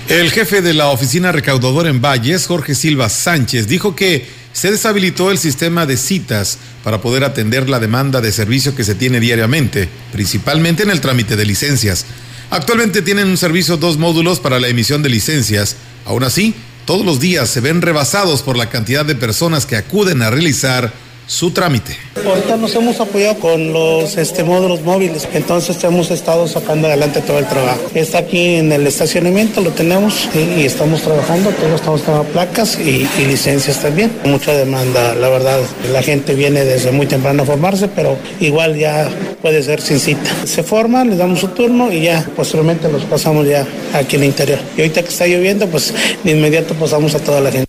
El 0.10 0.32
jefe 0.32 0.62
de 0.62 0.74
la 0.74 0.88
oficina 0.88 1.34
recaudadora 1.34 1.90
en 1.90 2.02
Valles, 2.02 2.48
Jorge 2.48 2.76
Silva 2.76 3.10
Sánchez, 3.10 3.68
dijo 3.68 3.94
que 3.94 4.26
se 4.54 4.72
deshabilitó 4.72 5.32
el 5.32 5.38
sistema 5.38 5.86
de 5.86 5.98
citas 5.98 6.60
para 6.82 7.02
poder 7.02 7.26
atender 7.26 7.68
la 7.68 7.82
demanda 7.82 8.22
de 8.22 8.32
servicio 8.32 8.74
que 8.74 8.86
se 8.86 8.96
tiene 8.96 9.20
diariamente, 9.20 9.90
principalmente 10.14 10.84
en 10.84 10.92
el 10.92 11.02
trámite 11.02 11.36
de 11.36 11.46
licencias. 11.46 12.06
Actualmente 12.52 13.02
tienen 13.02 13.28
un 13.28 13.36
servicio 13.36 13.76
dos 13.76 13.98
módulos 13.98 14.40
para 14.40 14.62
la 14.62 14.70
emisión 14.70 15.04
de 15.04 15.10
licencias. 15.10 15.76
Aún 16.06 16.24
así, 16.24 16.56
todos 16.86 17.06
los 17.06 17.20
días 17.20 17.50
se 17.50 17.60
ven 17.60 17.82
rebasados 17.82 18.44
por 18.44 18.56
la 18.56 18.70
cantidad 18.70 19.06
de 19.06 19.16
personas 19.16 19.66
que 19.66 19.76
acuden 19.76 20.22
a 20.22 20.30
realizar 20.30 20.94
su 21.28 21.52
trámite. 21.52 21.96
Ahorita 22.26 22.56
nos 22.56 22.74
hemos 22.76 23.00
apoyado 23.00 23.36
con 23.40 23.74
los 23.74 24.18
este, 24.18 24.44
módulos 24.44 24.82
móviles, 24.82 25.28
entonces 25.34 25.82
hemos 25.84 26.10
estado 26.10 26.48
sacando 26.48 26.88
adelante 26.88 27.22
todo 27.22 27.38
el 27.38 27.46
trabajo. 27.46 27.82
Está 27.94 28.20
aquí 28.20 28.56
en 28.56 28.72
el 28.72 28.88
estacionamiento, 28.88 29.62
lo 29.62 29.72
tenemos 29.72 30.30
y, 30.34 30.64
estamos 30.66 31.02
trabajando, 31.02 31.52
todos 31.52 31.76
estamos 31.76 32.02
con 32.02 32.26
placas 32.28 32.80
y, 32.80 33.08
licencias 33.28 33.82
también. 33.82 34.12
Mucha 34.26 34.54
demanda, 34.54 35.14
la 35.16 35.30
verdad, 35.30 35.60
la 35.92 36.02
gente 36.02 36.34
viene 36.34 36.64
desde 36.64 36.92
muy 36.92 37.06
temprano 37.06 37.44
a 37.44 37.46
formarse, 37.46 37.90
pero 37.90 38.18
igual 38.40 38.78
ya 38.78 39.10
puede 39.42 39.62
ser 39.62 39.82
sin 39.82 40.00
cita. 40.00 40.30
Se 40.46 40.64
forman, 40.64 41.10
les 41.10 41.18
damos 41.18 41.40
su 41.40 41.50
turno 41.50 41.92
y 41.92 42.04
ya 42.04 42.26
posteriormente 42.36 42.90
los 42.90 43.04
pasamos 43.04 43.46
ya 43.46 43.68
aquí 43.94 44.16
en 44.16 44.24
el 44.24 44.30
interior. 44.30 44.60
Y 44.78 44.82
ahorita 44.82 45.04
que 45.04 45.10
está 45.10 45.28
lloviendo, 45.28 45.68
pues 45.68 45.94
de 46.24 46.32
inmediato 46.32 46.74
pasamos 46.74 47.14
a 47.16 47.20
toda 47.20 47.42
la 47.42 47.52
gente. 47.52 47.67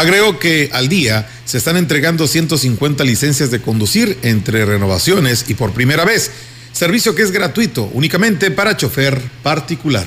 Agregó 0.00 0.38
que 0.38 0.70
al 0.72 0.88
día 0.88 1.28
se 1.44 1.58
están 1.58 1.76
entregando 1.76 2.26
150 2.26 3.04
licencias 3.04 3.50
de 3.50 3.60
conducir 3.60 4.16
entre 4.22 4.64
renovaciones 4.64 5.44
y 5.48 5.52
por 5.52 5.72
primera 5.72 6.06
vez, 6.06 6.30
servicio 6.72 7.14
que 7.14 7.20
es 7.20 7.32
gratuito 7.32 7.90
únicamente 7.92 8.50
para 8.50 8.78
chofer 8.78 9.20
particular. 9.42 10.06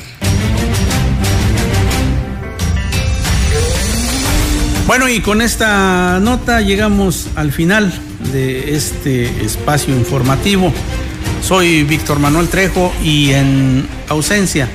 Bueno, 4.87 5.07
y 5.09 5.19
con 5.19 5.43
esta 5.43 6.19
nota 6.19 6.61
llegamos 6.61 7.27
al 7.35 7.51
final 7.51 7.93
de 8.31 8.75
este 8.75 9.45
espacio 9.45 9.95
informativo. 9.95 10.73
Soy 11.43 11.83
Víctor 11.83 12.17
Manuel 12.17 12.47
Trejo 12.47 12.91
y 13.03 13.29
en 13.29 13.87
ausencia 14.09 14.67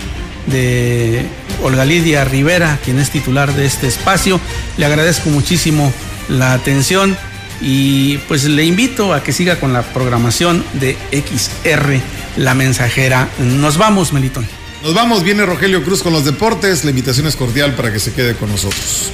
de 0.50 1.24
Olga 1.62 1.84
Lidia 1.84 2.24
Rivera, 2.24 2.78
quien 2.84 2.98
es 2.98 3.10
titular 3.10 3.54
de 3.54 3.66
este 3.66 3.86
espacio. 3.86 4.40
Le 4.76 4.86
agradezco 4.86 5.30
muchísimo 5.30 5.92
la 6.28 6.52
atención 6.52 7.16
y 7.60 8.18
pues 8.28 8.44
le 8.44 8.64
invito 8.64 9.12
a 9.12 9.22
que 9.22 9.32
siga 9.32 9.58
con 9.58 9.72
la 9.72 9.82
programación 9.82 10.64
de 10.74 10.96
XR 11.12 12.00
La 12.36 12.54
Mensajera. 12.54 13.28
Nos 13.38 13.78
vamos, 13.78 14.12
Melitón. 14.12 14.46
Nos 14.82 14.94
vamos, 14.94 15.24
viene 15.24 15.44
Rogelio 15.44 15.82
Cruz 15.82 16.02
con 16.02 16.12
los 16.12 16.24
deportes. 16.24 16.84
La 16.84 16.90
invitación 16.90 17.26
es 17.26 17.36
cordial 17.36 17.74
para 17.74 17.92
que 17.92 17.98
se 17.98 18.12
quede 18.12 18.34
con 18.34 18.50
nosotros. 18.50 19.10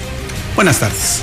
Buenas 0.55 0.79
tardes. 0.79 1.23